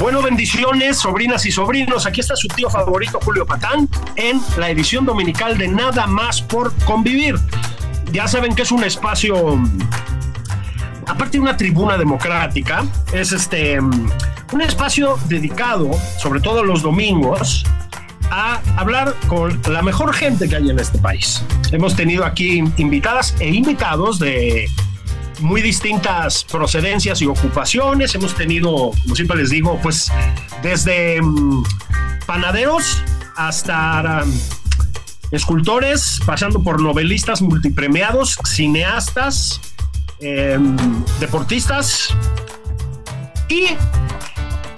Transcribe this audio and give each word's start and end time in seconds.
Bueno, 0.00 0.22
bendiciones, 0.22 0.96
sobrinas 0.96 1.44
y 1.44 1.52
sobrinos. 1.52 2.06
Aquí 2.06 2.20
está 2.20 2.34
su 2.34 2.48
tío 2.48 2.70
favorito, 2.70 3.20
Julio 3.22 3.44
Patán, 3.44 3.86
en 4.16 4.40
la 4.56 4.70
edición 4.70 5.04
dominical 5.04 5.58
de 5.58 5.68
Nada 5.68 6.06
más 6.06 6.40
por 6.40 6.74
convivir. 6.86 7.34
Ya 8.10 8.26
saben 8.26 8.54
que 8.54 8.62
es 8.62 8.72
un 8.72 8.82
espacio, 8.82 9.60
aparte 11.06 11.32
de 11.32 11.40
una 11.40 11.54
tribuna 11.54 11.98
democrática, 11.98 12.82
es 13.12 13.32
este 13.32 13.78
un 13.78 14.62
espacio 14.62 15.18
dedicado, 15.26 15.90
sobre 16.18 16.40
todo 16.40 16.64
los 16.64 16.80
domingos, 16.80 17.66
a 18.30 18.62
hablar 18.76 19.14
con 19.28 19.60
la 19.70 19.82
mejor 19.82 20.14
gente 20.14 20.48
que 20.48 20.56
hay 20.56 20.70
en 20.70 20.78
este 20.78 20.98
país. 20.98 21.44
Hemos 21.72 21.94
tenido 21.94 22.24
aquí 22.24 22.64
invitadas 22.78 23.34
e 23.38 23.50
invitados 23.50 24.18
de 24.18 24.66
muy 25.40 25.62
distintas 25.62 26.44
procedencias 26.44 27.20
y 27.22 27.26
ocupaciones. 27.26 28.14
Hemos 28.14 28.34
tenido, 28.34 28.90
como 29.02 29.16
siempre 29.16 29.36
les 29.36 29.50
digo, 29.50 29.78
pues 29.82 30.10
desde 30.62 31.20
mm, 31.20 31.64
panaderos 32.26 33.02
hasta 33.36 34.24
mm, 34.24 34.32
escultores, 35.32 36.20
pasando 36.26 36.62
por 36.62 36.80
novelistas 36.80 37.42
multipremiados, 37.42 38.38
cineastas, 38.44 39.60
em, 40.20 40.76
deportistas 41.18 42.08
y, 43.48 43.68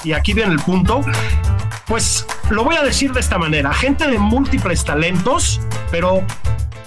y 0.05 0.13
aquí 0.13 0.35
viene 0.35 0.53
el 0.53 0.61
punto, 0.61 1.03
pues 1.87 2.27
lo 2.51 2.65
voy 2.65 2.77
a 2.77 2.83
decir 2.83 3.13
de 3.13 3.21
esta 3.21 3.39
manera, 3.39 3.73
gente 3.73 4.07
de 4.07 4.19
múltiples 4.19 4.85
talentos, 4.85 5.61
pero 5.91 6.25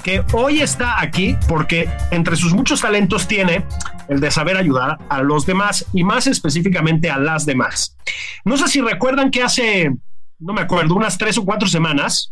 que 0.06 0.24
hoy 0.34 0.62
está 0.62 1.02
aquí 1.02 1.36
porque 1.48 1.90
entre 2.12 2.36
sus 2.36 2.54
muchos 2.54 2.80
talentos 2.80 3.28
tiene 3.28 3.66
el 4.08 4.20
de 4.20 4.30
saber 4.30 4.56
ayudar 4.56 5.00
a 5.10 5.24
los 5.24 5.48
demás 5.48 5.84
y 5.94 6.04
más 6.04 6.28
específicamente 6.28 7.10
a 7.10 7.18
las 7.18 7.48
demás. 7.48 7.98
No 8.44 8.56
sé 8.56 8.68
si 8.68 8.82
recuerdan 8.82 9.32
que 9.32 9.42
hace, 9.42 9.92
no 10.38 10.54
me 10.54 10.62
acuerdo, 10.62 10.94
unas 10.94 11.18
tres 11.18 11.40
o 11.40 11.44
cuatro 11.44 11.68
semanas, 11.68 12.32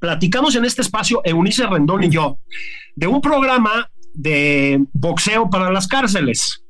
platicamos 0.00 0.56
en 0.56 0.64
este 0.64 0.80
espacio, 0.80 1.20
Eunice 1.24 1.66
Rendón 1.66 2.04
y 2.04 2.08
yo, 2.08 2.38
de 2.96 3.06
un 3.06 3.20
programa 3.20 3.90
de 4.14 4.82
boxeo 4.94 5.50
para 5.50 5.70
las 5.70 5.86
cárceles. 5.86 6.64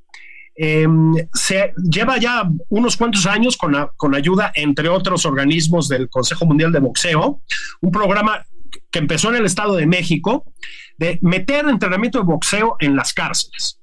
Em, 0.57 1.15
se 1.33 1.75
lleva 1.77 2.19
ya 2.19 2.43
unos 2.71 2.97
cuantos 2.97 3.25
años 3.27 3.57
con, 3.57 3.77
con 3.97 4.17
ayuda, 4.17 4.51
entre 4.57 4.89
otros 4.89 5.27
organismos 5.27 5.89
del 5.89 6.09
Consejo 6.09 6.45
Mundial 6.45 6.73
de 6.73 6.81
Boxeo, 6.81 7.41
un 7.81 7.91
programa 7.93 8.45
que 8.95 9.01
empezó 9.01 9.31
en 9.31 9.35
el 9.35 9.45
Estado 9.45 9.75
de 9.75 9.89
México 9.89 10.45
de 10.99 11.19
meter 11.21 11.67
entrenamiento 11.69 12.19
de 12.19 12.25
boxeo 12.25 12.77
en 12.79 12.95
las 12.95 13.13
cárceles. 13.13 13.81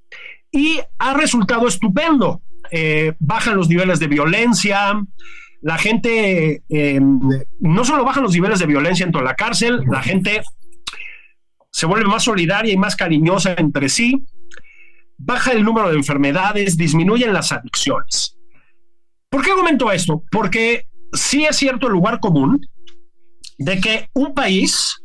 Y 0.50 0.80
ha 1.00 1.14
resultado 1.14 1.68
estupendo. 1.68 2.42
Eh, 2.72 3.14
bajan 3.20 3.58
los 3.58 3.68
niveles 3.68 4.00
de 4.00 4.08
violencia, 4.08 5.04
la 5.62 5.78
gente, 5.78 6.64
em, 6.70 7.20
no 7.60 7.84
solo 7.84 8.06
bajan 8.06 8.24
los 8.24 8.32
niveles 8.32 8.60
de 8.60 8.68
violencia 8.68 9.06
dentro 9.06 9.20
de 9.20 9.28
la 9.28 9.36
cárcel, 9.36 9.82
la 9.92 10.02
gente 10.02 10.42
se 11.72 11.86
vuelve 11.86 12.08
más 12.08 12.24
solidaria 12.24 12.72
y 12.72 12.78
más 12.78 12.96
cariñosa 12.96 13.54
entre 13.58 13.90
sí, 13.90 14.24
baja 15.18 15.52
el 15.52 15.66
número 15.66 15.90
de 15.90 15.98
enfermedades, 15.98 16.78
disminuyen 16.78 17.34
las 17.34 17.52
adicciones. 17.52 18.38
¿Por 19.30 19.44
qué 19.44 19.52
comento 19.52 19.92
esto? 19.92 20.24
Porque 20.32 20.86
sí 21.12 21.44
es 21.44 21.58
cierto 21.58 21.88
el 21.88 21.94
lugar 21.94 22.22
común 22.22 22.62
de 23.58 23.82
que 23.82 24.10
un 24.14 24.34
país 24.34 25.01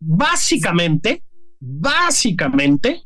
básicamente, 0.00 1.22
básicamente, 1.60 3.02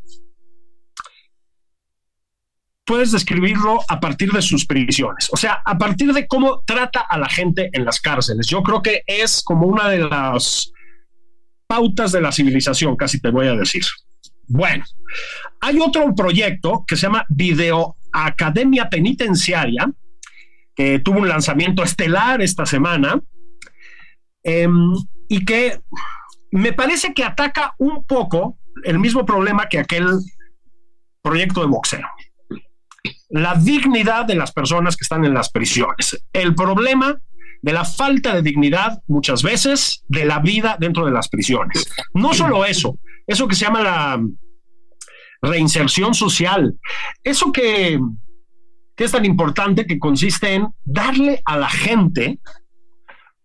puedes 2.87 3.12
describirlo 3.12 3.81
a 3.88 3.99
partir 3.99 4.31
de 4.31 4.43
sus 4.43 4.66
prisiones, 4.66 5.28
o 5.32 5.37
sea, 5.37 5.62
a 5.65 5.77
partir 5.77 6.12
de 6.12 6.27
cómo 6.27 6.62
trata 6.66 7.00
a 7.00 7.19
la 7.19 7.28
gente 7.28 7.71
en 7.72 7.84
las 7.84 8.00
cárceles. 8.00 8.47
Yo 8.47 8.62
creo 8.62 8.82
que 8.82 9.03
es 9.06 9.43
como 9.43 9.66
una 9.66 9.88
de 9.88 9.99
las 9.99 10.71
pautas 11.66 12.12
de 12.12 12.21
la 12.21 12.31
civilización, 12.31 12.97
casi 12.97 13.21
te 13.21 13.31
voy 13.31 13.49
a 13.49 13.55
decir. 13.55 13.84
Bueno, 14.47 14.84
hay 15.61 15.81
otro 15.81 16.15
proyecto 16.15 16.84
que 16.87 16.97
se 16.97 17.03
llama 17.03 17.25
Video 17.28 17.97
Academia 18.12 18.88
Penitenciaria, 18.88 19.91
que 20.76 20.99
tuvo 20.99 21.21
un 21.21 21.28
lanzamiento 21.28 21.82
estelar 21.82 22.43
esta 22.43 22.66
semana, 22.66 23.21
em, 24.43 24.93
y 25.28 25.44
que 25.44 25.81
me 26.55 26.73
parece 26.73 27.13
que 27.13 27.25
ataca 27.25 27.75
un 27.79 28.05
poco 28.05 28.59
el 28.85 29.01
mismo 29.01 29.27
problema 29.27 29.69
que 29.69 29.81
aquel 29.81 30.07
proyecto 31.21 31.63
de 31.63 31.67
boxeo. 31.67 32.07
La 33.31 33.57
dignidad 33.57 34.25
de 34.25 34.37
las 34.37 34.53
personas 34.53 34.97
que 34.97 35.03
están 35.03 35.25
en 35.25 35.35
las 35.35 35.51
prisiones. 35.51 36.25
El 36.33 36.55
problema 36.55 37.19
de 37.61 37.73
la 37.73 37.85
falta 37.85 38.33
de 38.35 38.43
dignidad 38.43 39.03
muchas 39.09 39.43
veces 39.43 40.05
de 40.07 40.27
la 40.27 40.39
vida 40.39 40.77
dentro 40.79 41.05
de 41.05 41.11
las 41.11 41.29
prisiones. 41.29 41.93
No 42.15 42.33
solo 42.33 42.65
eso, 42.65 42.99
eso 43.27 43.49
que 43.49 43.57
se 43.57 43.65
llama 43.65 43.83
la 43.83 44.23
reinserción 45.43 46.15
social, 46.15 46.79
eso 47.25 47.51
que, 47.51 47.99
que 48.95 49.05
es 49.05 49.11
tan 49.11 49.25
importante 49.25 49.87
que 49.87 49.99
consiste 49.99 50.55
en 50.55 50.69
darle 50.85 51.43
a 51.45 51.59
la 51.59 51.69
gente 51.69 52.39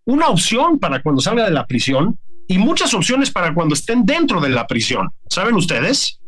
una 0.06 0.28
opción 0.28 0.78
para 0.78 1.02
cuando 1.02 1.22
salga 1.22 1.46
de 1.46 1.52
la 1.52 1.66
prisión 1.66 2.20
y 2.50 2.58
muchas 2.58 2.94
opciones 2.96 3.30
para 3.30 3.54
cuando 3.54 3.76
estén 3.76 4.06
dentro 4.06 4.42
de 4.42 4.50
la 4.50 4.66
prisión. 4.66 5.10
¿Saben 5.30 5.56
ustedes? 5.56 6.20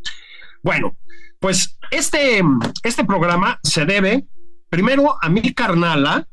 Bueno, 0.62 0.96
pues 1.40 1.78
este, 1.90 2.44
este 2.84 3.04
programa 3.04 3.60
se 3.64 3.86
debe 3.86 4.26
primero 4.70 5.18
a 5.20 5.30
mi 5.30 5.42
carnala, 5.54 6.28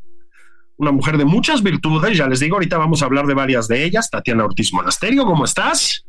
una 0.76 0.92
mujer 0.92 1.16
de 1.16 1.24
muchas 1.24 1.62
virtudes, 1.62 2.18
ya 2.18 2.28
les 2.28 2.38
digo, 2.40 2.56
ahorita 2.56 2.76
vamos 2.76 3.00
a 3.00 3.06
hablar 3.06 3.26
de 3.26 3.32
varias 3.32 3.66
de 3.66 3.82
ellas. 3.82 4.10
Tatiana 4.10 4.44
Ortiz 4.44 4.74
Monasterio, 4.74 5.24
¿cómo 5.24 5.46
estás? 5.46 6.04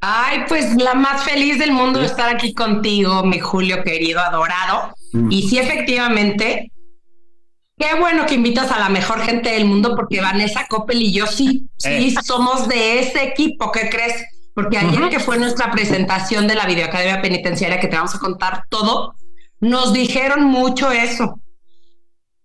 Ay, 0.00 0.44
pues 0.46 0.76
la 0.76 0.94
más 0.94 1.24
feliz 1.24 1.58
del 1.58 1.72
mundo 1.72 1.98
de 1.98 2.06
estar 2.06 2.32
aquí 2.32 2.54
contigo, 2.54 3.24
mi 3.24 3.40
Julio 3.40 3.82
querido, 3.82 4.20
adorado. 4.20 4.94
Mm. 5.12 5.32
Y 5.32 5.48
sí, 5.48 5.58
efectivamente, 5.58 6.70
Qué 7.78 7.88
bueno 8.00 8.24
que 8.24 8.34
invitas 8.34 8.70
a 8.72 8.78
la 8.78 8.88
mejor 8.88 9.20
gente 9.20 9.50
del 9.50 9.66
mundo 9.66 9.94
porque 9.94 10.22
Vanessa 10.22 10.66
Coppel 10.66 11.02
y 11.02 11.12
yo 11.12 11.26
sí, 11.26 11.68
sí 11.76 11.88
eh. 12.08 12.14
somos 12.24 12.68
de 12.68 13.00
ese 13.00 13.22
equipo, 13.22 13.70
¿qué 13.70 13.90
crees? 13.90 14.24
Porque 14.54 14.78
ayer 14.78 15.10
que 15.10 15.20
fue 15.20 15.36
nuestra 15.36 15.70
presentación 15.70 16.48
de 16.48 16.54
la 16.54 16.64
Videoacademia 16.64 17.20
Penitenciaria, 17.20 17.78
que 17.78 17.88
te 17.88 17.96
vamos 17.96 18.14
a 18.14 18.18
contar 18.18 18.62
todo, 18.70 19.14
nos 19.60 19.92
dijeron 19.92 20.44
mucho 20.44 20.90
eso, 20.90 21.38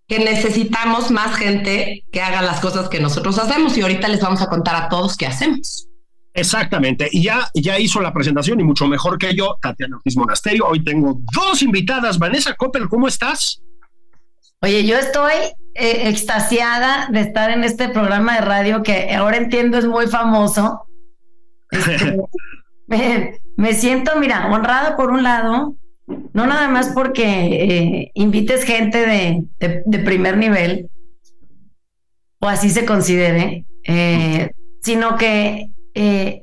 que 0.05 0.19
necesitamos 0.19 1.09
más 1.11 1.37
gente 1.37 2.03
que 2.11 2.21
haga 2.21 2.41
las 2.41 2.59
cosas 2.59 2.89
que 2.89 2.99
nosotros 2.99 3.39
hacemos 3.39 3.77
y 3.77 3.81
ahorita 3.81 4.09
les 4.09 4.19
vamos 4.19 4.41
a 4.41 4.47
contar 4.47 4.75
a 4.75 4.89
todos 4.89 5.15
qué 5.15 5.27
hacemos. 5.27 5.87
Exactamente, 6.33 7.07
y 7.09 7.23
ya, 7.23 7.49
ya 7.53 7.79
hizo 7.79 8.01
la 8.01 8.11
presentación 8.11 8.59
y 8.59 8.63
mucho 8.65 8.85
mejor 8.85 9.17
que 9.17 9.33
yo, 9.33 9.55
Tatiana 9.61 9.95
Ortiz 9.95 10.17
Monasterio. 10.17 10.65
Hoy 10.67 10.83
tengo 10.83 11.21
dos 11.33 11.61
invitadas. 11.61 12.19
Vanessa 12.19 12.53
Coppel, 12.55 12.89
¿cómo 12.89 13.07
estás? 13.07 13.61
Oye, 14.63 14.85
yo 14.85 14.95
estoy 14.97 15.33
eh, 15.73 16.09
extasiada 16.09 17.07
de 17.11 17.21
estar 17.21 17.49
en 17.49 17.63
este 17.63 17.89
programa 17.89 18.35
de 18.35 18.41
radio 18.41 18.83
que 18.83 19.11
ahora 19.11 19.37
entiendo 19.37 19.79
es 19.79 19.85
muy 19.85 20.05
famoso. 20.05 20.85
Este, 21.71 22.19
me, 23.57 23.73
siento, 23.73 24.19
mira, 24.19 24.51
honrada 24.51 24.95
por 24.95 25.09
un 25.09 25.23
lado, 25.23 25.75
no 26.05 26.45
nada 26.45 26.67
más 26.67 26.89
porque 26.89 27.23
eh, 27.23 28.11
invites 28.13 28.63
gente 28.63 28.99
de, 28.99 29.43
de, 29.85 29.99
primer 29.99 30.37
nivel, 30.37 30.91
o 32.39 32.47
así 32.47 32.69
se 32.69 32.85
considere, 32.85 33.65
eh, 33.87 34.51
sino 34.83 35.17
que 35.17 35.67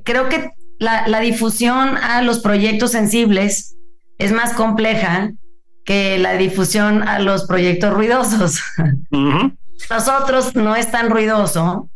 creo 0.03 0.27
que 0.27 0.51
la, 0.77 1.19
difusión 1.21 1.95
a 1.97 2.21
los 2.21 2.39
proyectos 2.39 2.91
sensibles 2.91 3.77
es 4.17 4.33
más 4.33 4.53
compleja 4.53 5.31
que 5.89 6.19
la 6.19 6.33
difusión 6.33 7.01
a 7.01 7.17
los 7.17 7.47
proyectos 7.47 7.91
ruidosos. 7.91 8.61
Nosotros 9.89 10.55
no 10.55 10.75
es 10.75 10.91
tan 10.91 11.09
ruidoso, 11.09 11.89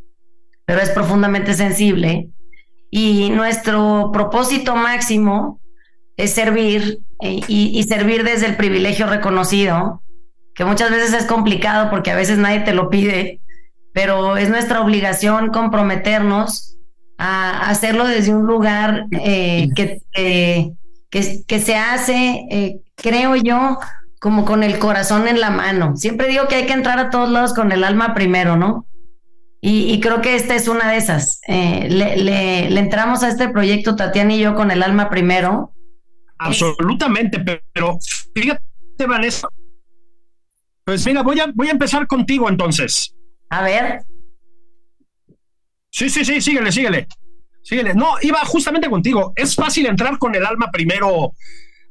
pero 0.66 0.82
es 0.82 0.90
profundamente 0.90 1.54
sensible. 1.54 2.28
Y 2.90 3.30
nuestro 3.30 4.10
propósito 4.12 4.76
máximo 4.76 5.62
es 6.18 6.34
servir 6.34 7.02
eh, 7.22 7.42
y, 7.48 7.84
servir 7.84 8.24
desde 8.24 8.48
el 8.48 8.56
privilegio 8.56 9.06
reconocido, 9.06 10.02
que 10.56 10.66
muchas 10.66 10.90
veces 10.90 11.14
es 11.14 11.28
complicado 11.28 11.92
porque 11.92 12.10
a 12.10 12.16
veces 12.16 12.40
nadie 12.40 12.62
te 12.62 12.74
lo 12.74 12.90
pide, 12.90 13.42
pero 13.94 14.38
es 14.38 14.50
nuestra 14.50 14.82
obligación 14.82 15.52
comprometernos 15.52 16.80
a 17.20 17.70
hacerlo 17.70 18.08
desde 18.08 18.34
un 18.34 18.48
lugar 18.48 19.06
eh, 19.12 19.70
que, 19.76 20.72
que, 21.14 21.60
se 21.60 21.76
hace, 21.76 22.46
eh, 22.50 22.82
creo 22.96 23.36
yo, 23.36 23.78
como 24.20 24.46
con 24.46 24.64
el 24.64 24.80
corazón 24.80 25.28
en 25.28 25.40
la 25.40 25.52
mano. 25.52 25.96
Siempre 25.96 26.28
digo 26.28 26.48
que 26.48 26.56
hay 26.56 26.66
que 26.66 26.74
entrar 26.74 26.98
a 26.98 27.10
todos 27.12 27.30
lados 27.30 27.54
con 27.54 27.72
el 27.72 27.84
alma 27.84 28.16
primero, 28.16 28.56
¿no? 28.56 28.88
Y, 29.66 30.02
creo 30.02 30.20
que 30.20 30.36
esta 30.36 30.56
es 30.56 30.68
una 30.68 30.92
de 30.92 30.98
esas. 30.98 31.40
Eh, 31.48 31.88
le, 31.90 32.78
entramos 32.78 33.24
a 33.24 33.30
este 33.30 33.48
proyecto, 33.48 33.96
Tatiana 33.96 34.34
y 34.34 34.40
yo, 34.40 34.56
con 34.56 34.72
el 34.72 34.84
alma 34.84 35.10
primero. 35.10 35.72
Absolutamente, 36.38 37.42
pero 37.72 37.98
fíjate, 38.36 38.62
Vanessa. 39.08 39.48
Pues 40.84 41.06
mira, 41.06 41.22
voy 41.24 41.40
a, 41.40 41.46
voy 41.54 41.70
a 41.70 41.72
empezar 41.72 42.08
contigo 42.08 42.50
entonces. 42.50 43.16
A 43.50 43.62
ver. 43.62 44.02
Sí, 45.92 46.10
sí, 46.10 46.26
sí, 46.26 46.42
síguele, 46.42 46.70
síguele. 46.70 47.08
Síguele. 47.64 47.94
No, 47.96 48.16
iba 48.22 48.40
justamente 48.46 48.90
contigo. 48.90 49.34
Es 49.36 49.56
fácil 49.56 49.88
entrar 49.88 50.20
con 50.20 50.36
el 50.36 50.46
alma 50.46 50.70
primero 50.72 51.32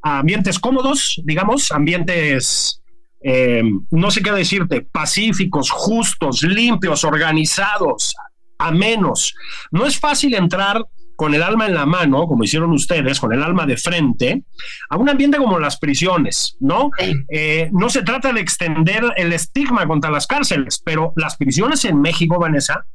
a 0.03 0.19
ambientes 0.19 0.59
cómodos, 0.59 1.21
digamos, 1.25 1.73
ambientes 1.73 2.83
eh, 3.23 3.63
no 3.91 4.11
sé 4.11 4.23
qué 4.23 4.33
decirte, 4.33 4.83
pacíficos, 4.83 5.71
justos, 5.71 6.43
limpios, 6.43 7.05
organizados, 7.05 8.15
amenos. 8.59 9.35
No 9.71 9.87
es 9.87 9.99
fácil 9.99 10.35
entrar 10.35 10.85
con 11.15 11.35
el 11.35 11.43
alma 11.43 11.67
en 11.67 11.75
la 11.75 11.87
mano, 11.87 12.27
como 12.27 12.43
hicieron 12.43 12.73
ustedes, 12.73 13.21
con 13.21 13.33
el 13.33 13.43
alma 13.43 13.65
de 13.65 13.77
frente, 13.77 14.43
a 14.91 14.97
un 14.97 15.09
ambiente 15.09 15.39
como 15.39 15.61
las 15.61 15.79
prisiones, 15.79 16.57
¿no? 16.59 16.91
Eh, 17.29 17.71
no 17.73 17.91
se 17.91 18.03
trata 18.03 18.33
de 18.33 18.41
extender 18.41 19.05
el 19.17 19.33
estigma 19.33 19.87
contra 19.87 20.11
las 20.11 20.27
cárceles, 20.27 20.83
pero 20.85 21.13
las 21.17 21.37
prisiones 21.37 21.85
en 21.85 22.01
México, 22.01 22.41
Vanessa, 22.41 22.87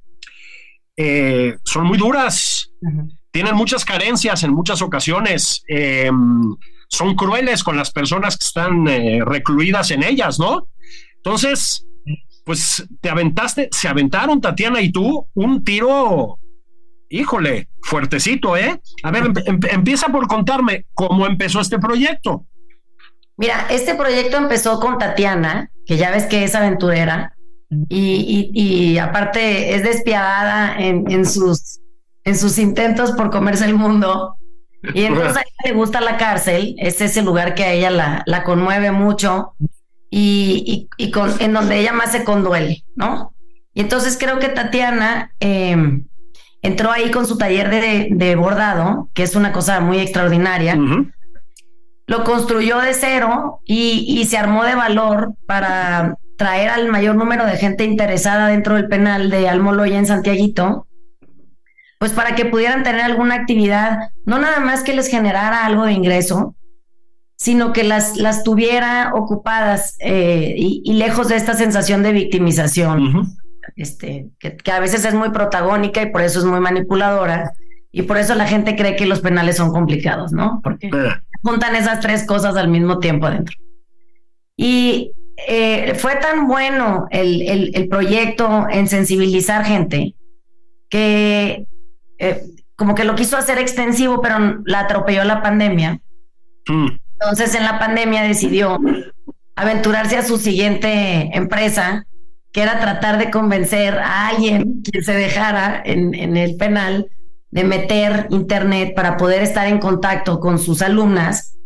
eh, 0.97 1.57
son 1.63 1.85
muy 1.85 1.97
duras, 1.97 2.71
tienen 3.31 3.55
muchas 3.55 3.85
carencias 3.85 4.43
en 4.43 4.53
muchas 4.53 4.81
ocasiones 4.81 5.63
son 6.87 7.15
crueles 7.15 7.63
con 7.63 7.77
las 7.77 7.91
personas 7.91 8.37
que 8.37 8.45
están 8.45 8.87
eh, 8.87 9.21
recluidas 9.23 9.91
en 9.91 10.03
ellas, 10.03 10.39
¿no? 10.39 10.69
Entonces, 11.17 11.85
pues 12.45 12.87
te 13.01 13.09
aventaste, 13.09 13.69
se 13.71 13.87
aventaron 13.87 14.39
Tatiana 14.39 14.81
y 14.81 14.91
tú 14.91 15.27
un 15.33 15.63
tiro, 15.63 16.39
híjole, 17.09 17.69
fuertecito, 17.81 18.55
¿eh? 18.55 18.79
A 19.03 19.11
ver, 19.11 19.31
empieza 19.69 20.07
por 20.07 20.27
contarme 20.27 20.85
cómo 20.93 21.25
empezó 21.25 21.59
este 21.59 21.79
proyecto. 21.79 22.45
Mira, 23.35 23.67
este 23.69 23.95
proyecto 23.95 24.37
empezó 24.37 24.79
con 24.79 24.97
Tatiana, 24.97 25.69
que 25.85 25.97
ya 25.97 26.09
ves 26.09 26.25
que 26.25 26.43
es 26.43 26.55
aventurera 26.55 27.36
y, 27.69 28.97
aparte 28.97 29.75
es 29.75 29.83
despiadada 29.83 30.77
en, 30.77 31.09
en, 31.11 31.25
sus, 31.25 31.79
en 32.23 32.37
sus 32.37 32.57
intentos 32.57 33.11
por 33.11 33.29
comerse 33.29 33.65
el 33.65 33.75
mundo. 33.75 34.37
Y 34.93 35.03
entonces 35.03 35.37
a 35.37 35.41
ella 35.41 35.51
le 35.65 35.73
gusta 35.73 36.01
la 36.01 36.17
cárcel, 36.17 36.75
es 36.77 37.01
ese 37.01 37.21
lugar 37.21 37.55
que 37.55 37.63
a 37.63 37.73
ella 37.73 37.89
la, 37.89 38.23
la 38.25 38.43
conmueve 38.43 38.91
mucho 38.91 39.53
y, 40.09 40.87
y, 40.97 41.11
con, 41.11 41.33
en 41.39 41.53
donde 41.53 41.79
ella 41.79 41.91
más 41.91 42.11
se 42.11 42.23
conduele, 42.23 42.83
¿no? 42.95 43.33
Y 43.73 43.81
entonces 43.81 44.17
creo 44.19 44.39
que 44.39 44.49
Tatiana 44.49 45.33
em, 45.39 46.07
entró 46.61 46.91
ahí 46.91 47.11
con 47.11 47.27
su 47.27 47.37
taller 47.37 47.69
de, 47.69 48.09
de, 48.11 48.35
bordado, 48.35 49.09
que 49.13 49.23
es 49.23 49.35
una 49.35 49.51
cosa 49.51 49.81
muy 49.81 49.99
extraordinaria. 49.99 50.77
Lo 52.05 52.23
construyó 52.23 52.79
de 52.79 52.93
cero 52.93 53.59
y, 53.65 54.05
y 54.07 54.25
se 54.25 54.37
armó 54.37 54.63
de 54.63 54.75
valor 54.75 55.33
para 55.45 56.17
traer 56.37 56.69
al 56.69 56.89
mayor 56.89 57.15
número 57.15 57.45
de 57.45 57.57
gente 57.57 57.83
interesada 57.83 58.47
dentro 58.47 58.75
del 58.75 58.87
penal 58.87 59.29
de 59.29 59.49
Almoloya 59.49 59.97
en 59.97 60.05
Santiaguito 60.05 60.87
pues 61.99 62.11
para 62.11 62.35
que 62.35 62.45
pudieran 62.45 62.83
tener 62.83 63.01
alguna 63.01 63.35
actividad, 63.35 64.09
no 64.25 64.39
nada 64.39 64.59
más 64.59 64.83
que 64.83 64.93
les 64.93 65.07
generara 65.07 65.65
algo 65.65 65.85
de 65.85 65.93
ingreso, 65.93 66.55
sino 67.35 67.73
que 67.73 67.83
las, 67.83 68.17
las 68.17 68.43
tuviera 68.43 69.13
ocupadas 69.15 69.95
eh, 69.99 70.55
y, 70.57 70.93
lejos 70.93 71.29
de 71.29 71.35
esta 71.35 71.53
sensación 71.53 72.03
de 72.03 72.11
victimización, 72.11 73.35
este, 73.75 74.29
que, 74.39 74.71
a 74.71 74.79
veces 74.79 75.05
es 75.05 75.13
muy 75.13 75.29
protagónica 75.29 76.01
y 76.01 76.11
por 76.11 76.21
eso 76.21 76.39
es 76.39 76.45
muy 76.45 76.59
manipuladora. 76.59 77.51
Y 77.91 78.03
por 78.03 78.17
eso 78.17 78.35
la 78.35 78.45
gente 78.45 78.75
cree 78.75 78.95
que 78.95 79.07
los 79.07 79.21
penales 79.21 79.57
son 79.57 79.71
complicados, 79.71 80.31
¿no? 80.31 80.59
Porque 80.63 80.91
juntan 81.41 81.75
esas 81.75 81.99
tres 81.99 82.27
cosas 82.27 82.55
al 82.55 82.67
mismo 82.67 82.99
tiempo 82.99 83.25
adentro. 83.25 83.55
Y 84.55 85.13
eh, 85.47 85.93
fue 85.95 86.15
tan 86.15 86.47
bueno 86.47 87.07
el, 87.11 87.71
el 87.75 87.87
proyecto 87.87 88.67
en 88.69 88.87
sensibilizar 88.87 89.63
gente 89.63 90.15
que 90.89 91.67
eh, 92.19 92.43
como 92.75 92.95
que 92.95 93.03
lo 93.03 93.15
quiso 93.15 93.37
hacer 93.37 93.57
extensivo, 93.57 94.21
pero 94.21 94.61
la 94.65 94.81
atropelló 94.81 95.23
la 95.23 95.41
pandemia. 95.41 95.99
Mm. 96.67 96.87
Entonces 97.13 97.55
en 97.55 97.63
la 97.63 97.79
pandemia 97.79 98.21
decidió 98.21 98.79
aventurarse 99.55 100.17
a 100.17 100.23
su 100.23 100.37
siguiente 100.37 101.35
empresa, 101.35 102.05
que 102.53 102.61
era 102.61 102.79
tratar 102.79 103.17
de 103.17 103.31
convencer 103.31 103.97
a 103.97 104.27
alguien 104.27 104.83
que 104.83 105.01
se 105.01 105.13
dejara 105.13 105.81
en, 105.83 106.13
en 106.13 106.37
el 106.37 106.55
penal 106.57 107.09
de 107.49 107.63
meter 107.63 108.27
internet 108.29 108.93
para 108.95 109.17
poder 109.17 109.41
estar 109.41 109.67
en 109.67 109.79
contacto 109.79 110.39
con 110.39 110.59
sus 110.59 110.81
alumnas 110.81 111.56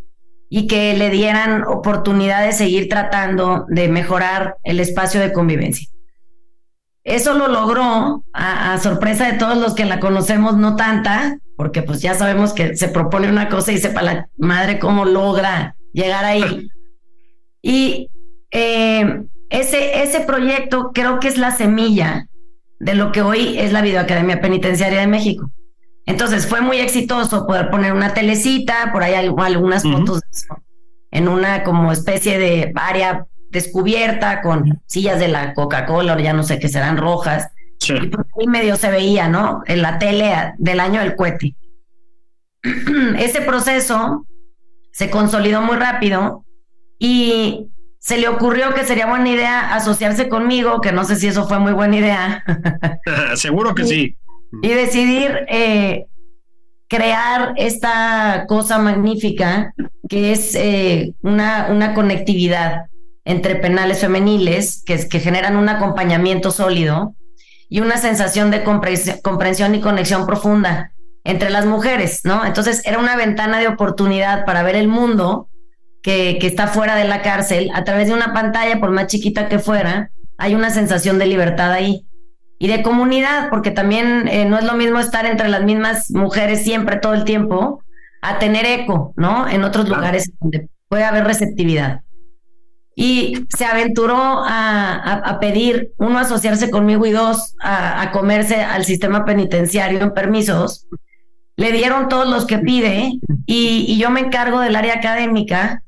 y 0.54 0.66
que 0.66 0.94
le 0.94 1.08
dieran 1.08 1.64
oportunidad 1.64 2.44
de 2.44 2.52
seguir 2.52 2.86
tratando 2.90 3.64
de 3.70 3.88
mejorar 3.88 4.56
el 4.64 4.80
espacio 4.80 5.18
de 5.18 5.32
convivencia. 5.32 5.88
Eso 7.04 7.32
lo 7.32 7.48
logró 7.48 8.22
a, 8.34 8.78
sorpresa 8.78 9.32
de 9.32 9.38
todos 9.38 9.56
los 9.56 9.72
que 9.72 9.86
la 9.86 9.98
conocemos, 9.98 10.58
no 10.58 10.76
tanta, 10.76 11.38
porque 11.56 11.80
pues 11.80 12.02
ya 12.02 12.12
sabemos 12.12 12.52
que 12.52 12.76
se 12.76 12.88
propone 12.88 13.30
una 13.30 13.48
cosa 13.48 13.72
y 13.72 13.78
sepa 13.78 14.02
la 14.02 14.28
madre 14.36 14.78
cómo 14.78 15.06
logra 15.06 15.74
llegar 15.94 16.26
ahí. 16.26 16.68
Y 17.64 18.10
eh, 18.50 19.22
ese, 19.48 20.02
ese 20.02 20.20
proyecto 20.20 20.90
creo 20.92 21.20
que 21.20 21.28
es 21.28 21.38
la 21.38 21.52
semilla 21.52 22.26
de 22.80 22.94
lo 22.94 23.12
que 23.12 23.22
hoy 23.22 23.56
es 23.56 23.72
la 23.72 23.82
Videoacademia 23.82 24.40
Penitenciaria 24.40 24.98
de 25.00 25.06
México. 25.06 25.50
Entonces 26.06 26.46
fue 26.46 26.60
muy 26.60 26.78
exitoso 26.78 27.46
poder 27.46 27.70
poner 27.70 27.92
una 27.92 28.12
telecita, 28.14 28.90
por 28.92 29.02
ahí 29.02 29.14
algunas 29.14 29.82
fotos 29.82 30.20
en 31.10 31.28
una 31.28 31.62
como 31.62 31.92
especie 31.92 32.38
de 32.38 32.72
área 32.74 33.26
descubierta 33.50 34.40
con 34.40 34.80
sillas 34.86 35.20
de 35.20 35.28
la 35.28 35.54
Coca-Cola, 35.54 36.14
o 36.14 36.18
ya 36.18 36.32
no 36.32 36.42
sé 36.42 36.58
qué 36.58 36.68
serán 36.68 36.96
rojas. 36.96 37.48
Y 37.88 38.08
por 38.08 38.26
ahí 38.40 38.46
medio 38.46 38.76
se 38.76 38.90
veía, 38.90 39.28
¿no? 39.28 39.62
En 39.66 39.82
la 39.82 39.98
tele 39.98 40.54
del 40.58 40.80
año 40.80 41.00
del 41.00 41.14
cohete. 41.14 41.54
Ese 43.18 43.42
proceso 43.42 44.26
se 44.92 45.10
consolidó 45.10 45.62
muy 45.62 45.76
rápido 45.76 46.44
y 46.98 47.68
se 47.98 48.18
le 48.18 48.28
ocurrió 48.28 48.74
que 48.74 48.84
sería 48.84 49.06
buena 49.06 49.28
idea 49.28 49.74
asociarse 49.74 50.28
conmigo, 50.28 50.80
que 50.80 50.92
no 50.92 51.04
sé 51.04 51.16
si 51.16 51.28
eso 51.28 51.46
fue 51.46 51.58
muy 51.58 51.72
buena 51.72 51.96
idea. 51.96 52.44
Seguro 53.34 53.74
que 53.74 53.84
sí. 53.84 54.16
Y 54.60 54.68
decidir 54.68 55.46
eh, 55.48 56.06
crear 56.88 57.54
esta 57.56 58.44
cosa 58.46 58.78
magnífica 58.78 59.72
que 60.08 60.32
es 60.32 60.54
eh, 60.54 61.14
una, 61.22 61.68
una 61.70 61.94
conectividad 61.94 62.86
entre 63.24 63.56
penales 63.56 64.00
femeniles 64.00 64.82
que, 64.84 65.08
que 65.08 65.20
generan 65.20 65.56
un 65.56 65.70
acompañamiento 65.70 66.50
sólido 66.50 67.14
y 67.70 67.80
una 67.80 67.96
sensación 67.96 68.50
de 68.50 68.62
comprensión 68.62 69.74
y 69.74 69.80
conexión 69.80 70.26
profunda 70.26 70.92
entre 71.24 71.48
las 71.48 71.64
mujeres, 71.64 72.20
¿no? 72.24 72.44
Entonces 72.44 72.82
era 72.84 72.98
una 72.98 73.16
ventana 73.16 73.60
de 73.60 73.68
oportunidad 73.68 74.44
para 74.44 74.62
ver 74.62 74.76
el 74.76 74.88
mundo 74.88 75.48
que, 76.02 76.36
que, 76.38 76.46
está 76.48 76.66
fuera 76.66 76.96
de 76.96 77.04
la 77.04 77.22
cárcel. 77.22 77.70
A 77.72 77.84
través 77.84 78.08
de 78.08 78.14
una 78.14 78.34
pantalla, 78.34 78.80
por 78.80 78.90
más 78.90 79.06
chiquita 79.06 79.48
que 79.48 79.58
fuera, 79.58 80.10
hay 80.36 80.54
una 80.54 80.68
sensación 80.68 81.18
de 81.18 81.26
libertad 81.26 81.72
ahí 81.72 82.04
y 82.62 82.68
de 82.68 82.84
comunidad, 82.84 83.50
porque 83.50 83.72
también 83.72 84.28
eh, 84.28 84.44
no 84.44 84.56
es 84.56 84.64
lo 84.64 84.74
mismo 84.74 85.00
estar 85.00 85.26
entre 85.26 85.48
las 85.48 85.64
mismas 85.64 86.12
mujeres 86.12 86.62
siempre, 86.62 86.96
todo 86.96 87.12
el 87.12 87.24
tiempo, 87.24 87.82
a 88.20 88.38
tener 88.38 88.64
eco, 88.66 89.12
¿no? 89.16 89.48
En 89.48 89.64
otros 89.64 89.88
lugares 89.88 90.30
donde 90.38 90.68
puede 90.86 91.02
haber 91.02 91.24
receptividad. 91.24 92.02
y 92.94 93.48
se 93.56 93.64
aventuró 93.64 94.44
a, 94.46 95.38
pedir, 95.40 95.90
uno, 95.96 96.20
asociarse 96.20 96.70
conmigo 96.70 97.04
y 97.04 97.10
dos, 97.10 97.56
a, 97.60 98.12
comerse 98.12 98.62
al 98.62 98.84
sistema 98.84 99.24
penitenciario 99.24 100.00
en 100.00 100.14
permisos. 100.14 100.86
Le 101.56 101.72
dieron 101.72 102.08
todos 102.08 102.28
los 102.28 102.46
que 102.46 102.58
pide 102.58 103.18
y, 103.44 103.98
yo 103.98 104.10
me 104.10 104.20
encargo 104.20 104.60
del 104.60 104.76
área 104.76 104.94
académica, 104.94 105.82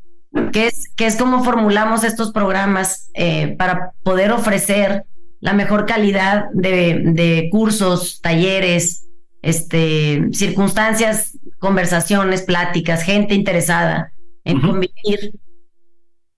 que 0.52 0.66
es, 0.66 0.92
que 0.96 1.06
es 1.06 1.14
como 1.14 1.44
formulamos 1.44 2.02
estos 2.02 2.32
programas 2.32 3.10
eh, 3.14 3.54
para 3.56 3.92
poder 4.02 4.32
ofrecer 4.32 5.04
la 5.44 5.52
mejor 5.52 5.84
calidad 5.84 6.46
de, 6.54 7.48
cursos, 7.52 8.22
talleres, 8.22 9.06
este, 9.42 10.28
circunstancias, 10.32 11.38
conversaciones, 11.58 12.40
pláticas, 12.40 13.02
gente 13.02 13.34
interesada 13.34 14.10
en 14.44 14.62
convivir 14.62 15.34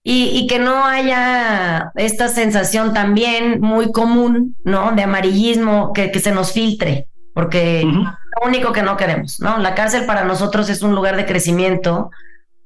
y, 0.03 0.49
que 0.49 0.59
no 0.59 0.85
haya 0.85 1.93
esta 1.95 2.29
sensación 2.29 2.95
también 2.95 3.61
muy 3.61 3.93
común, 3.93 4.57
¿no? 4.65 4.91
De 4.91 5.05
amarillismo, 5.05 5.93
que, 5.93 6.11
que 6.11 6.19
se 6.19 6.33
nos 6.33 6.53
filtre, 6.53 7.07
porque 7.33 7.85
lo 7.85 8.45
único 8.45 8.73
que 8.73 8.83
no 8.83 8.97
queremos, 8.97 9.39
¿no? 9.39 9.59
La 9.59 9.77
cárcel 9.77 10.05
para 10.05 10.25
nosotros 10.25 10.69
es 10.69 10.83
un 10.83 10.97
lugar 10.97 11.17
de 11.17 11.27
crecimiento 11.27 12.11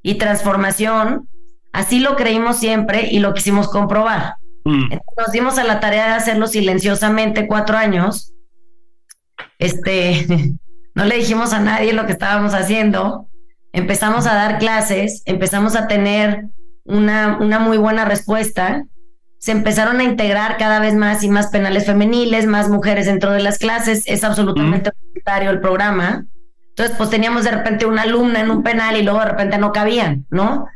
y 0.03 0.15
transformación, 0.15 1.29
así 1.71 2.01
lo 2.01 2.17
creímos 2.17 2.57
siempre 2.57 3.09
y 3.11 3.19
lo 3.19 3.35
quisimos 3.35 3.69
comprobar. 3.69 4.37
Mm. 4.65 4.91
nos 5.17 5.33
dimos 5.33 5.59
a 5.59 5.65
la 5.65 5.81
tarea 5.81 6.09
de 6.09 6.15
hacerlo 6.15 6.47
silenciosamente 6.47 7.47
cuatro 7.47 7.77
años. 7.77 8.35
Este, 9.59 10.27
no 10.95 11.05
le 11.05 11.17
dijimos 11.17 11.53
a 11.53 11.61
nadie 11.61 11.93
lo 11.93 12.07
que 12.07 12.13
estábamos 12.13 12.55
haciendo. 12.55 13.29
Empezamos 13.73 14.27
a 14.27 14.35
dar 14.35 14.59
clases, 14.59 15.23
empezamos 15.27 15.77
a 15.77 15.87
tener 15.87 16.47
una, 16.85 17.39
una 17.41 17.59
muy 17.59 17.79
buena 17.79 18.05
respuesta. 18.05 18.85
Se 19.39 19.53
empezaron 19.53 20.01
a 20.01 20.05
integrar 20.05 20.59
cada 20.59 20.81
vez 20.81 20.95
más 20.95 21.23
y 21.23 21.31
más 21.31 21.47
penales 21.47 21.87
femeniles, 21.87 22.47
más 22.47 22.69
mujeres 22.69 23.07
dentro 23.07 23.31
de 23.31 23.41
las 23.41 23.59
clases. 23.59 24.03
Es 24.07 24.25
absolutamente 24.25 24.91
voluntario 24.99 25.51
el 25.51 25.61
programa. 25.61 26.27
Entonces, 26.71 26.97
pues 26.97 27.11
teníamos 27.11 27.45
de 27.45 27.51
repente 27.51 27.87
una 27.87 28.03
alumna 28.03 28.41
en 28.41 28.51
un 28.51 28.63
penal 28.63 28.97
y 28.97 29.03
luego 29.03 29.21
de 29.21 29.27
repente 29.27 29.59
no 29.59 29.73
cabían, 29.73 30.27
¿no? 30.31 30.67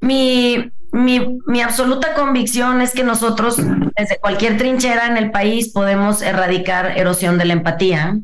Mi, 0.00 0.70
mi, 0.94 1.38
mi, 1.46 1.60
absoluta 1.60 2.14
convicción 2.14 2.80
es 2.80 2.92
que 2.92 3.02
nosotros, 3.02 3.56
desde 3.96 4.18
cualquier 4.20 4.56
trinchera 4.56 5.06
en 5.08 5.16
el 5.16 5.32
país, 5.32 5.72
podemos 5.72 6.22
erradicar 6.22 6.96
erosión 6.96 7.36
de 7.36 7.44
la 7.46 7.54
empatía. 7.54 8.18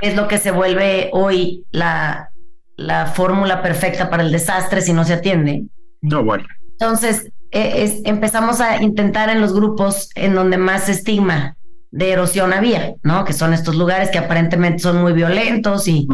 Es 0.00 0.16
lo 0.16 0.26
que 0.26 0.38
se 0.38 0.50
vuelve 0.50 1.10
hoy 1.12 1.64
la, 1.70 2.30
la 2.76 3.06
fórmula 3.06 3.62
perfecta 3.62 4.10
para 4.10 4.24
el 4.24 4.32
desastre 4.32 4.82
si 4.82 4.92
no 4.92 5.04
se 5.04 5.14
atiende. 5.14 5.66
No, 6.00 6.24
bueno. 6.24 6.44
Entonces, 6.72 7.30
e, 7.52 8.02
empezamos 8.06 8.60
a 8.60 8.82
intentar 8.82 9.30
en 9.30 9.40
los 9.40 9.54
grupos 9.54 10.10
en 10.16 10.34
donde 10.34 10.56
más 10.56 10.88
estigma 10.88 11.56
de 11.92 12.10
erosión 12.10 12.52
había, 12.52 12.94
¿no? 13.04 13.24
Que 13.24 13.34
son 13.34 13.54
estos 13.54 13.76
lugares 13.76 14.10
que 14.10 14.18
aparentemente 14.18 14.80
son 14.80 15.00
muy 15.00 15.12
violentos 15.12 15.86
y 15.86 16.08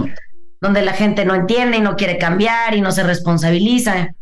donde 0.61 0.83
la 0.83 0.93
gente 0.93 1.25
no 1.25 1.35
entiende 1.35 1.79
y 1.79 1.81
no 1.81 1.97
quiere 1.97 2.19
cambiar 2.19 2.75
y 2.75 2.83
no 2.83 2.93
se 2.93 3.03
responsabiliza. 3.03 4.13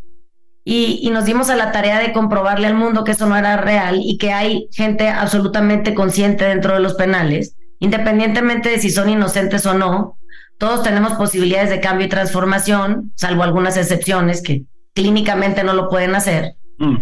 Y, 0.68 0.98
y, 1.00 1.10
nos 1.10 1.24
dimos 1.24 1.48
a 1.48 1.54
la 1.54 1.70
tarea 1.70 2.00
de 2.00 2.12
comprobarle 2.12 2.66
al 2.66 2.74
mundo 2.74 3.04
que 3.04 3.12
eso 3.12 3.26
no 3.26 3.36
era 3.36 3.56
real 3.56 4.00
y 4.02 4.18
que 4.18 4.32
hay 4.32 4.68
gente 4.72 5.08
absolutamente 5.08 5.94
consciente 5.94 6.44
dentro 6.44 6.74
de 6.74 6.80
los 6.80 6.94
penales, 6.94 7.54
independientemente 7.78 8.70
de 8.70 8.80
si 8.80 8.90
son 8.90 9.08
inocentes 9.08 9.64
o 9.64 9.74
no, 9.74 10.18
todos 10.58 10.82
tenemos 10.82 11.12
posibilidades 11.12 11.70
de 11.70 11.80
cambio 11.80 12.06
y 12.06 12.10
transformación, 12.10 13.12
salvo 13.14 13.44
algunas 13.44 13.76
excepciones 13.76 14.42
que 14.42 14.64
clínicamente 14.92 15.62
no 15.62 15.72
lo 15.72 15.88
pueden 15.88 16.16
hacer. 16.16 16.56
Mm. 16.78 16.96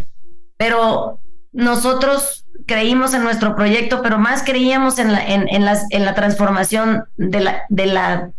Pero 0.58 1.20
nosotros 1.52 2.46
creímos 2.66 3.14
en 3.14 3.22
nuestro 3.22 3.54
proyecto, 3.54 4.02
pero 4.02 4.18
más 4.18 4.42
creíamos 4.42 4.98
en 4.98 5.12
la, 5.12 5.24
en, 5.24 5.64
las, 5.64 5.86
en 5.90 6.04
la 6.04 6.14
transformación 6.14 7.04
de 7.16 7.40
la, 7.40 7.62
de 7.68 7.86
la 7.86 8.30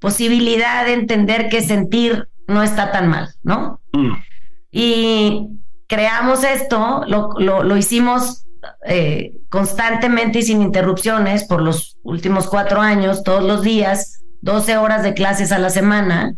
posibilidad 0.00 0.84
de 0.84 0.94
entender 0.94 1.48
que 1.48 1.62
sentir 1.62 2.28
no 2.46 2.62
está 2.62 2.92
tan 2.92 3.08
mal, 3.08 3.30
¿no? 3.42 3.80
Mm. 3.92 4.12
Y 4.72 5.50
creamos 5.86 6.42
esto, 6.42 7.02
lo, 7.06 7.34
lo, 7.38 7.76
hicimos 7.76 8.46
eh, 8.86 9.34
constantemente 9.50 10.38
y 10.38 10.42
sin 10.42 10.62
interrupciones 10.62 11.44
por 11.44 11.60
los 11.60 11.98
últimos 12.02 12.48
cuatro 12.48 12.80
años, 12.80 13.22
todos 13.22 13.44
los 13.44 13.60
días, 13.60 14.22
12 14.40 14.78
horas 14.78 15.02
de 15.02 15.12
clases 15.12 15.52
a 15.52 15.58
la 15.58 15.68
semana. 15.68 16.34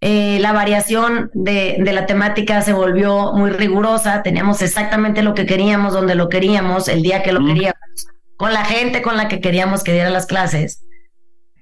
Eh, 0.00 0.38
la 0.40 0.52
variación 0.52 1.30
de, 1.34 1.76
la 1.78 2.06
temática 2.06 2.62
se 2.62 2.72
volvió 2.72 3.32
muy 3.34 3.50
rigurosa, 3.50 4.22
teníamos 4.22 4.62
exactamente 4.62 5.22
lo 5.22 5.34
que 5.34 5.44
queríamos, 5.44 5.92
donde 5.92 6.14
lo 6.14 6.30
queríamos, 6.30 6.88
el 6.88 7.02
día 7.02 7.22
que 7.22 7.32
lo 7.32 7.44
queríamos, 7.44 7.78
con 8.36 8.54
la 8.54 8.64
gente 8.64 9.02
con 9.02 9.18
la 9.18 9.28
que 9.28 9.40
queríamos 9.40 9.84
que 9.84 9.92
diera 9.92 10.08
las 10.08 10.24
clases. 10.24 10.84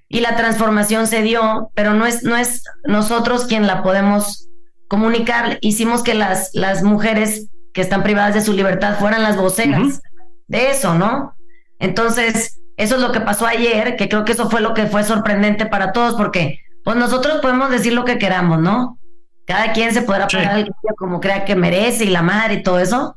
Y 0.09 0.21
la 0.21 0.37
transformación 0.37 1.09
se 1.09 1.23
dio, 1.23 1.71
pero 1.75 1.95
no 1.95 2.07
es, 2.07 2.23
no 2.23 2.37
es 2.37 2.63
nosotros 2.85 3.47
quien 3.47 3.67
la 3.67 3.83
podemos 3.83 4.49
comunicar. 4.93 5.57
Hicimos 5.63 6.03
que 6.03 6.13
las, 6.13 6.51
las 6.53 6.83
mujeres 6.83 7.49
que 7.73 7.81
están 7.81 8.03
privadas 8.03 8.35
de 8.35 8.43
su 8.43 8.53
libertad 8.53 8.99
fueran 8.99 9.23
las 9.23 9.39
voceras 9.39 10.03
de 10.49 10.71
eso, 10.71 10.95
¿no? 10.95 11.35
Entonces, 11.79 12.61
eso 12.77 12.97
es 12.97 13.01
lo 13.01 13.11
que 13.11 13.23
pasó 13.23 13.47
ayer, 13.47 13.97
que 13.97 14.11
creo 14.11 14.27
que 14.27 14.33
eso 14.33 14.51
fue 14.51 14.61
lo 14.61 14.75
que 14.75 14.85
fue 14.85 15.03
sorprendente 15.03 15.65
para 15.65 15.93
todos, 15.93 16.15
porque 16.15 16.61
pues 16.85 16.95
nosotros 16.99 17.41
podemos 17.41 17.71
decir 17.71 17.95
lo 17.95 18.05
que 18.05 18.19
queramos, 18.19 18.59
¿no? 18.61 18.99
Cada 19.47 19.73
quien 19.73 19.95
se 19.95 20.03
podrá 20.03 20.29
pagar 20.29 20.59
el 20.59 20.71
como 20.99 21.21
crea 21.21 21.47
que 21.47 21.57
merece 21.57 22.05
y 22.05 22.11
la 22.11 22.21
madre 22.21 22.57
y 22.57 22.63
todo 22.63 22.79
eso. 22.79 23.17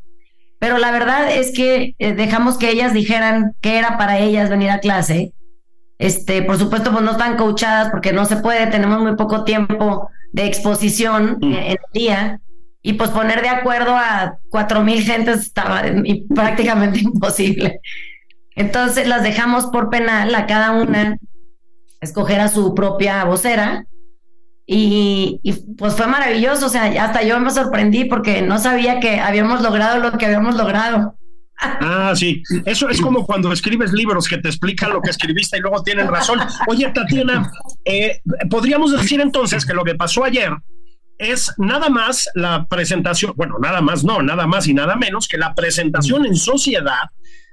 Pero 0.60 0.78
la 0.78 0.92
verdad 0.92 1.30
es 1.30 1.52
que 1.52 1.94
eh, 2.00 2.14
dejamos 2.14 2.58
que 2.58 2.70
ellas 2.70 2.94
dijeran 2.94 3.54
qué 3.60 3.78
era 3.78 3.98
para 3.98 4.20
ellas 4.20 4.50
venir 4.50 4.70
a 4.70 4.80
clase. 4.80 5.34
Este, 5.98 6.42
por 6.42 6.58
supuesto, 6.58 6.94
pues 6.94 7.04
no 7.04 7.12
están 7.12 7.36
coachadas 7.36 7.92
porque 7.92 8.14
no 8.14 8.24
se 8.24 8.38
puede, 8.38 8.66
tenemos 8.68 9.02
muy 9.02 9.18
poco 9.18 9.44
tiempo 9.44 10.10
de 10.36 10.46
exposición 10.46 11.38
mm. 11.42 11.54
en, 11.54 11.54
el 11.54 11.78
día 11.94 12.42
y 12.82 12.94
pues 12.94 13.10
poner 13.10 13.42
de 13.42 13.48
acuerdo 13.48 13.96
a 13.96 14.38
cuatro 14.50 14.84
mil 14.84 15.02
gentes 15.02 15.40
estaba 15.40 15.84
prácticamente 16.36 17.00
imposible. 17.00 17.80
Entonces 18.56 19.08
las 19.08 19.24
dejamos 19.24 19.68
por 19.68 19.90
penal 19.90 20.36
a 20.36 20.46
cada 20.46 20.72
una 20.72 21.18
escoger 22.02 22.42
a 22.42 22.50
su 22.50 22.76
propia 22.76 23.24
vocera 23.24 23.86
y, 24.68 25.40
pues 25.78 25.96
fue 25.96 26.08
maravilloso, 26.08 26.66
o 26.66 26.70
sea, 26.70 26.86
hasta 27.04 27.22
yo 27.24 27.40
me 27.40 27.52
sorprendí 27.52 28.06
porque 28.06 28.42
no 28.42 28.58
sabía 28.60 29.00
que 29.00 29.20
habíamos 29.20 29.62
logrado 29.62 30.00
lo 30.00 30.18
que 30.18 30.26
habíamos 30.26 30.56
logrado. 30.56 31.16
Ah, 31.58 32.14
sí, 32.16 32.44
eso 32.66 32.90
es 32.90 33.00
como 33.00 33.26
cuando 33.26 33.52
escribes 33.52 33.94
libros 33.94 34.28
que 34.28 34.38
te 34.38 34.50
explican 34.50 34.92
lo 34.92 35.02
que 35.02 35.10
escribiste 35.10 35.58
y 35.58 35.62
luego 35.62 35.82
tienen 35.84 36.08
razón. 36.08 36.40
Oye, 36.68 36.90
Tatiana, 36.94 37.50
eh, 37.86 38.22
podríamos 38.50 38.92
decir 38.92 39.22
entonces 39.22 39.66
que 39.66 39.74
lo 39.74 39.84
que 39.84 39.96
pasó 39.96 40.24
ayer 40.26 40.52
es 41.18 41.54
nada 41.58 41.90
más 41.90 42.30
la 42.36 42.66
presentación, 42.66 43.34
bueno, 43.36 43.56
nada 43.60 43.82
más 43.82 44.04
no, 44.04 44.22
nada 44.22 44.48
más 44.48 44.68
y 44.68 44.74
nada 44.74 44.96
menos 44.96 45.28
que 45.28 45.38
la 45.38 45.56
presentación 45.56 46.26
en 46.26 46.36
sociedad 46.36 47.10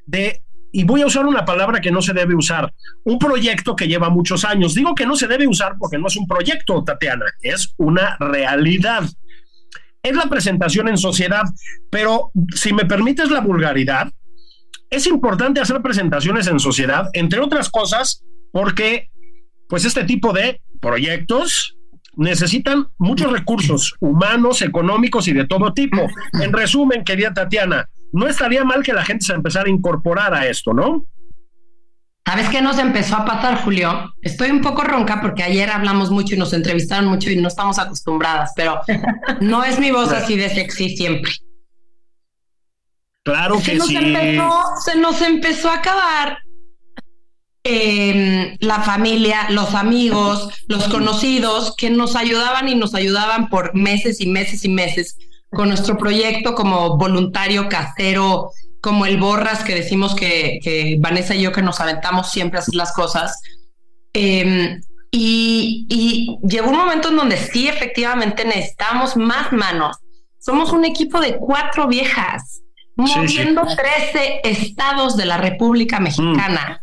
de 0.07 0.43
y 0.75 0.85
voy 0.85 1.03
a 1.03 1.07
usar 1.07 1.27
una 1.27 1.45
palabra 1.45 1.81
que 1.81 1.91
no 1.91 2.01
se 2.01 2.15
debe 2.15 2.35
usar, 2.35 2.73
un 3.05 3.19
proyecto 3.19 3.77
que 3.77 3.87
lleva 3.87 4.09
muchos 4.09 4.45
años. 4.45 4.75
Digo 4.75 4.95
que 4.95 5.05
no 5.05 5.15
se 5.17 5.29
debe 5.29 5.47
usar 5.47 5.77
porque 5.79 5.99
no 5.99 6.07
es 6.07 6.17
un 6.17 6.27
proyecto, 6.27 6.83
Tatiana, 6.83 7.27
es 7.43 7.75
una 7.77 8.17
realidad. 8.19 9.05
Es 10.03 10.17
la 10.17 10.29
presentación 10.29 10.89
en 10.89 10.97
sociedad, 10.97 11.43
pero 11.91 12.33
si 12.55 12.73
me 12.73 12.85
permites 12.85 13.31
la 13.31 13.41
vulgaridad, 13.41 14.09
es 14.91 15.07
importante 15.07 15.61
hacer 15.61 15.81
presentaciones 15.81 16.47
en 16.49 16.59
sociedad, 16.59 17.09
entre 17.13 17.41
otras 17.41 17.71
cosas, 17.71 18.25
porque 18.53 19.11
pues 19.69 19.85
este 19.85 20.05
tipo 20.05 20.33
de 20.33 20.61
proyectos 20.81 21.79
necesitan 22.17 22.89
muchos 22.99 23.33
recursos 23.33 23.95
humanos, 24.01 24.61
económicos 24.61 25.29
y 25.29 25.33
de 25.33 25.47
todo 25.47 25.73
tipo. 25.73 26.07
En 26.43 26.53
resumen, 26.53 27.05
querida 27.05 27.33
Tatiana, 27.33 27.89
no 28.13 28.29
estaría 28.29 28.65
mal 28.65 28.83
que 28.83 28.93
la 28.93 29.05
gente 29.05 29.25
se 29.25 29.33
empezara 29.33 29.67
a 29.67 29.73
incorporar 29.73 30.35
a 30.35 30.47
esto, 30.47 30.75
¿no? 30.75 31.07
¿Sabes 32.25 32.49
qué 32.51 32.63
nos 32.63 32.79
empezó 32.79 33.17
a 33.17 33.25
pasar, 33.25 33.63
Julio? 33.63 34.15
Estoy 34.23 34.51
un 34.51 34.61
poco 34.61 34.83
ronca 34.83 35.21
porque 35.21 35.43
ayer 35.43 35.69
hablamos 35.71 36.11
mucho 36.11 36.35
y 36.35 36.39
nos 36.39 36.53
entrevistaron 36.53 37.07
mucho 37.07 37.31
y 37.31 37.37
no 37.37 37.49
estamos 37.49 37.79
acostumbradas, 37.79 38.53
pero 38.55 38.81
no 39.41 39.65
es 39.65 39.79
mi 39.79 39.91
voz 39.91 40.13
así 40.13 40.37
de 40.37 40.49
sexy 40.49 40.97
siempre. 40.97 41.33
Claro 43.25 43.57
que 43.63 43.79
sí. 43.81 43.97
se 44.85 44.97
nos 44.97 45.21
empezó 45.23 45.69
a 45.71 45.77
acabar 45.77 46.39
em, 47.65 48.57
la 48.61 48.81
familia, 48.83 49.51
los 49.51 49.75
amigos, 49.75 50.49
los 50.67 50.89
conocidos 50.89 51.75
que 51.77 51.91
nos 51.91 52.17
ayudaban 52.17 52.69
y 52.69 52.75
nos 52.75 52.95
ayudaban 52.95 53.49
por 53.49 53.75
meses 53.75 54.21
y 54.21 54.27
meses 54.27 54.65
y 54.65 54.69
meses 54.69 55.17
con 55.51 55.69
nuestro 55.69 55.99
proyecto 55.99 56.55
como 56.55 56.97
voluntario 56.97 57.69
casero, 57.69 58.51
como 58.83 59.07
el 59.07 59.17
Borras, 59.17 59.65
que 59.65 59.75
decimos 59.75 60.15
que, 60.15 60.99
Vanessa 61.01 61.35
y 61.35 61.41
yo 61.41 61.53
que 61.53 61.63
nos 61.63 61.81
aventamos 61.81 62.31
siempre 62.31 62.59
a 62.59 62.63
hacer 62.63 62.75
las 62.75 62.93
cosas. 62.93 63.41
Em, 64.13 64.83
y, 65.11 66.37
llegó 66.47 66.69
un 66.69 66.77
momento 66.77 67.09
en 67.09 67.17
donde 67.17 67.39
sí, 67.39 67.69
efectivamente, 67.69 68.45
necesitamos 68.45 69.17
más 69.17 69.53
manos 69.53 69.97
somos 70.43 70.73
un 70.73 70.85
equipo 70.85 71.21
de 71.21 71.37
cuatro 71.37 71.87
viejas 71.87 72.63
moviendo 72.97 73.63
13 73.63 74.41
estados 74.43 75.17
de 75.17 75.25
la 75.25 75.39
República 75.39 76.01
Mexicana 76.01 76.81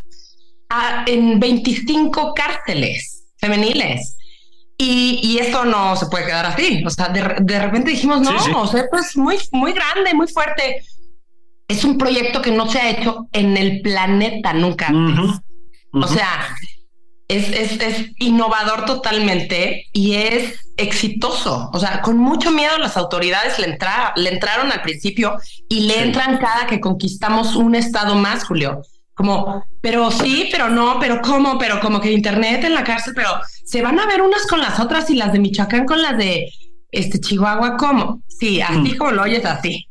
en 1.05 1.39
25 1.39 2.33
cárceles 2.33 3.25
femeniles. 3.37 4.15
Y, 4.81 5.37
esto 5.39 5.65
no 5.65 5.97
se 5.97 6.05
puede 6.05 6.27
quedar 6.27 6.45
así. 6.45 6.81
O 6.85 6.89
sea, 6.89 7.09
de, 7.09 7.59
repente 7.59 7.91
dijimos, 7.91 8.21
no, 8.21 8.61
o 8.61 8.67
sea, 8.67 8.81
esto 8.81 8.97
es 8.97 9.17
muy, 9.17 9.37
muy 9.51 9.73
grande, 9.73 10.13
muy 10.13 10.27
fuerte. 10.27 10.81
Es 11.69 11.85
un 11.85 11.97
proyecto 11.97 12.41
que 12.41 12.51
no 12.51 12.69
se 12.69 12.79
ha 12.79 12.89
hecho 12.89 13.27
en 13.31 13.55
el 13.55 13.81
planeta 13.81 14.51
nunca 14.51 14.87
antes. 14.87 15.39
O 15.93 16.07
sea, 16.07 16.55
es, 17.29 17.49
es, 17.51 17.79
es, 17.79 18.11
innovador 18.19 18.85
totalmente 18.85 19.85
y 19.93 20.15
es 20.15 20.59
exitoso. 20.75 21.69
O 21.71 21.79
sea, 21.79 22.01
con 22.01 22.17
mucho 22.17 22.51
miedo 22.51 22.77
las 22.77 22.97
autoridades 22.97 23.57
le, 23.59 23.67
entra, 23.67 24.11
le 24.17 24.29
entraron 24.29 24.71
al 24.71 24.81
principio 24.81 25.37
y 25.69 25.81
le 25.81 26.01
entran 26.01 26.39
cada 26.39 26.67
que 26.67 26.81
conquistamos 26.81 27.55
un 27.55 27.75
estado 27.75 28.15
más, 28.15 28.43
Julio 28.43 28.81
como, 29.19 29.65
pero 29.81 30.11
sí, 30.11 30.47
pero 30.49 30.69
no, 30.69 30.97
pero 30.97 31.19
cómo, 31.21 31.57
pero 31.57 31.81
como 31.81 31.99
que 31.99 32.09
internet 32.09 32.63
en 32.63 32.73
la 32.73 32.85
cárcel, 32.85 33.11
pero 33.13 33.27
se 33.65 33.81
van 33.81 33.99
a 33.99 34.05
ver 34.05 34.21
unas 34.21 34.47
con 34.47 34.61
las 34.61 34.79
otras 34.79 35.09
y 35.09 35.15
las 35.15 35.33
de 35.33 35.39
Michoacán 35.39 35.85
con 35.85 36.01
las 36.01 36.17
de 36.17 36.49
este 36.89 37.19
Chihuahua, 37.19 37.75
¿cómo? 37.75 38.23
Sí, 38.29 38.61
así 38.61 38.93
mm. 38.93 38.97
como 38.97 39.11
lo 39.11 39.23
oyes 39.23 39.43
así. 39.43 39.88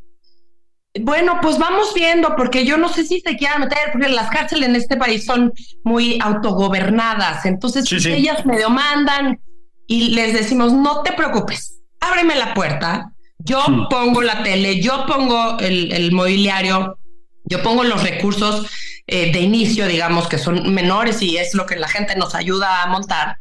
Bueno, 1.02 1.38
pues 1.40 1.58
vamos 1.58 1.92
viendo, 1.94 2.34
porque 2.36 2.64
yo 2.64 2.76
no 2.76 2.88
sé 2.88 3.04
si 3.04 3.20
se 3.20 3.36
quieran 3.36 3.60
meter, 3.60 3.78
porque 3.92 4.08
las 4.08 4.30
cárceles 4.30 4.68
en 4.68 4.76
este 4.76 4.96
país 4.96 5.24
son 5.24 5.52
muy 5.84 6.18
autogobernadas, 6.22 7.46
entonces 7.46 7.90
ellas 8.06 8.44
medio 8.46 8.70
mandan 8.70 9.40
y 9.86 10.10
les 10.10 10.32
decimos, 10.32 10.72
no 10.72 11.02
te 11.02 11.12
preocupes, 11.12 11.80
ábreme 12.00 12.36
la 12.36 12.54
puerta, 12.54 13.12
yo 13.38 13.64
pongo 13.88 14.22
la 14.22 14.42
tele, 14.42 14.80
yo 14.80 15.04
pongo 15.06 15.58
el, 15.58 15.92
el 15.92 16.12
mobiliario, 16.12 16.98
yo 17.44 17.62
pongo 17.62 17.84
los 17.84 18.02
recursos, 18.02 18.66
eh, 19.10 19.32
de 19.32 19.40
inicio, 19.40 19.88
digamos, 19.88 20.28
que 20.28 20.36
son 20.36 20.74
menores 20.74 21.22
y 21.22 21.38
es 21.38 21.54
lo 21.54 21.64
que 21.64 21.76
la 21.76 21.88
gente 21.88 22.14
nos 22.14 22.34
ayuda 22.34 22.82
a 22.82 22.88
montar. 22.88 23.38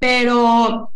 Pero 0.00 0.90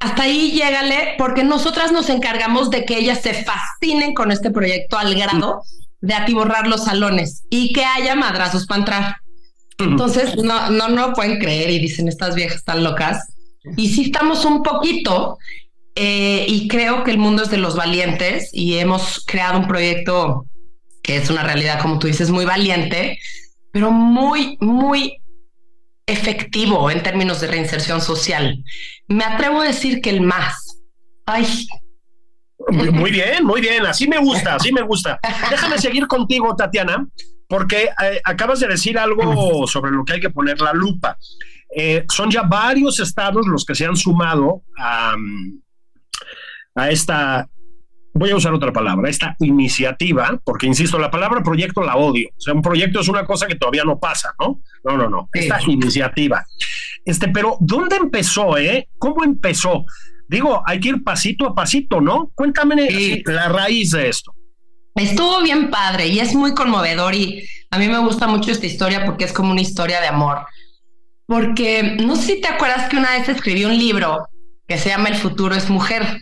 hasta 0.00 0.22
ahí 0.22 0.52
llégale, 0.52 1.14
porque 1.18 1.44
nosotras 1.44 1.92
nos 1.92 2.08
encargamos 2.08 2.70
de 2.70 2.84
que 2.84 2.98
ellas 2.98 3.20
se 3.20 3.44
fascinen 3.44 4.14
con 4.14 4.32
este 4.32 4.50
proyecto 4.50 4.98
al 4.98 5.14
grado 5.14 5.62
de 6.00 6.14
atiborrar 6.14 6.66
los 6.66 6.84
salones 6.84 7.44
y 7.50 7.72
que 7.72 7.84
haya 7.84 8.14
madrazos 8.14 8.66
para 8.66 8.78
entrar. 8.80 9.16
Entonces, 9.78 10.36
no, 10.36 10.70
no, 10.70 10.88
no 10.88 11.12
pueden 11.12 11.38
creer 11.38 11.70
y 11.70 11.78
dicen 11.78 12.08
estas 12.08 12.34
viejas 12.34 12.56
están 12.58 12.82
locas. 12.82 13.28
Y 13.76 13.90
sí 13.90 14.04
estamos 14.04 14.44
un 14.46 14.62
poquito, 14.62 15.36
eh, 15.94 16.46
y 16.48 16.66
creo 16.68 17.04
que 17.04 17.10
el 17.10 17.18
mundo 17.18 17.42
es 17.42 17.50
de 17.50 17.58
los 17.58 17.76
valientes 17.76 18.48
y 18.52 18.78
hemos 18.78 19.22
creado 19.26 19.58
un 19.58 19.68
proyecto 19.68 20.46
que 21.02 21.16
es 21.16 21.28
una 21.28 21.42
realidad, 21.42 21.80
como 21.80 21.98
tú 21.98 22.06
dices, 22.06 22.30
muy 22.30 22.46
valiente, 22.46 23.18
pero 23.70 23.90
muy, 23.90 24.56
muy 24.60 25.19
efectivo 26.10 26.90
en 26.90 27.02
términos 27.02 27.40
de 27.40 27.46
reinserción 27.46 28.00
social. 28.00 28.62
Me 29.08 29.24
atrevo 29.24 29.60
a 29.60 29.66
decir 29.66 30.00
que 30.00 30.10
el 30.10 30.20
más. 30.20 30.82
Ay. 31.26 31.66
Muy 32.68 33.10
bien, 33.10 33.44
muy 33.44 33.60
bien, 33.60 33.86
así 33.86 34.06
me 34.06 34.18
gusta, 34.18 34.56
así 34.56 34.72
me 34.72 34.82
gusta. 34.82 35.18
Déjame 35.50 35.78
seguir 35.78 36.06
contigo, 36.06 36.54
Tatiana, 36.54 37.06
porque 37.48 37.90
eh, 38.02 38.20
acabas 38.22 38.60
de 38.60 38.68
decir 38.68 38.98
algo 38.98 39.66
sobre 39.66 39.90
lo 39.90 40.04
que 40.04 40.14
hay 40.14 40.20
que 40.20 40.30
poner 40.30 40.60
la 40.60 40.72
lupa. 40.72 41.16
Eh, 41.74 42.04
son 42.08 42.30
ya 42.30 42.42
varios 42.42 43.00
estados 43.00 43.46
los 43.46 43.64
que 43.64 43.74
se 43.74 43.86
han 43.86 43.96
sumado 43.96 44.62
a, 44.76 45.14
a 46.74 46.90
esta 46.90 47.48
voy 48.12 48.30
a 48.30 48.36
usar 48.36 48.52
otra 48.52 48.72
palabra, 48.72 49.08
esta 49.08 49.36
iniciativa, 49.40 50.38
porque 50.44 50.66
insisto, 50.66 50.98
la 50.98 51.10
palabra 51.10 51.42
proyecto 51.42 51.82
la 51.82 51.96
odio. 51.96 52.28
O 52.36 52.40
sea, 52.40 52.54
un 52.54 52.62
proyecto 52.62 53.00
es 53.00 53.08
una 53.08 53.24
cosa 53.24 53.46
que 53.46 53.54
todavía 53.54 53.84
no 53.84 53.98
pasa, 53.98 54.34
¿no? 54.38 54.60
No, 54.84 54.96
no, 54.96 55.08
no. 55.08 55.28
Esta 55.32 55.58
iniciativa. 55.66 56.44
Este, 57.04 57.28
pero 57.28 57.56
¿dónde 57.60 57.96
empezó, 57.96 58.58
eh? 58.58 58.88
¿Cómo 58.98 59.24
empezó? 59.24 59.84
Digo, 60.28 60.62
hay 60.64 60.80
que 60.80 60.90
ir 60.90 61.02
pasito 61.02 61.46
a 61.46 61.54
pasito, 61.54 62.00
¿no? 62.00 62.30
Cuéntame 62.34 62.88
la 63.24 63.48
raíz 63.48 63.92
de 63.92 64.08
esto. 64.08 64.32
Estuvo 64.94 65.42
bien 65.42 65.70
padre 65.70 66.08
y 66.08 66.20
es 66.20 66.34
muy 66.34 66.54
conmovedor 66.54 67.14
y 67.14 67.44
a 67.70 67.78
mí 67.78 67.88
me 67.88 67.98
gusta 67.98 68.26
mucho 68.26 68.50
esta 68.50 68.66
historia 68.66 69.04
porque 69.04 69.24
es 69.24 69.32
como 69.32 69.52
una 69.52 69.60
historia 69.60 70.00
de 70.00 70.08
amor. 70.08 70.46
Porque 71.26 71.96
no 72.00 72.16
sé 72.16 72.34
si 72.34 72.40
te 72.40 72.48
acuerdas 72.48 72.88
que 72.88 72.96
una 72.96 73.12
vez 73.12 73.28
escribí 73.28 73.64
un 73.64 73.78
libro 73.78 74.28
que 74.66 74.78
se 74.78 74.88
llama 74.88 75.08
El 75.08 75.16
futuro 75.16 75.54
es 75.54 75.70
mujer 75.70 76.20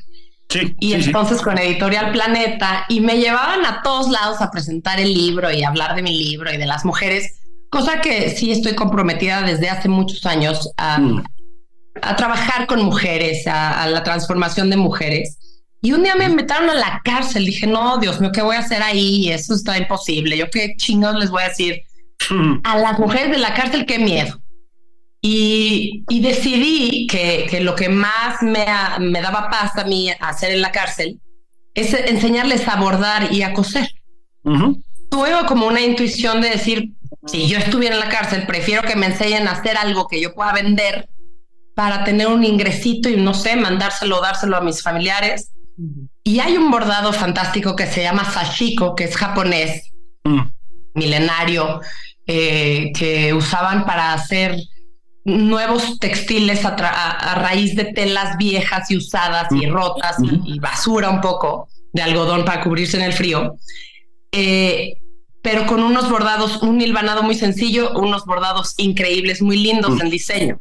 y 0.80 0.94
entonces 0.94 1.42
con 1.42 1.58
Editorial 1.58 2.12
Planeta 2.12 2.86
y 2.88 3.00
me 3.00 3.18
llevaban 3.18 3.66
a 3.66 3.82
todos 3.82 4.08
lados 4.08 4.40
a 4.40 4.50
presentar 4.50 4.98
el 4.98 5.12
libro 5.12 5.52
y 5.52 5.62
hablar 5.62 5.94
de 5.94 6.02
mi 6.02 6.16
libro 6.16 6.52
y 6.52 6.56
de 6.56 6.64
las 6.64 6.86
mujeres, 6.86 7.40
cosa 7.70 8.00
que 8.00 8.30
sí 8.30 8.50
estoy 8.50 8.74
comprometida 8.74 9.42
desde 9.42 9.68
hace 9.68 9.88
muchos 9.88 10.24
años 10.24 10.70
a, 10.78 10.98
mm. 10.98 11.24
trabajar 12.16 12.66
con 12.66 12.82
mujeres, 12.82 13.46
a, 13.46 13.86
la 13.88 14.02
transformación 14.02 14.70
de 14.70 14.78
mujeres. 14.78 15.38
Y 15.82 15.92
un 15.92 16.02
día 16.02 16.16
me 16.16 16.24
invitaron 16.24 16.70
a 16.70 16.74
la 16.74 17.02
cárcel, 17.04 17.44
dije, 17.44 17.66
no, 17.66 17.98
Dios 17.98 18.20
mío, 18.20 18.32
¿qué 18.32 18.42
voy 18.42 18.56
a 18.56 18.60
hacer 18.60 18.82
ahí? 18.82 19.30
Eso 19.30 19.54
está 19.54 19.76
imposible. 19.76 20.36
Yo 20.36 20.50
qué 20.50 20.74
chingados 20.76 21.20
les 21.20 21.30
voy 21.30 21.42
a 21.42 21.48
decir 21.48 21.82
mm. 22.30 22.60
a 22.64 22.78
las 22.78 22.98
mujeres 22.98 23.30
de 23.30 23.38
la 23.38 23.52
cárcel, 23.52 23.84
qué 23.84 23.98
miedo. 23.98 24.40
Y, 25.20 26.04
decidí 26.08 27.06
que, 27.06 27.60
lo 27.60 27.74
que 27.74 27.88
más 27.88 28.42
me, 28.42 28.64
me, 29.00 29.20
daba 29.20 29.50
paz 29.50 29.76
a 29.76 29.84
mí 29.84 30.10
hacer 30.20 30.52
en 30.52 30.60
la 30.60 30.70
cárcel 30.70 31.20
es 31.74 31.92
enseñarles 31.92 32.66
a 32.68 32.76
bordar 32.76 33.32
y 33.32 33.42
a 33.42 33.52
coser. 33.52 33.88
Tuve 34.42 35.30
como 35.46 35.66
una 35.66 35.80
intuición 35.80 36.40
de 36.40 36.50
decir, 36.50 36.92
si 37.26 37.48
yo 37.48 37.58
estuviera 37.58 37.94
en 37.94 38.00
la 38.00 38.08
cárcel, 38.08 38.46
prefiero 38.46 38.82
que 38.82 38.96
me 38.96 39.06
enseñen 39.06 39.48
a 39.48 39.52
hacer 39.52 39.76
algo 39.76 40.06
que 40.06 40.20
yo 40.20 40.34
pueda 40.34 40.52
vender 40.52 41.08
para 41.74 42.04
tener 42.04 42.26
un 42.28 42.44
ingresito 42.44 43.08
y 43.08 43.16
no 43.16 43.34
sé, 43.34 43.56
mandárselo, 43.56 44.20
dárselo 44.20 44.56
a 44.56 44.60
mis 44.60 44.82
familiares. 44.82 45.52
Y 46.24 46.40
hay 46.40 46.56
un 46.56 46.70
bordado 46.70 47.12
fantástico 47.12 47.76
que 47.76 47.86
se 47.86 48.02
llama 48.02 48.24
sashiko, 48.24 48.94
que 48.94 49.04
es 49.04 49.16
japonés, 49.16 49.92
mm. 50.24 50.40
milenario, 50.94 51.80
eh, 52.26 52.92
que 52.94 53.32
usaban 53.32 53.86
para 53.86 54.12
hacer 54.12 54.56
nuevos 55.28 55.98
textiles 55.98 56.64
a, 56.64 57.34
raíz 57.36 57.76
de 57.76 57.84
telas 57.84 58.36
viejas 58.38 58.90
y 58.90 58.96
usadas 58.96 59.48
y 59.52 59.66
rotas 59.66 60.16
y, 60.20 60.58
basura 60.58 61.10
un 61.10 61.20
poco 61.20 61.68
de 61.92 62.02
algodón 62.02 62.44
para 62.44 62.62
cubrirse 62.62 62.96
en 62.96 63.04
el 63.04 63.12
frío, 63.12 63.56
eh, 64.32 64.94
pero 65.42 65.66
con 65.66 65.82
unos 65.82 66.10
bordados, 66.10 66.62
un 66.62 66.80
hilvanado 66.80 67.22
muy 67.22 67.34
sencillo, 67.34 67.92
unos 67.92 68.24
bordados 68.24 68.74
increíbles, 68.78 69.40
muy 69.40 69.58
lindos 69.58 70.00
en 70.00 70.10
diseño. 70.10 70.60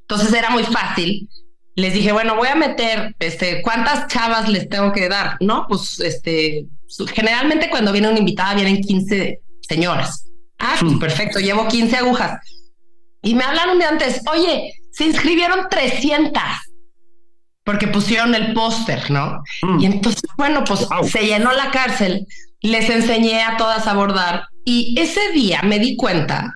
Entonces 0.00 0.32
era 0.32 0.50
muy 0.50 0.64
fácil. 0.64 1.28
Les 1.76 1.92
dije, 1.92 2.12
bueno, 2.12 2.36
voy 2.36 2.48
a 2.48 2.54
meter, 2.54 3.14
este, 3.18 3.60
¿cuántas 3.62 4.06
chavas 4.06 4.48
les 4.48 4.68
tengo 4.68 4.92
que 4.92 5.08
dar? 5.08 5.36
No, 5.40 5.66
pues, 5.68 5.98
este, 6.00 6.66
generalmente 7.12 7.68
cuando 7.68 7.92
viene 7.92 8.08
una 8.08 8.18
invitada 8.18 8.54
vienen 8.54 8.80
15 8.80 9.40
señoras. 9.68 10.26
Ah, 10.58 10.76
pues 10.80 10.98
perfecto, 10.98 11.40
llevo 11.40 11.66
15 11.66 11.96
agujas 11.96 12.40
y 13.24 13.34
me 13.34 13.44
hablaron 13.44 13.78
de 13.78 13.84
antes, 13.86 14.20
oye, 14.30 14.74
se 14.92 15.04
inscribieron 15.04 15.68
300 15.68 16.42
porque 17.64 17.88
pusieron 17.88 18.34
el 18.34 18.52
póster, 18.52 19.10
¿no? 19.10 19.42
Mm. 19.62 19.80
Y 19.80 19.86
entonces, 19.86 20.22
bueno, 20.36 20.62
pues 20.64 20.86
se 21.10 21.26
llenó 21.26 21.52
la 21.52 21.70
cárcel, 21.70 22.26
les 22.60 22.88
enseñé 22.90 23.42
a 23.42 23.56
todas 23.56 23.86
a 23.86 23.94
bordar 23.94 24.44
y 24.64 24.94
ese 24.98 25.32
día 25.32 25.62
me 25.62 25.78
di 25.78 25.96
cuenta 25.96 26.52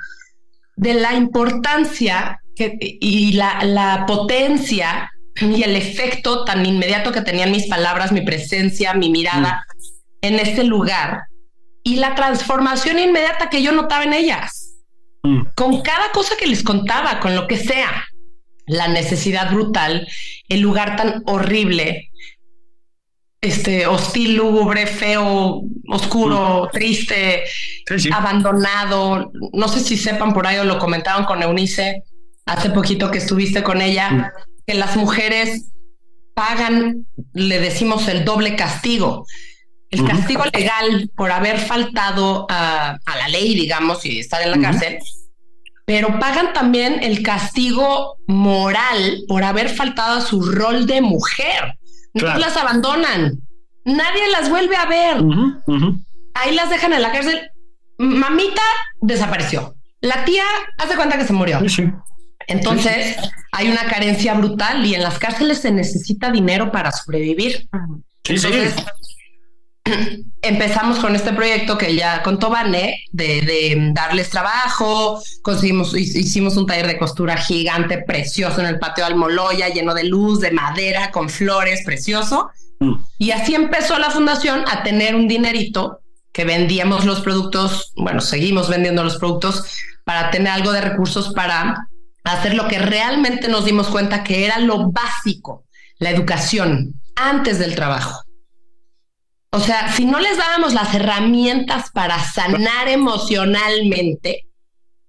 de 0.76 0.94
la 0.94 1.14
importancia 1.14 2.40
que, 2.54 2.76
y 2.81 3.33
la, 3.33 3.64
la 3.64 4.04
potencia 4.07 5.11
y 5.40 5.62
el 5.62 5.76
efecto 5.76 6.44
tan 6.44 6.64
inmediato 6.66 7.11
que 7.11 7.22
tenían 7.22 7.52
mis 7.52 7.68
palabras, 7.68 8.12
mi 8.12 8.20
presencia, 8.20 8.92
mi 8.94 9.11
mirada 9.11 9.64
mm. 9.66 10.26
en 10.26 10.35
ese 10.38 10.64
lugar 10.64 11.22
y 11.83 11.96
la 11.96 12.14
transformación 12.14 12.98
inmediata 12.98 13.48
que 13.48 13.62
yo 13.62 13.72
notaba 13.72 14.04
en 14.04 14.12
ellas. 14.12 14.67
Mm. 15.22 15.48
con 15.54 15.83
cada 15.83 16.12
cosa 16.12 16.37
que 16.38 16.46
les 16.46 16.62
contaba, 16.62 17.20
con 17.20 17.35
lo 17.35 17.46
que 17.46 17.57
sea. 17.57 18.07
La 18.66 18.88
necesidad 18.88 19.50
brutal, 19.50 20.07
el 20.48 20.61
lugar 20.61 20.96
tan 20.96 21.22
horrible, 21.26 22.11
este 23.40 23.87
hostil, 23.87 24.37
lúgubre, 24.37 24.87
feo, 24.87 25.62
oscuro, 25.88 26.66
mm. 26.66 26.70
triste, 26.72 27.44
abandonado. 28.12 29.31
No 29.52 29.68
sé 29.68 29.81
si 29.81 29.96
sepan 29.96 30.35
por 30.35 30.46
ahí 30.46 30.59
o 30.59 30.64
lo 30.64 30.78
comentaron 30.78 31.24
con 31.24 31.42
Eunice 31.42 32.02
hace 32.46 32.70
poquito 32.70 33.11
que 33.11 33.18
estuviste 33.18 33.62
con 33.62 33.81
ella, 33.81 34.11
mm. 34.11 34.24
que 34.66 34.74
las 34.74 34.96
mujeres 34.96 35.70
pagan, 36.35 37.07
le 37.33 37.59
decimos 37.59 38.07
el 38.09 38.24
doble 38.24 38.54
castigo. 38.54 39.26
El 39.90 40.07
castigo 40.07 40.44
legal 40.53 41.11
por 41.16 41.31
haber 41.31 41.59
faltado 41.59 42.46
a, 42.51 42.98
la 43.07 43.29
ley, 43.29 43.55
digamos, 43.55 44.05
y 44.05 44.18
estar 44.18 44.42
en 44.42 44.51
la 44.51 44.61
cárcel, 44.61 44.98
pero 45.87 46.18
pagan 46.18 46.53
también 46.53 47.03
el 47.03 47.22
castigo 47.22 48.18
moral 48.27 49.22
por 49.27 49.44
haber 49.44 49.70
faltado 49.70 50.18
a 50.18 50.20
su 50.20 50.42
rol 50.42 50.87
de 50.87 51.01
mujer. 51.01 51.79
No 52.12 52.37
las 52.37 52.57
abandonan. 52.57 53.40
nadie 53.85 54.29
las 54.31 54.51
vuelve 54.51 54.77
a 54.77 54.85
ver. 54.85 55.16
Ahí 56.35 56.55
las 56.55 56.68
dejan 56.68 56.92
en 56.92 57.03
la 57.03 57.12
cárcel. 57.12 57.51
Mamita 57.96 58.62
desapareció. 59.01 59.74
La 60.01 60.24
tía 60.27 60.44
hace 60.77 60.94
cuenta 60.96 61.16
que 61.16 61.24
se 61.24 61.33
murió. 61.33 61.61
Entonces 62.46 63.16
hay 63.53 63.70
una 63.70 63.85
carencia 63.85 64.35
brutal 64.35 64.85
y 64.85 64.94
en 64.94 65.03
las 65.03 65.18
cárceles 65.18 65.59
se 65.59 65.70
necesita 65.70 66.31
dinero 66.31 66.70
para 66.70 66.92
sobrevivir. 66.92 67.68
Entonces, 68.24 68.74
empezamos 70.42 70.98
con 70.98 71.14
este 71.16 71.33
proyecto 71.33 71.77
que 71.77 71.94
ya 71.94 72.22
contó 72.22 72.51
Vane 72.51 73.05
de, 73.12 73.90
darles 73.92 74.31
trabajo, 74.31 75.20
conseguimos, 75.42 75.96
hicimos 75.96 76.57
un 76.57 76.66
taller 76.66 76.87
de 76.87 76.98
costura 76.98 77.37
gigante, 77.37 77.98
precioso 77.98 78.61
en 78.61 78.66
el 78.66 78.79
patio 78.79 79.05
de 79.05 79.12
Almoloya, 79.12 79.68
lleno 79.68 79.94
de 79.94 80.05
luz, 80.05 80.40
de 80.40 80.51
madera, 80.51 81.11
con 81.11 81.29
flores, 81.29 81.83
precioso. 81.85 82.51
Mm. 82.81 82.94
Y 83.18 83.31
así 83.33 83.55
empezó 83.55 83.98
la 83.98 84.11
fundación 84.11 84.64
a 84.68 84.83
tener 84.83 85.14
un 85.14 85.29
dinerito 85.29 86.01
que 86.33 86.44
vendíamos 86.44 87.05
los 87.05 87.20
productos, 87.20 87.92
bueno, 87.96 88.20
seguimos 88.20 88.68
vendiendo 88.68 89.03
los 89.03 89.16
productos 89.16 89.64
para 90.05 90.31
tener 90.31 90.53
algo 90.53 90.72
de 90.72 90.81
recursos 90.81 91.33
para 91.35 91.88
hacer 92.22 92.55
lo 92.55 92.68
que 92.68 92.79
realmente 92.79 93.48
nos 93.48 93.64
dimos 93.64 93.88
cuenta 93.88 94.22
que 94.22 94.46
era 94.46 94.59
lo 94.59 94.90
básico, 94.90 95.64
la 95.98 96.11
educación 96.11 96.94
antes 97.16 97.59
del 97.59 97.74
trabajo. 97.74 98.22
O 99.50 99.61
sea, 99.61 99.92
si 99.92 100.04
no 100.04 100.20
les 100.20 100.37
dábamos 100.37 100.74
las 100.74 100.94
herramientas 100.94 101.90
para 101.90 102.22
sanar 102.22 102.88
emocionalmente, 102.88 104.46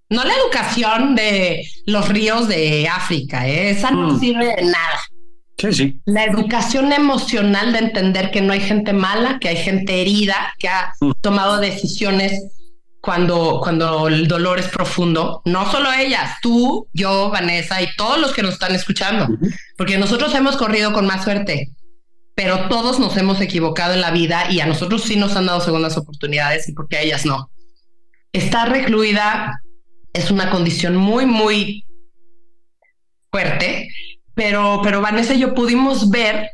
no 0.10 0.23
la 0.23 0.34
educación 0.34 1.15
de 1.15 1.67
los 1.86 2.08
ríos 2.08 2.47
de 2.47 2.88
África, 2.88 3.47
¿eh? 3.47 3.71
esa 3.71 3.91
no 3.91 4.13
mm. 4.13 4.19
sirve 4.19 4.56
de 4.56 4.63
nada. 4.63 5.02
Sí, 5.58 5.73
sí. 5.73 6.02
La 6.06 6.23
educación 6.23 6.93
emocional 6.93 7.73
de 7.73 7.80
entender 7.80 8.32
que 8.32 8.41
no 8.41 8.54
hay 8.54 8.62
gente 8.62 8.93
mala, 8.93 9.39
que 9.39 9.49
hay 9.49 9.58
gente 9.58 10.02
herida, 10.02 10.54
que 10.58 10.69
ha 10.69 10.93
mm. 11.02 11.12
tomado 11.19 11.58
decisiones 11.58 12.41
cuando, 13.02 13.60
cuando 13.62 14.08
el 14.08 14.30
dolor 14.30 14.58
es 14.58 14.69
profundo. 14.69 15.41
No 15.43 15.69
solo 15.69 15.91
ellas, 15.91 16.38
tú, 16.41 16.88
yo, 16.93 17.30
Vanessa 17.30 17.82
y 17.82 17.88
todos 17.97 18.19
los 18.19 18.32
que 18.32 18.41
nos 18.41 18.54
están 18.54 18.73
escuchando, 18.73 19.28
porque 19.78 19.97
nosotros 19.97 20.34
hemos 20.34 20.56
corrido 20.56 20.93
con 20.93 21.06
más 21.06 21.25
suerte 21.25 21.73
pero 22.39 22.69
todos 22.69 22.99
nos 22.99 23.17
hemos 23.17 23.41
equivocado 23.41 23.93
en 23.95 23.99
la 23.99 24.12
vida 24.12 24.49
y 24.49 24.62
a 24.62 24.65
nosotros 24.65 25.04
sí 25.04 25.17
nos 25.17 25.36
han 25.36 25.47
dado 25.47 25.60
segundas 25.60 25.97
oportunidades 25.97 26.69
y 26.69 26.71
porque 26.71 26.95
a 26.95 27.02
ellas 27.02 27.25
no. 27.25 27.52
Estar 28.32 28.71
recluida 28.71 29.60
es 30.13 30.32
una 30.32 30.49
condición 30.49 30.95
muy, 30.95 31.25
muy 31.25 31.84
fuerte, 33.30 33.89
pero, 34.36 34.80
pero 34.82 35.02
Vanessa 35.02 35.34
y 35.34 35.39
yo 35.39 35.54
pudimos 35.54 36.10
ver 36.12 36.52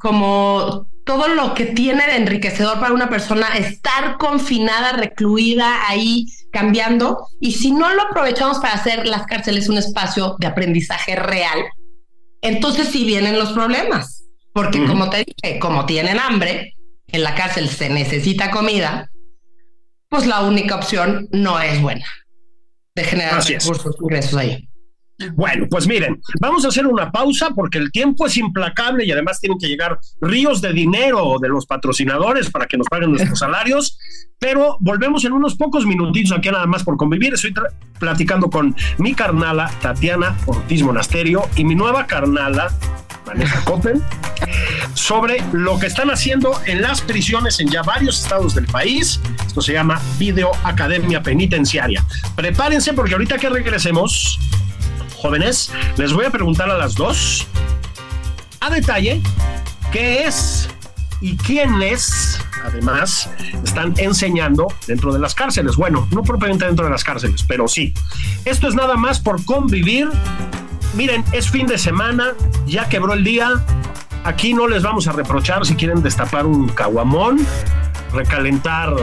como 0.00 0.88
todo 1.06 1.28
lo 1.28 1.54
que 1.54 1.66
tiene 1.66 2.04
de 2.08 2.16
enriquecedor 2.16 2.80
para 2.80 2.92
una 2.92 3.08
persona 3.08 3.56
estar 3.56 4.16
confinada, 4.18 4.94
recluida 4.94 5.88
ahí, 5.88 6.26
cambiando. 6.50 7.28
Y 7.38 7.52
si 7.52 7.70
no 7.70 7.88
lo 7.94 8.02
aprovechamos 8.02 8.58
para 8.58 8.74
hacer 8.74 9.06
las 9.06 9.26
cárceles 9.26 9.68
un 9.68 9.78
espacio 9.78 10.34
de 10.40 10.48
aprendizaje 10.48 11.14
real, 11.14 11.66
entonces 12.42 12.88
sí 12.88 13.04
vienen 13.04 13.38
los 13.38 13.52
problemas. 13.52 14.23
Porque 14.54 14.86
como 14.86 15.10
te 15.10 15.24
dije, 15.24 15.58
como 15.58 15.84
tienen 15.84 16.18
hambre, 16.18 16.76
en 17.08 17.22
la 17.24 17.34
cárcel 17.34 17.68
se 17.68 17.90
necesita 17.90 18.52
comida, 18.52 19.10
pues 20.08 20.26
la 20.26 20.42
única 20.42 20.76
opción 20.76 21.28
no 21.32 21.60
es 21.60 21.82
buena 21.82 22.06
de 22.94 23.02
generar 23.04 23.42
recursos, 23.44 23.96
ingresos 24.00 24.34
ahí. 24.34 24.68
Bueno, 25.34 25.66
pues 25.68 25.86
miren, 25.86 26.20
vamos 26.40 26.64
a 26.64 26.68
hacer 26.68 26.86
una 26.86 27.10
pausa 27.10 27.50
porque 27.50 27.78
el 27.78 27.90
tiempo 27.92 28.26
es 28.26 28.36
implacable 28.36 29.04
y 29.04 29.12
además 29.12 29.40
tienen 29.40 29.58
que 29.58 29.68
llegar 29.68 29.98
ríos 30.20 30.60
de 30.60 30.72
dinero 30.72 31.36
de 31.40 31.48
los 31.48 31.66
patrocinadores 31.66 32.50
para 32.50 32.66
que 32.66 32.76
nos 32.76 32.88
paguen 32.88 33.10
nuestros 33.10 33.38
salarios, 33.40 33.98
pero 34.38 34.76
volvemos 34.80 35.24
en 35.24 35.32
unos 35.32 35.56
pocos 35.56 35.86
minutitos 35.86 36.36
aquí 36.36 36.50
nada 36.50 36.66
más 36.66 36.82
por 36.84 36.96
convivir. 36.96 37.34
Estoy 37.34 37.54
platicando 37.98 38.50
con 38.50 38.74
mi 38.98 39.14
carnala 39.14 39.70
Tatiana 39.80 40.36
Ortiz 40.46 40.82
Monasterio 40.82 41.42
y 41.56 41.64
mi 41.64 41.74
nueva 41.74 42.06
carnala 42.06 42.72
Vanessa 43.24 43.62
Coppel, 43.64 44.02
sobre 44.94 45.42
lo 45.52 45.78
que 45.78 45.86
están 45.86 46.10
haciendo 46.10 46.60
en 46.66 46.82
las 46.82 47.00
prisiones 47.00 47.58
en 47.60 47.68
ya 47.68 47.82
varios 47.82 48.20
estados 48.20 48.54
del 48.54 48.66
país. 48.66 49.20
Esto 49.46 49.60
se 49.60 49.72
llama 49.72 50.00
Video 50.18 50.52
Academia 50.62 51.22
Penitenciaria. 51.22 52.04
Prepárense 52.36 52.92
porque 52.92 53.14
ahorita 53.14 53.38
que 53.38 53.48
regresemos, 53.48 54.38
jóvenes, 55.16 55.72
les 55.96 56.12
voy 56.12 56.26
a 56.26 56.30
preguntar 56.30 56.70
a 56.70 56.76
las 56.76 56.94
dos 56.94 57.46
a 58.60 58.70
detalle 58.70 59.20
qué 59.92 60.24
es 60.24 60.68
y 61.20 61.36
quiénes, 61.36 62.38
además, 62.64 63.30
están 63.64 63.94
enseñando 63.96 64.66
dentro 64.86 65.12
de 65.12 65.18
las 65.18 65.34
cárceles. 65.34 65.76
Bueno, 65.76 66.06
no 66.10 66.22
propiamente 66.22 66.66
dentro 66.66 66.84
de 66.84 66.90
las 66.90 67.04
cárceles, 67.04 67.42
pero 67.46 67.68
sí. 67.68 67.94
Esto 68.44 68.68
es 68.68 68.74
nada 68.74 68.96
más 68.96 69.20
por 69.20 69.42
convivir 69.44 70.10
miren, 70.94 71.24
es 71.32 71.50
fin 71.50 71.66
de 71.66 71.78
semana, 71.78 72.34
ya 72.66 72.88
quebró 72.88 73.12
el 73.12 73.24
día. 73.24 73.50
Aquí 74.24 74.54
no 74.54 74.66
les 74.68 74.82
vamos 74.82 75.06
a 75.06 75.12
reprochar 75.12 75.66
si 75.66 75.74
quieren 75.74 76.02
destapar 76.02 76.46
un 76.46 76.68
caguamón, 76.68 77.44
recalentar 78.12 78.94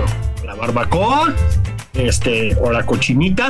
la 0.43 0.56
barbacoa, 0.56 1.34
este, 1.93 2.56
o 2.60 2.71
la 2.71 2.86
cochinita. 2.86 3.49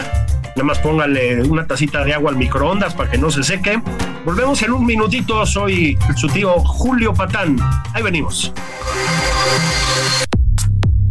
Nada 0.55 0.63
más 0.63 0.79
póngale 0.79 1.41
una 1.43 1.65
tacita 1.65 2.03
de 2.03 2.13
agua 2.13 2.31
al 2.31 2.37
microondas 2.37 2.93
para 2.93 3.09
que 3.09 3.17
no 3.17 3.31
se 3.31 3.43
seque. 3.43 3.81
Volvemos 4.25 4.61
en 4.63 4.73
un 4.73 4.85
minutito. 4.85 5.45
Soy 5.45 5.97
su 6.15 6.27
tío 6.27 6.59
Julio 6.59 7.13
Patán. 7.13 7.57
Ahí 7.93 8.03
venimos. 8.03 8.51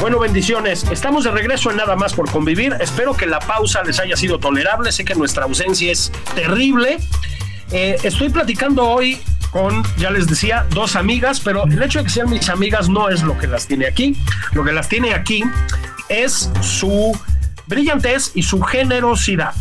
Bueno, 0.00 0.18
bendiciones. 0.18 0.84
Estamos 0.90 1.24
de 1.24 1.30
regreso 1.30 1.70
en 1.70 1.78
Nada 1.78 1.96
más 1.96 2.12
por 2.12 2.30
convivir. 2.30 2.76
Espero 2.80 3.16
que 3.16 3.26
la 3.26 3.38
pausa 3.38 3.82
les 3.82 3.98
haya 3.98 4.16
sido 4.16 4.38
tolerable. 4.38 4.92
Sé 4.92 5.04
que 5.04 5.14
nuestra 5.14 5.44
ausencia 5.44 5.90
es 5.90 6.12
terrible. 6.34 6.98
Eh, 7.72 7.96
estoy 8.02 8.28
platicando 8.28 8.84
hoy 8.86 9.18
con, 9.50 9.82
ya 9.96 10.10
les 10.10 10.26
decía, 10.26 10.66
dos 10.70 10.96
amigas, 10.96 11.40
pero 11.40 11.64
el 11.64 11.82
hecho 11.82 12.00
de 12.00 12.04
que 12.04 12.10
sean 12.10 12.28
mis 12.28 12.48
amigas 12.48 12.88
no 12.88 13.08
es 13.08 13.22
lo 13.22 13.38
que 13.38 13.46
las 13.46 13.66
tiene 13.66 13.86
aquí. 13.86 14.16
Lo 14.52 14.64
que 14.64 14.72
las 14.72 14.88
tiene 14.88 15.14
aquí 15.14 15.42
es 16.08 16.50
su 16.60 17.18
brillantez 17.66 18.32
y 18.34 18.42
su 18.42 18.60
generosidad. 18.60 19.54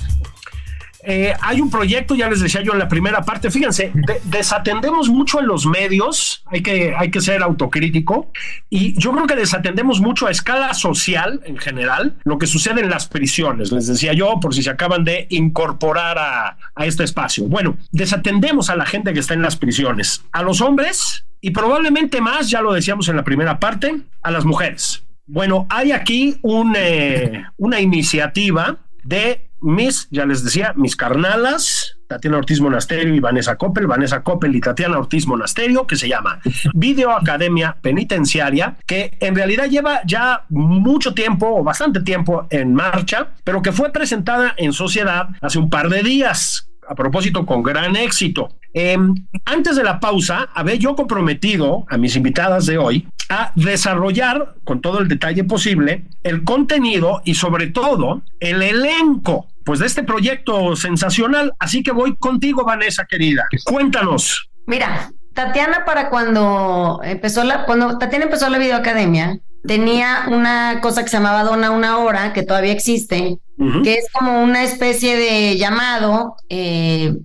Eh, 1.08 1.34
hay 1.40 1.62
un 1.62 1.70
proyecto, 1.70 2.16
ya 2.16 2.30
les 2.30 2.40
decía 2.40 2.62
yo 2.64 2.74
en 2.74 2.80
la 2.80 2.88
primera 2.88 3.22
parte, 3.22 3.52
fíjense, 3.52 3.92
desatendemos 4.24 5.08
mucho 5.10 5.40
en 5.40 5.48
los 5.48 5.68
medios, 5.68 6.44
hay 6.48 6.64
que, 6.64 6.96
hay 6.98 7.12
que 7.12 7.22
ser 7.22 7.44
autocrítico, 7.44 8.32
y 8.70 9.00
yo 9.00 9.12
creo 9.12 9.28
que 9.28 9.36
desatendemos 9.36 10.02
mucho 10.02 10.26
a 10.26 10.32
escala 10.32 10.74
social 10.74 11.42
en 11.46 11.58
general 11.58 12.16
lo 12.24 12.40
que 12.40 12.48
sucede 12.48 12.82
en 12.82 12.90
las 12.90 13.08
prisiones, 13.08 13.72
les 13.72 13.86
decía 13.86 14.14
yo, 14.14 14.40
por 14.40 14.56
si 14.56 14.64
se 14.64 14.72
acaban 14.72 15.04
de 15.04 15.28
incorporar 15.30 16.18
a, 16.18 16.58
a 16.74 16.86
este 16.86 17.04
espacio. 17.04 17.46
Bueno, 17.46 17.78
desatendemos 17.92 18.72
a 18.72 18.76
la 18.76 18.86
gente 18.88 19.14
que 19.14 19.20
está 19.20 19.36
en 19.36 19.44
las 19.44 19.58
prisiones, 19.58 20.24
a 20.32 20.42
los 20.42 20.60
hombres 20.62 21.26
y 21.40 21.52
probablemente 21.52 22.20
más, 22.20 22.50
ya 22.50 22.62
lo 22.62 22.74
decíamos 22.74 23.08
en 23.10 23.16
la 23.16 23.24
primera 23.24 23.60
parte, 23.60 23.96
a 24.24 24.32
las 24.32 24.44
mujeres. 24.44 25.04
Bueno, 25.28 25.68
hay 25.70 25.92
aquí 25.92 26.38
un, 26.42 26.76
eh, 26.76 27.46
una 27.58 27.80
iniciativa 27.80 28.78
de 29.04 29.45
mis, 29.66 30.08
ya 30.12 30.26
les 30.26 30.44
decía, 30.44 30.74
mis 30.76 30.96
carnalas, 30.96 31.98
Tatiana 32.08 32.38
Ortiz 32.38 32.62
Monasterio 32.62 33.14
y 33.14 33.20
Vanessa 33.20 33.56
Coppel, 33.56 33.88
Vanessa 33.88 34.22
Coppel 34.22 34.56
y 34.56 34.62
Tatiana 34.62 35.00
Ortiz 35.00 35.28
Monasterio, 35.28 35.88
que 35.88 35.96
se 35.96 36.08
llama 36.08 36.40
Video 36.74 37.12
Academia 37.12 37.76
Penitenciaria, 37.82 38.78
que 38.86 39.18
en 39.20 39.36
realidad 39.36 39.68
lleva 39.68 40.02
ya 40.06 40.46
mucho 40.50 41.14
tiempo 41.14 41.48
o 41.48 41.64
bastante 41.64 42.02
tiempo 42.02 42.48
en 42.50 42.74
marcha, 42.74 43.30
pero 43.44 43.62
que 43.62 43.72
fue 43.72 43.92
presentada 43.92 44.54
en 44.58 44.72
sociedad 44.72 45.30
hace 45.42 45.58
un 45.58 45.70
par 45.70 45.90
de 45.90 46.04
días 46.04 46.70
a 46.88 46.96
propósito, 46.96 47.46
con 47.46 47.64
gran 47.64 47.96
éxito. 47.96 48.50
Em, 48.74 49.16
antes 49.46 49.76
de 49.76 49.84
la 49.84 50.00
pausa, 50.00 50.50
había 50.54 50.76
yo 50.76 50.96
comprometido 50.96 51.86
a 51.90 51.98
mis 51.98 52.16
invitadas 52.16 52.66
de 52.66 52.78
hoy 52.78 53.08
a 53.30 53.52
desarrollar 53.56 54.56
con 54.64 54.82
todo 54.82 55.00
el 55.00 55.08
detalle 55.08 55.44
posible 55.44 56.06
el 56.24 56.44
contenido 56.44 57.22
y 57.26 57.36
sobre 57.36 57.68
todo 57.68 58.22
el 58.40 58.62
elenco 58.62 59.48
pues 59.66 59.80
de 59.80 59.88
este 59.88 60.04
proyecto 60.04 60.76
sensacional. 60.76 61.54
Así 61.60 61.84
que 61.84 61.92
voy 61.92 62.16
contigo, 62.16 62.64
Vanessa, 62.64 63.06
querida. 63.06 63.46
Cuéntanos. 63.66 64.50
Mira, 64.68 65.12
Tatiana 65.34 65.84
para 65.84 66.10
cuando 66.10 67.02
empezó 67.04 67.44
la, 67.44 67.66
cuando 67.66 67.98
Tatiana 67.98 68.26
empezó 68.26 68.48
la 68.50 68.58
videoacademia, 68.58 69.40
tenía 69.68 70.26
una 70.28 70.80
cosa 70.82 71.04
que 71.04 71.10
se 71.10 71.18
llamaba 71.18 71.44
Dona 71.44 71.72
una 71.72 71.98
hora, 71.98 72.32
que 72.32 72.44
todavía 72.44 72.72
existe, 72.72 73.40
que 73.84 73.94
es 73.96 74.08
como 74.12 74.42
una 74.42 74.64
especie 74.64 75.18
de 75.18 75.58
llamado 75.58 76.36
eh, 76.50 77.16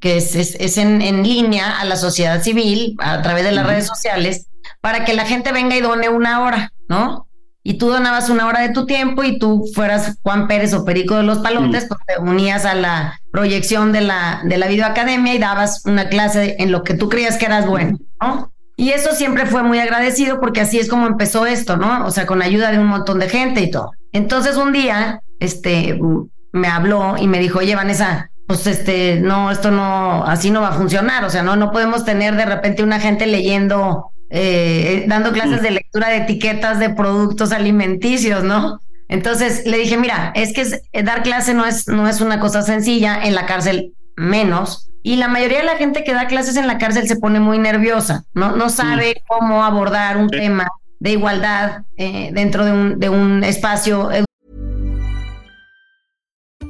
que 0.00 0.16
es, 0.16 0.34
es, 0.34 0.78
en, 0.78 1.02
en, 1.02 1.22
línea 1.22 1.78
a 1.78 1.84
la 1.84 1.96
sociedad 1.96 2.42
civil 2.42 2.96
a 2.98 3.20
través 3.22 3.44
de 3.44 3.52
las 3.52 3.66
redes 3.66 3.86
sociales 3.86 4.48
para 4.80 5.04
que 5.04 5.14
la 5.14 5.26
gente 5.26 5.52
venga 5.52 5.76
y 5.76 5.80
done 5.80 6.08
una 6.08 6.42
hora, 6.42 6.72
¿no? 6.88 7.25
Y 7.68 7.78
tú 7.78 7.88
donabas 7.88 8.30
una 8.30 8.46
hora 8.46 8.60
de 8.60 8.68
tu 8.68 8.86
tiempo 8.86 9.24
y 9.24 9.40
tú 9.40 9.64
fueras 9.74 10.18
Juan 10.22 10.46
Pérez 10.46 10.72
o 10.72 10.84
Perico 10.84 11.16
de 11.16 11.24
los 11.24 11.38
Palotes, 11.38 11.86
pues 11.88 11.98
te 12.06 12.22
unías 12.22 12.64
a 12.64 12.76
la 12.76 13.20
proyección 13.32 13.90
de 13.90 14.02
la, 14.02 14.40
de 14.44 14.56
la 14.56 14.68
videoacademia 14.68 15.34
y 15.34 15.38
dabas 15.38 15.84
una 15.84 16.08
clase 16.08 16.54
en 16.60 16.70
lo 16.70 16.84
que 16.84 16.94
tú 16.94 17.08
creías 17.08 17.38
que 17.38 17.46
eras 17.46 17.66
bueno, 17.66 17.98
¿no? 18.22 18.52
Y 18.76 18.90
eso 18.90 19.16
siempre 19.16 19.46
fue 19.46 19.64
muy 19.64 19.80
agradecido 19.80 20.38
porque 20.38 20.60
así 20.60 20.78
es 20.78 20.88
como 20.88 21.08
empezó 21.08 21.44
esto, 21.44 21.76
¿no? 21.76 22.06
O 22.06 22.12
sea, 22.12 22.24
con 22.24 22.40
ayuda 22.40 22.70
de 22.70 22.78
un 22.78 22.86
montón 22.86 23.18
de 23.18 23.28
gente 23.28 23.62
y 23.62 23.70
todo. 23.72 23.90
Entonces 24.12 24.56
un 24.56 24.72
día, 24.72 25.22
este, 25.40 25.98
me 26.52 26.68
habló 26.68 27.16
y 27.18 27.26
me 27.26 27.40
dijo, 27.40 27.58
oye, 27.58 27.74
Vanessa, 27.74 28.30
pues 28.46 28.64
este, 28.68 29.18
no, 29.18 29.50
esto 29.50 29.72
no, 29.72 30.24
así 30.24 30.52
no 30.52 30.60
va 30.60 30.68
a 30.68 30.78
funcionar, 30.78 31.24
o 31.24 31.30
sea, 31.30 31.42
no, 31.42 31.56
no 31.56 31.72
podemos 31.72 32.04
tener 32.04 32.36
de 32.36 32.46
repente 32.46 32.84
una 32.84 33.00
gente 33.00 33.26
leyendo, 33.26 34.12
eh, 34.30 35.04
dando 35.08 35.32
clases 35.32 35.62
de 35.62 35.70
lectura 35.70 36.08
de 36.08 36.18
etiquetas 36.18 36.78
de 36.78 36.90
productos 36.90 37.52
alimenticios, 37.52 38.42
¿no? 38.42 38.80
Entonces 39.08 39.64
le 39.66 39.78
dije, 39.78 39.96
mira, 39.96 40.32
es 40.34 40.52
que 40.52 41.02
dar 41.02 41.22
clase 41.22 41.54
no 41.54 41.64
es, 41.64 41.86
no 41.88 42.08
es 42.08 42.20
una 42.20 42.40
cosa 42.40 42.62
sencilla, 42.62 43.22
en 43.22 43.34
la 43.34 43.46
cárcel 43.46 43.94
menos, 44.16 44.90
y 45.02 45.16
la 45.16 45.28
mayoría 45.28 45.58
de 45.58 45.64
la 45.64 45.76
gente 45.76 46.02
que 46.02 46.12
da 46.12 46.26
clases 46.26 46.56
en 46.56 46.66
la 46.66 46.78
cárcel 46.78 47.06
se 47.06 47.16
pone 47.16 47.38
muy 47.38 47.58
nerviosa, 47.58 48.24
no, 48.34 48.56
no 48.56 48.68
sabe 48.68 49.22
cómo 49.28 49.62
abordar 49.62 50.16
un 50.16 50.28
tema 50.28 50.66
de 50.98 51.12
igualdad 51.12 51.82
eh, 51.96 52.30
dentro 52.32 52.64
de 52.64 52.72
un, 52.72 52.98
de 52.98 53.08
un 53.08 53.44
espacio. 53.44 54.10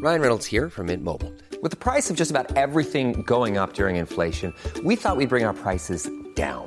Ryan 0.03 0.21
Reynolds 0.21 0.45
here 0.45 0.69
from 0.69 0.87
Mint 0.87 1.03
Mobile. 1.03 1.33
With 1.62 1.71
the 1.71 1.77
price 1.77 2.11
of 2.11 2.16
just 2.16 2.31
about 2.31 2.55
everything 2.57 3.23
going 3.23 3.57
up 3.57 3.73
during 3.73 3.97
inflation, 3.97 4.53
we 4.85 4.95
thought 4.95 5.16
we'd 5.16 5.31
bring 5.31 5.45
our 5.47 5.55
prices 5.55 6.09
down. 6.35 6.66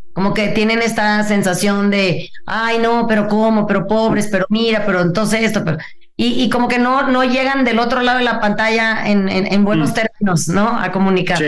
como 0.13 0.33
que 0.33 0.49
tienen 0.49 0.81
esta 0.81 1.23
sensación 1.23 1.89
de, 1.89 2.29
ay, 2.45 2.79
no, 2.79 3.07
pero 3.07 3.27
cómo, 3.27 3.67
pero 3.67 3.87
pobres, 3.87 4.27
pero 4.31 4.45
mira, 4.49 4.83
pero 4.85 5.01
entonces 5.01 5.41
esto, 5.41 5.63
pero 5.63 5.77
y, 6.23 6.49
como 6.49 6.67
que 6.67 6.77
no, 6.77 7.07
no 7.07 7.23
llegan 7.23 7.65
del 7.65 7.79
otro 7.79 8.01
lado 8.01 8.19
de 8.19 8.23
la 8.23 8.39
pantalla 8.39 9.07
en, 9.07 9.27
en, 9.27 9.65
buenos 9.65 9.89
mm. 9.89 9.93
términos, 9.93 10.47
¿no? 10.49 10.79
A 10.79 10.91
comunicar. 10.91 11.39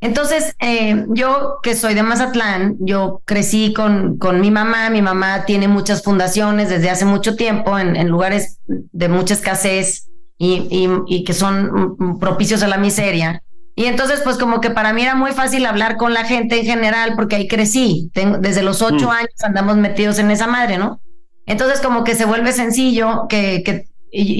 Entonces, 0.00 0.54
eh, 0.60 1.04
yo 1.08 1.58
que 1.62 1.74
soy 1.74 1.94
de 1.94 2.02
Mazatlán, 2.02 2.76
yo 2.78 3.22
crecí 3.24 3.72
con, 3.72 4.18
con 4.18 4.40
mi 4.40 4.50
mamá, 4.52 4.90
mi 4.90 5.02
mamá 5.02 5.46
tiene 5.46 5.66
muchas 5.66 6.02
fundaciones 6.02 6.68
desde 6.68 6.90
hace 6.90 7.06
mucho 7.06 7.34
tiempo 7.34 7.76
en, 7.78 7.96
en 7.96 8.08
lugares 8.08 8.60
de 8.66 9.08
mucha 9.08 9.34
escasez 9.34 10.10
y, 10.38 10.68
y, 10.70 10.88
y, 11.06 11.24
que 11.24 11.32
son 11.32 12.18
propicios 12.20 12.62
a 12.62 12.68
la 12.68 12.76
miseria. 12.76 13.42
Y 13.76 13.86
entonces, 13.86 14.20
pues 14.22 14.36
como 14.38 14.60
que 14.60 14.70
para 14.70 14.92
mí 14.92 15.02
era 15.02 15.14
muy 15.14 15.32
fácil 15.32 15.66
hablar 15.66 15.96
con 15.96 16.14
la 16.14 16.24
gente 16.24 16.60
en 16.60 16.66
general 16.66 17.14
porque 17.16 17.36
ahí 17.36 17.48
crecí. 17.48 18.10
Tengo, 18.14 18.38
desde 18.38 18.62
los 18.62 18.82
ocho 18.82 19.08
mm. 19.08 19.10
años 19.10 19.34
andamos 19.42 19.76
metidos 19.76 20.18
en 20.18 20.30
esa 20.30 20.46
madre, 20.46 20.78
¿no? 20.78 21.00
Entonces 21.46 21.80
como 21.80 22.04
que 22.04 22.14
se 22.14 22.24
vuelve 22.24 22.52
sencillo 22.52 23.26
que, 23.28 23.62
que 23.64 23.86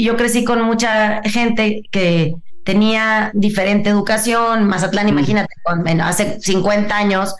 yo 0.02 0.16
crecí 0.16 0.44
con 0.44 0.62
mucha 0.62 1.20
gente 1.24 1.82
que 1.90 2.34
tenía 2.64 3.32
diferente 3.34 3.90
educación. 3.90 4.64
Mazatlán, 4.64 5.06
mm. 5.06 5.10
imagínate, 5.10 5.54
hace 6.00 6.40
50 6.40 6.96
años, 6.96 7.34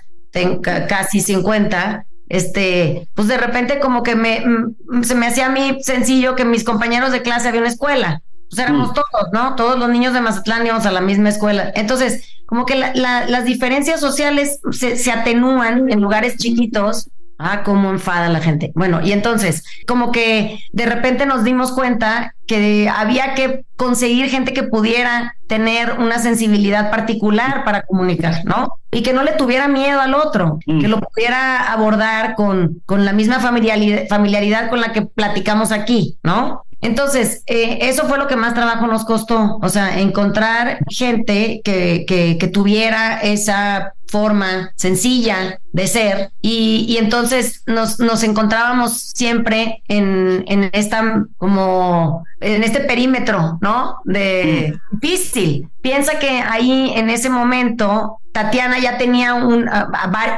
casi 0.89 1.21
50, 1.21 2.07
este, 2.29 3.09
pues 3.15 3.29
de 3.29 3.37
repente 3.37 3.79
como 3.79 4.03
que 4.03 4.17
me, 4.17 4.41
mm, 4.41 5.05
se 5.05 5.15
me 5.15 5.27
hacía 5.27 5.47
a 5.47 5.51
mí 5.51 5.79
sencillo 5.83 6.35
que 6.35 6.45
mis 6.45 6.65
compañeros 6.65 7.13
de 7.13 7.23
clase 7.23 7.49
había 7.49 7.61
una 7.61 7.71
escuela. 7.71 8.21
Pues 8.55 8.67
éramos 8.67 8.91
mm. 8.91 8.95
todos, 8.95 9.33
¿no? 9.33 9.55
Todos 9.57 9.79
los 9.79 9.89
niños 9.89 10.15
de 10.15 10.21
Mazatlán 10.21 10.67
íbamos 10.67 10.87
a 10.87 10.93
la 10.93 11.01
misma 11.01 11.29
escuela. 11.29 11.73
Entonces, 11.75 12.29
como 12.47 12.67
que 12.67 12.77
las 12.77 13.45
diferencias 13.45 14.01
sociales 14.01 14.61
se, 14.71 14.97
se 14.97 15.11
atenúan 15.11 15.91
en 15.91 16.01
lugares 16.01 16.37
chiquitos 16.37 17.09
Ah, 17.37 17.63
cómo 17.65 17.91
enfada 17.91 18.29
la 18.29 18.41
gente. 18.41 18.71
Bueno, 18.77 19.01
y 19.03 19.11
entonces, 19.11 19.65
como 19.89 20.13
que 20.13 20.61
de 20.73 20.87
repente 20.87 21.27
nos 21.27 21.43
dimos 21.43 21.73
cuenta 21.73 22.35
que 22.47 22.89
había 22.89 23.35
que 23.35 23.65
conseguir 23.77 24.29
gente 24.29 24.53
que 24.53 24.63
pudiera 24.63 25.35
tener 25.49 25.97
una 25.99 26.21
sensibilidad 26.21 26.91
particular 26.93 27.65
para 27.65 27.83
comunicar, 27.83 28.45
¿no? 28.45 28.79
Y 28.93 29.03
que 29.03 29.13
no 29.13 29.25
le 29.25 29.33
tuviera 29.33 29.67
miedo 29.67 30.01
al 30.01 30.15
otro, 30.15 30.61
mm. 30.65 30.81
que 30.81 30.89
lo 30.89 31.01
pudiera 31.01 31.73
abordar 31.73 32.37
con, 32.37 32.81
con 32.87 33.05
la 33.05 33.13
misma 33.13 33.41
familiaridad, 33.41 34.07
familiaridad 34.09 34.71
con 34.71 34.81
la 34.81 34.93
que 34.93 35.03
platicamos 35.03 35.73
aquí, 35.73 36.19
¿no? 36.23 36.65
Entonces, 36.85 37.43
eh, 37.47 37.79
eso 37.81 38.07
fue 38.07 38.19
lo 38.19 38.27
que 38.27 38.37
más 38.37 38.53
trabajo 38.53 38.87
nos 38.87 39.07
costó, 39.07 39.59
o 39.63 39.69
sea, 39.71 40.01
encontrar 40.01 40.81
gente 40.91 41.63
que, 41.65 42.05
que, 42.07 42.37
que 42.39 42.47
tuviera 42.47 43.21
esa 43.21 43.95
forma 44.07 44.71
sencilla 44.77 45.59
de 45.73 45.87
ser 45.89 46.31
y, 46.43 46.85
y 46.87 46.99
entonces 46.99 47.63
nos, 47.67 47.99
nos, 47.99 48.23
encontrábamos 48.23 49.01
siempre 49.01 49.83
en, 49.89 50.45
en, 50.47 50.71
esta 50.73 51.25
como 51.39 52.23
en 52.41 52.63
este 52.63 52.81
perímetro, 52.81 53.59
¿no? 53.63 53.97
De 54.05 54.75
mm. 54.75 54.99
difícil. 55.01 55.69
Piensa 55.81 56.19
que 56.19 56.29
ahí 56.29 56.93
en 56.95 57.09
ese 57.09 57.31
momento 57.31 58.19
Tatiana 58.35 58.81
ya 58.81 58.99
tenía 58.99 59.35
un, 59.35 59.71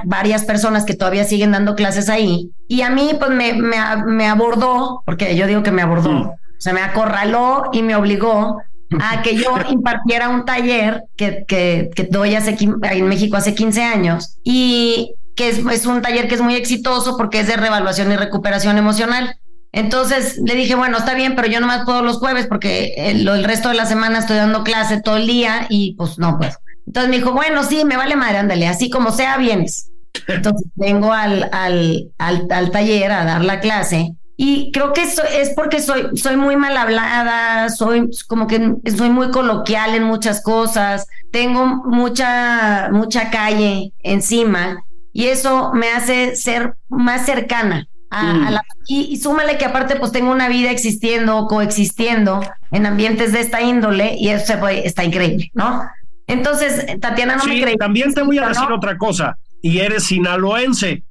varias 0.05 0.45
personas 0.45 0.85
que 0.85 0.93
todavía 0.93 1.25
siguen 1.25 1.53
dando 1.53 1.75
clases 1.75 2.11
ahí 2.11 2.51
y 2.69 2.83
a 2.83 2.91
mí 2.91 3.13
pues 3.19 3.31
me, 3.31 3.55
me, 3.55 3.79
me 4.05 4.29
abordó, 4.29 5.03
porque 5.07 5.35
yo 5.35 5.47
digo 5.47 5.63
que 5.63 5.71
me 5.71 5.81
abordó, 5.81 6.11
mm. 6.11 6.27
o 6.27 6.37
sea, 6.59 6.75
me 6.75 6.83
acorraló 6.83 7.71
y 7.73 7.83
me 7.83 7.97
obligó 7.97 8.61
a 9.01 9.23
que 9.23 9.37
yo 9.37 9.55
impartiera 9.71 10.29
un 10.29 10.45
taller 10.45 11.05
que, 11.17 11.47
que, 11.49 11.89
que 11.97 12.05
doy 12.05 12.35
hace, 12.35 12.59
en 12.61 13.09
México 13.09 13.39
hace 13.39 13.55
15 13.55 13.83
años 13.83 14.37
y 14.45 15.15
que 15.35 15.49
es, 15.49 15.61
es, 15.61 15.87
un 15.87 16.03
taller 16.03 16.29
que 16.29 16.35
es 16.35 16.43
muy 16.43 16.55
exitoso 16.55 17.17
porque 17.17 17.41
es 17.41 17.47
de 17.47 17.57
revaluación 17.57 18.13
y 18.13 18.17
recuperación 18.17 18.77
emocional. 18.77 19.37
Entonces 19.73 20.39
le 20.45 20.55
dije, 20.55 20.75
bueno, 20.75 20.99
está 20.99 21.15
bien, 21.15 21.35
pero 21.35 21.49
yo 21.49 21.61
nomás 21.61 21.87
puedo 21.87 22.03
los 22.03 22.19
jueves 22.19 22.47
porque 22.47 22.93
el, 22.99 23.27
el 23.27 23.45
resto 23.45 23.71
de 23.71 23.75
la 23.75 23.87
semana 23.87 24.19
estoy 24.19 24.37
dando 24.37 24.65
clase 24.65 25.01
todo 25.01 25.17
el 25.17 25.27
día 25.27 25.65
y 25.71 25.95
pues 25.95 26.19
no, 26.19 26.37
pues. 26.37 26.59
Entonces 26.87 27.11
me 27.11 27.17
dijo, 27.17 27.33
bueno, 27.33 27.63
sí, 27.65 27.85
me 27.85 27.97
vale 27.97 28.17
madre, 28.17 28.39
ándale, 28.39 28.67
así 28.69 28.91
como 28.91 29.11
sea, 29.11 29.37
vienes. 29.37 29.91
Entonces 30.29 30.69
vengo 30.75 31.13
al, 31.13 31.49
al, 31.53 32.11
al, 32.19 32.47
al 32.51 32.71
taller 32.71 33.13
a 33.13 33.25
dar 33.25 33.45
la 33.45 33.61
clase 33.61 34.15
y 34.37 34.71
creo 34.71 34.93
que 34.93 35.03
eso 35.03 35.23
es 35.25 35.51
porque 35.55 35.81
soy, 35.81 36.15
soy 36.17 36.37
muy 36.37 36.57
mal 36.57 36.77
hablada, 36.77 37.71
soy 37.71 38.11
como 38.29 38.47
que 38.47 38.75
soy 38.95 39.09
muy 39.09 39.31
coloquial 39.31 39.95
en 39.95 40.05
muchas 40.05 40.43
cosas, 40.43 41.07
tengo 41.33 41.67
mucha, 41.67 42.91
mucha 42.93 43.31
calle 43.31 43.93
encima 44.03 44.85
y 45.15 45.27
eso 45.27 45.73
me 45.73 45.89
hace 45.89 46.37
ser 46.37 46.75
más 46.89 47.25
cercana 47.25 47.89
a, 48.11 48.23
mm. 48.25 48.51
la... 48.53 48.63
Y, 48.87 49.17
súmale 49.17 49.57
que 49.57 49.65
aparte 49.65 49.97
pues 49.97 50.13
tengo 50.13 50.31
una 50.31 50.49
vida 50.49 50.71
existiendo, 50.71 51.47
coexistiendo 51.47 52.41
en 52.71 52.85
ambientes 52.85 53.33
de 53.33 53.41
esta 53.41 53.63
índole 53.63 54.17
y 54.19 54.29
eso 54.29 54.55
está 54.69 55.03
increíble, 55.03 55.51
¿no? 55.55 55.89
Entonces, 56.27 56.87
Tatiana 57.01 57.37
no 57.37 57.45
me 57.45 57.61
cree. 57.61 57.77
También 57.77 58.13
te 58.15 58.23
voy 58.23 58.39
a 58.39 58.49
decir 58.49 58.71
otra 58.71 58.97
cosa, 58.99 59.39
y 59.63 59.79
eres 59.79 60.05
sinaloense 60.05 61.05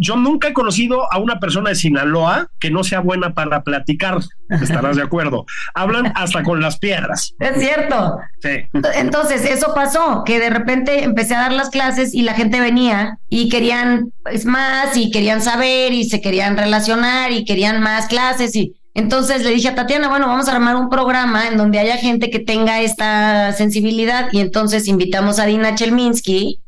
yo 0.00 0.16
nunca 0.16 0.48
he 0.48 0.52
conocido 0.52 1.10
a 1.12 1.18
una 1.18 1.38
persona 1.40 1.70
de 1.70 1.76
Sinaloa 1.76 2.48
que 2.58 2.70
no 2.70 2.84
sea 2.84 3.00
buena 3.00 3.34
para 3.34 3.62
platicar, 3.62 4.18
estarás 4.48 4.96
de 4.96 5.02
acuerdo. 5.02 5.46
Hablan 5.74 6.12
hasta 6.14 6.42
con 6.42 6.60
las 6.60 6.78
piedras. 6.78 7.34
Es 7.38 7.58
cierto. 7.58 8.18
Sí. 8.40 8.68
Entonces, 8.94 9.44
eso 9.44 9.72
pasó, 9.74 10.22
que 10.24 10.38
de 10.38 10.50
repente 10.50 11.04
empecé 11.04 11.34
a 11.34 11.40
dar 11.40 11.52
las 11.52 11.70
clases 11.70 12.14
y 12.14 12.22
la 12.22 12.34
gente 12.34 12.60
venía 12.60 13.18
y 13.28 13.48
querían 13.48 14.12
es 14.30 14.44
más 14.44 14.96
y 14.96 15.10
querían 15.10 15.40
saber 15.40 15.92
y 15.92 16.04
se 16.04 16.20
querían 16.20 16.56
relacionar 16.56 17.32
y 17.32 17.44
querían 17.44 17.80
más 17.80 18.06
clases 18.06 18.54
y 18.56 18.74
entonces 18.96 19.44
le 19.44 19.50
dije 19.50 19.68
a 19.68 19.74
Tatiana, 19.74 20.08
bueno, 20.08 20.26
vamos 20.26 20.48
a 20.48 20.54
armar 20.54 20.76
un 20.76 20.88
programa 20.88 21.48
en 21.48 21.56
donde 21.56 21.78
haya 21.78 21.96
gente 21.96 22.30
que 22.30 22.40
tenga 22.40 22.80
esta 22.80 23.52
sensibilidad 23.52 24.28
y 24.32 24.40
entonces 24.40 24.88
invitamos 24.88 25.38
a 25.38 25.46
Dina 25.46 25.74
Chelminsky, 25.74 26.60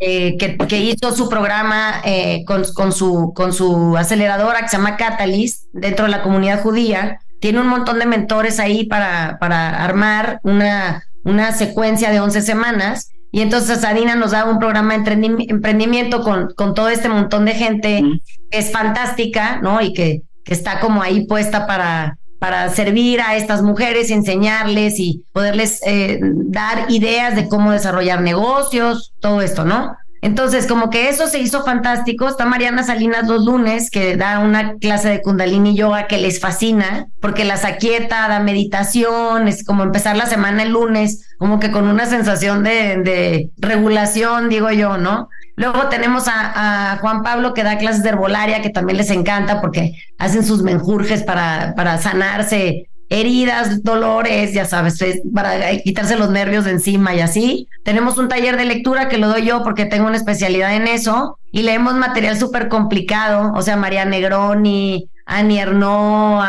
eh, 0.00 0.36
que, 0.38 0.78
hizo 0.78 1.14
su 1.14 1.28
programa 1.28 2.00
eh, 2.04 2.42
con, 2.46 2.64
con, 2.74 2.92
su, 2.92 3.32
con 3.34 3.52
su 3.52 3.96
aceleradora 3.96 4.62
que 4.62 4.68
se 4.68 4.76
llama 4.76 4.96
Catalyst 4.96 5.66
dentro 5.72 6.06
de 6.06 6.10
la 6.10 6.22
comunidad 6.22 6.62
judía 6.62 7.20
tiene 7.40 7.60
un 7.60 7.66
montón 7.66 7.98
de 7.98 8.06
mentores 8.06 8.60
ahí 8.60 8.84
para, 8.84 9.38
para 9.40 9.82
armar 9.82 10.40
una, 10.44 11.04
una 11.24 11.52
secuencia 11.52 12.10
de 12.10 12.20
11 12.20 12.42
semanas. 12.42 13.10
Y 13.32 13.40
entonces 13.40 13.84
Adina 13.84 14.14
nos 14.14 14.32
da 14.32 14.44
un 14.44 14.58
programa 14.58 14.96
de 14.96 15.46
emprendimiento 15.48 16.22
con, 16.22 16.52
con 16.54 16.74
todo 16.74 16.88
este 16.88 17.08
montón 17.08 17.44
de 17.46 17.54
gente 17.54 18.02
que 18.50 18.58
es 18.58 18.72
fantástica, 18.72 19.60
¿no? 19.62 19.80
Y 19.80 19.92
que, 19.94 20.22
está 20.54 20.80
como 20.80 21.02
ahí 21.02 21.26
puesta 21.26 21.66
para, 21.66 22.18
para 22.38 22.68
servir 22.70 23.20
a 23.20 23.36
estas 23.36 23.62
mujeres, 23.62 24.10
enseñarles 24.10 24.98
y 24.98 25.24
poderles 25.32 25.80
eh, 25.86 26.18
dar 26.20 26.90
ideas 26.90 27.36
de 27.36 27.48
cómo 27.48 27.72
desarrollar 27.72 28.20
negocios, 28.20 29.14
todo 29.20 29.40
esto, 29.40 29.64
¿no? 29.64 29.96
Entonces, 30.22 30.66
como 30.66 30.90
que 30.90 31.08
eso 31.08 31.26
se 31.28 31.38
hizo 31.38 31.64
fantástico. 31.64 32.28
Está 32.28 32.44
Mariana 32.44 32.82
Salinas 32.82 33.26
los 33.26 33.44
lunes, 33.44 33.90
que 33.90 34.16
da 34.16 34.40
una 34.40 34.74
clase 34.76 35.08
de 35.08 35.22
Kundalini 35.22 35.74
Yoga 35.74 36.06
que 36.06 36.18
les 36.18 36.40
fascina, 36.40 37.06
porque 37.20 37.44
las 37.44 37.64
aquieta, 37.64 38.28
da 38.28 38.40
meditación, 38.40 39.48
es 39.48 39.64
como 39.64 39.82
empezar 39.82 40.16
la 40.16 40.26
semana 40.26 40.62
el 40.62 40.72
lunes, 40.72 41.34
como 41.38 41.58
que 41.58 41.70
con 41.70 41.88
una 41.88 42.04
sensación 42.06 42.62
de, 42.64 43.50
regulación, 43.56 44.50
digo 44.50 44.70
yo, 44.70 44.98
¿no? 44.98 45.28
Luego 45.56 45.88
tenemos 45.88 46.24
a, 46.28 46.98
Juan 47.00 47.22
Pablo 47.22 47.54
que 47.54 47.64
da 47.64 47.78
clases 47.78 48.02
de 48.02 48.10
herbolaria, 48.10 48.62
que 48.62 48.70
también 48.70 48.98
les 48.98 49.10
encanta 49.10 49.60
porque 49.60 49.94
hacen 50.18 50.44
sus 50.44 50.62
menjurjes 50.62 51.22
para 51.22 51.98
sanarse 51.98 52.89
heridas, 53.10 53.82
dolores, 53.82 54.54
ya 54.54 54.64
sabes, 54.64 54.98
para 55.34 55.76
quitarse 55.78 56.16
los 56.16 56.30
nervios 56.30 56.64
de 56.64 56.70
encima 56.70 57.14
y 57.14 57.20
así. 57.20 57.68
Tenemos 57.84 58.16
un 58.18 58.28
taller 58.28 58.56
de 58.56 58.64
lectura 58.64 59.08
que 59.08 59.18
lo 59.18 59.28
doy 59.28 59.44
yo 59.44 59.62
porque 59.64 59.84
tengo 59.84 60.06
una 60.06 60.16
especialidad 60.16 60.74
en 60.74 60.86
eso 60.86 61.36
y 61.52 61.62
leemos 61.62 61.94
material 61.94 62.38
súper 62.38 62.68
complicado, 62.68 63.52
o 63.54 63.62
sea, 63.62 63.76
María 63.76 64.04
Negroni, 64.04 65.10
Annie 65.26 65.60
Ernaux, 65.60 66.44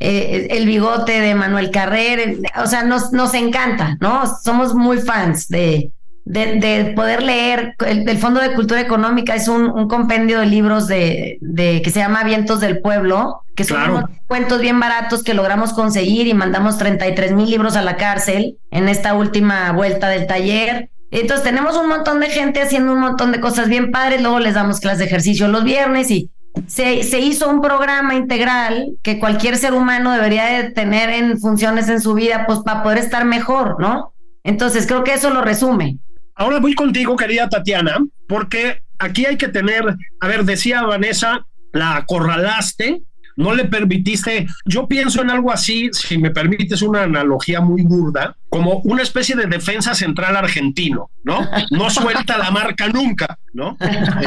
eh, 0.00 0.48
El 0.50 0.66
Bigote 0.66 1.20
de 1.20 1.34
Manuel 1.34 1.70
Carrer, 1.70 2.38
o 2.62 2.66
sea, 2.66 2.82
nos, 2.84 3.12
nos 3.12 3.34
encanta, 3.34 3.98
¿no? 4.00 4.24
Somos 4.42 4.74
muy 4.74 4.98
fans 4.98 5.48
de, 5.48 5.92
de, 6.28 6.92
poder 6.94 7.22
leer. 7.22 7.74
El, 7.86 8.18
Fondo 8.18 8.40
de 8.40 8.52
Cultura 8.52 8.80
Económica 8.80 9.34
es 9.34 9.48
un, 9.48 9.88
compendio 9.88 10.40
de 10.40 10.46
libros 10.46 10.86
de, 10.86 11.38
de, 11.40 11.80
que 11.82 11.90
se 11.90 12.00
llama 12.00 12.24
Vientos 12.24 12.60
del 12.60 12.80
Pueblo, 12.80 13.42
que 13.54 13.64
son 13.64 13.90
unos 13.90 14.04
cuentos 14.26 14.60
bien 14.60 14.78
baratos 14.78 15.22
que 15.22 15.34
logramos 15.34 15.72
conseguir 15.72 16.26
y 16.26 16.34
mandamos 16.34 16.78
33 16.78 17.32
mil 17.32 17.50
libros 17.50 17.76
a 17.76 17.82
la 17.82 17.96
cárcel 17.96 18.58
en 18.70 18.88
esta 18.88 19.14
última 19.14 19.72
vuelta 19.72 20.08
del 20.08 20.26
taller. 20.26 20.90
Entonces 21.10 21.42
tenemos 21.42 21.76
un 21.76 21.88
montón 21.88 22.20
de 22.20 22.28
gente 22.28 22.60
haciendo 22.60 22.92
un 22.92 23.00
montón 23.00 23.32
de 23.32 23.40
cosas 23.40 23.68
bien 23.68 23.90
padres, 23.90 24.20
luego 24.20 24.38
les 24.38 24.54
damos 24.54 24.80
clases 24.80 24.98
de 24.98 25.04
ejercicio 25.06 25.48
los 25.48 25.64
viernes 25.64 26.10
y 26.10 26.30
se, 26.66 27.02
se, 27.04 27.20
hizo 27.20 27.48
un 27.48 27.62
programa 27.62 28.14
integral 28.14 28.96
que 29.02 29.18
cualquier 29.18 29.56
ser 29.56 29.72
humano 29.72 30.12
debería 30.12 30.44
de 30.46 30.70
tener 30.70 31.08
en 31.08 31.38
funciones 31.38 31.88
en 31.88 32.00
su 32.00 32.14
vida, 32.14 32.44
pues 32.46 32.58
para 32.60 32.82
poder 32.82 32.98
estar 32.98 33.24
mejor, 33.24 33.80
¿no? 33.80 34.12
Entonces 34.44 34.86
creo 34.86 35.04
que 35.04 35.14
eso 35.14 35.30
lo 35.30 35.42
resume. 35.42 35.98
Ahora 36.38 36.60
voy 36.60 36.74
contigo, 36.74 37.16
querida 37.16 37.48
Tatiana, 37.48 37.98
porque 38.28 38.80
aquí 39.00 39.26
hay 39.26 39.36
que 39.36 39.48
tener, 39.48 39.96
a 40.20 40.28
ver, 40.28 40.44
decía 40.44 40.82
Vanessa, 40.82 41.44
la 41.72 41.96
acorralaste, 41.96 43.02
no 43.36 43.54
le 43.56 43.64
permitiste, 43.64 44.46
yo 44.64 44.86
pienso 44.86 45.20
en 45.20 45.30
algo 45.30 45.50
así, 45.50 45.90
si 45.92 46.16
me 46.16 46.30
permites 46.30 46.80
una 46.82 47.02
analogía 47.02 47.60
muy 47.60 47.82
burda, 47.82 48.36
como 48.48 48.80
una 48.84 49.02
especie 49.02 49.36
de 49.36 49.46
defensa 49.46 49.94
central 49.94 50.36
argentino, 50.36 51.10
¿no? 51.24 51.46
No 51.70 51.90
suelta 51.90 52.38
la 52.38 52.50
marca 52.50 52.88
nunca, 52.88 53.38
¿no? 53.52 53.76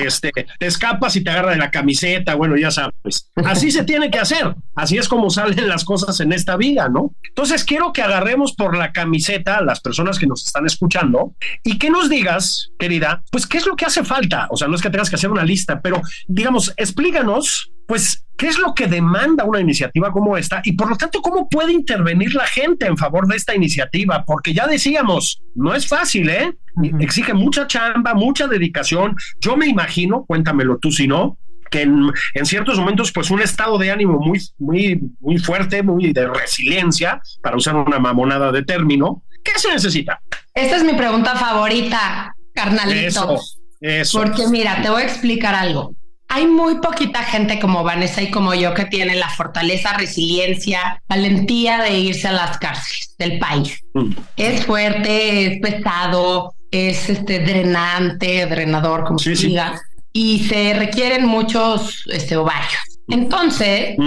Este, 0.06 0.32
te 0.32 0.66
escapas 0.66 1.16
y 1.16 1.24
te 1.24 1.30
agarra 1.30 1.52
de 1.52 1.58
la 1.58 1.72
camiseta, 1.72 2.36
bueno, 2.36 2.56
ya 2.58 2.72
sabes. 2.72 3.32
Así 3.46 3.72
se 3.72 3.84
tiene 3.84 4.12
que 4.12 4.20
hacer, 4.20 4.56
así 4.76 4.98
es 4.98 5.08
como 5.08 5.30
salen 5.30 5.68
las 5.68 5.84
cosas 5.84 6.20
en 6.20 6.34
esta 6.34 6.56
vida, 6.58 6.90
¿no? 6.90 7.14
Entonces 7.28 7.64
quiero 7.64 7.94
que 7.94 8.02
agarremos 8.02 8.54
por 8.54 8.78
la 8.78 8.92
camiseta 8.92 9.58
a 9.58 9.64
las 9.64 9.80
personas 9.80 10.20
que 10.20 10.28
nos 10.28 10.46
están 10.46 10.66
escuchando 10.66 11.36
y 11.64 11.78
que 11.78 11.90
nos 11.90 12.10
digas, 12.10 12.72
querida, 12.78 13.24
pues 13.32 13.48
qué 13.48 13.58
es 13.58 13.66
lo 13.66 13.76
que 13.76 13.86
hace 13.86 14.04
falta. 14.04 14.48
O 14.50 14.58
sea, 14.58 14.68
no 14.68 14.76
es 14.76 14.82
que 14.82 14.90
tengas 14.90 15.10
que 15.10 15.16
hacer 15.16 15.32
una 15.32 15.44
lista, 15.44 15.82
pero 15.82 16.02
digamos, 16.28 16.74
explícanos, 16.78 17.72
pues, 17.88 18.26
qué 18.38 18.48
es 18.48 18.58
lo 18.58 18.74
que 18.74 18.88
demanda 18.88 19.44
una 19.44 19.60
iniciativa 19.60 20.12
como 20.12 20.36
esta 20.36 20.62
y 20.64 20.72
por 20.72 20.90
lo 20.90 20.96
tanto, 20.96 21.22
cómo 21.22 21.48
puede 21.48 21.74
intervenir 21.74 22.34
la 22.34 22.48
gente 22.48 22.88
en 22.88 22.98
favor 22.98 23.28
de 23.28 23.36
esta 23.36 23.54
iniciativa 23.54 24.11
porque 24.26 24.54
ya 24.54 24.68
decíamos, 24.68 25.42
no 25.56 25.74
es 25.74 25.88
fácil, 25.88 26.30
¿eh? 26.30 26.54
Exige 27.00 27.34
mucha 27.34 27.68
chamba, 27.68 28.14
mucha 28.14 28.48
dedicación. 28.48 29.16
Yo 29.40 29.58
me 29.58 29.68
imagino, 29.68 30.26
cuéntamelo 30.26 30.78
tú 30.78 30.92
si 30.92 31.08
no, 31.08 31.38
que 31.70 31.84
en, 31.84 32.46
ciertos 32.46 32.78
momentos, 32.78 33.12
pues 33.12 33.32
un 33.32 33.42
estado 33.42 33.78
de 33.78 33.92
ánimo 33.92 34.20
muy, 34.20 34.40
muy, 34.60 35.02
muy 35.20 35.38
fuerte, 35.38 35.84
muy 35.84 36.12
de 36.12 36.28
resiliencia, 36.28 37.22
para 37.42 37.56
usar 37.56 37.76
una 37.76 38.00
mamonada 38.00 38.52
de 38.52 38.64
término. 38.64 39.24
¿Qué 39.44 39.58
se 39.58 39.72
necesita? 39.72 40.22
Esta 40.54 40.76
es 40.76 40.84
mi 40.84 40.94
pregunta 40.94 41.36
favorita, 41.36 42.36
carnalito. 42.54 43.08
Eso, 43.08 43.40
eso. 43.80 44.22
Porque 44.22 44.48
mira, 44.48 44.82
te 44.82 44.90
voy 44.90 45.04
a 45.04 45.06
explicar 45.06 45.56
algo 45.56 45.96
hay 46.34 46.48
muy 46.48 46.76
poquita 46.76 47.24
gente 47.24 47.60
como 47.60 47.84
Vanessa 47.84 48.22
y 48.22 48.32
como 48.32 48.54
yo 48.54 48.74
que 48.74 48.86
tiene 48.86 49.16
la 49.16 49.28
fortaleza, 49.28 49.98
resiliencia, 49.98 51.04
valentía 51.10 51.80
de 51.80 52.00
irse 52.00 52.30
a 52.30 52.32
las 52.32 52.58
cárceles 52.58 53.14
del 53.20 53.38
país. 53.38 53.78
Mm. 53.94 54.12
Es 54.38 54.66
fuerte, 54.66 55.48
es 55.48 55.60
pesado, 55.60 56.54
es 56.72 57.10
este 57.10 57.40
drenante, 57.40 58.46
drenador, 58.46 59.04
como 59.04 59.20
se 59.20 59.32
diga, 59.32 59.82
y 60.14 60.46
se 60.48 60.74
requieren 60.74 61.26
muchos 61.26 62.06
este, 62.08 62.38
ovarios. 62.38 62.82
Entonces, 63.10 63.98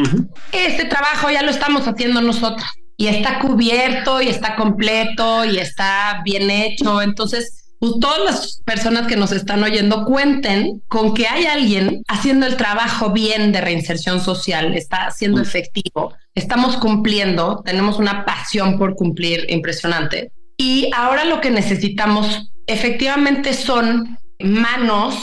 este 0.51 0.87
trabajo 0.87 1.31
ya 1.31 1.43
lo 1.43 1.51
estamos 1.51 1.87
haciendo 1.87 2.23
nosotros 2.23 2.67
y 2.97 3.09
está 3.09 3.39
cubierto 3.39 4.23
y 4.23 4.29
está 4.29 4.57
completo 4.57 5.45
y 5.45 5.59
está 5.59 6.23
bien 6.25 6.51
hecho. 6.51 7.03
Entonces, 7.03 7.63
pues, 7.85 8.01
todas 8.01 8.25
las 8.25 8.62
personas 8.64 9.07
que 9.07 9.16
nos 9.16 9.33
están 9.33 9.62
oyendo 9.62 10.05
cuenten 10.05 10.83
con 10.88 11.14
que 11.14 11.27
hay 11.27 11.47
alguien 11.47 12.03
haciendo 12.09 12.47
el 12.47 12.57
trabajo 12.57 13.11
bien 13.11 13.53
de 13.53 13.61
reinserción 13.61 14.20
social, 14.20 14.75
está 14.75 15.11
siendo 15.11 15.40
efectivo, 15.40 16.14
estamos 16.35 16.77
cumpliendo, 16.77 17.62
tenemos 17.64 17.99
una 17.99 18.25
pasión 18.25 18.79
por 18.79 18.94
cumplir 18.94 19.47
impresionante. 19.51 20.33
Y 20.57 20.90
ahora 20.94 21.25
lo 21.25 21.40
que 21.40 21.51
necesitamos 21.51 22.51
efectivamente 22.66 23.53
son 23.53 24.18
manos. 24.40 25.14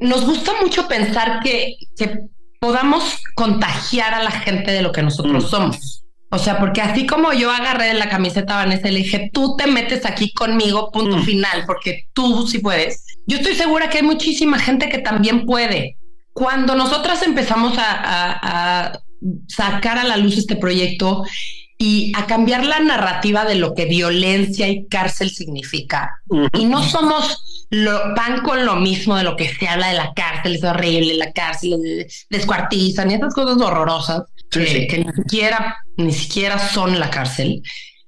Nos 0.00 0.24
gusta 0.24 0.52
mucho 0.62 0.88
pensar 0.88 1.40
que, 1.42 1.74
que 1.96 2.20
podamos 2.60 3.18
contagiar 3.34 4.14
a 4.14 4.22
la 4.22 4.30
gente 4.30 4.70
de 4.70 4.82
lo 4.82 4.92
que 4.92 5.02
nosotros 5.02 5.44
mm. 5.44 5.48
somos. 5.48 5.99
O 6.32 6.38
sea, 6.38 6.60
porque 6.60 6.80
así 6.80 7.06
como 7.06 7.32
yo 7.32 7.50
agarré 7.50 7.92
la 7.94 8.08
camiseta 8.08 8.54
Vanessa 8.54 8.88
y 8.88 8.92
le 8.92 8.98
dije, 9.00 9.30
tú 9.32 9.56
te 9.56 9.66
metes 9.66 10.06
aquí 10.06 10.32
conmigo, 10.32 10.92
punto 10.92 11.16
mm. 11.16 11.24
final, 11.24 11.64
porque 11.66 12.04
tú 12.12 12.46
sí 12.46 12.60
puedes. 12.60 13.04
Yo 13.26 13.38
estoy 13.38 13.56
segura 13.56 13.90
que 13.90 13.98
hay 13.98 14.04
muchísima 14.04 14.58
gente 14.58 14.88
que 14.88 14.98
también 14.98 15.44
puede. 15.44 15.96
Cuando 16.32 16.76
nosotras 16.76 17.22
empezamos 17.22 17.76
a, 17.78 18.92
sacar 19.48 19.98
a 19.98 20.04
la 20.04 20.16
luz 20.16 20.38
este 20.38 20.56
proyecto 20.56 21.24
y 21.82 22.12
a 22.14 22.26
cambiar 22.26 22.66
la 22.66 22.78
narrativa 22.80 23.46
de 23.46 23.54
lo 23.54 23.74
que 23.74 23.86
violencia 23.86 24.68
y 24.68 24.86
cárcel 24.86 25.30
significa, 25.30 26.20
y 26.52 26.66
no 26.66 26.82
somos 26.82 27.66
lo, 27.70 28.14
van 28.14 28.42
con 28.42 28.66
lo 28.66 28.76
mismo 28.76 29.16
de 29.16 29.24
lo 29.24 29.34
que 29.34 29.48
se 29.48 29.66
habla 29.66 29.88
de 29.88 29.94
la 29.94 30.12
cárcel, 30.12 30.56
es 30.56 30.62
horrible, 30.62 31.14
la 31.14 31.32
cárcel 31.32 32.06
descuartizan 32.28 33.10
y 33.10 33.14
esas 33.14 33.32
cosas 33.32 33.62
horrorosas 33.62 34.24
que, 34.50 35.04
ni 35.06 35.12
siquiera 35.14 35.78
ni 35.96 36.12
siquiera 36.12 36.58
son 36.58 37.00
la 37.00 37.08
cárcel. 37.08 37.62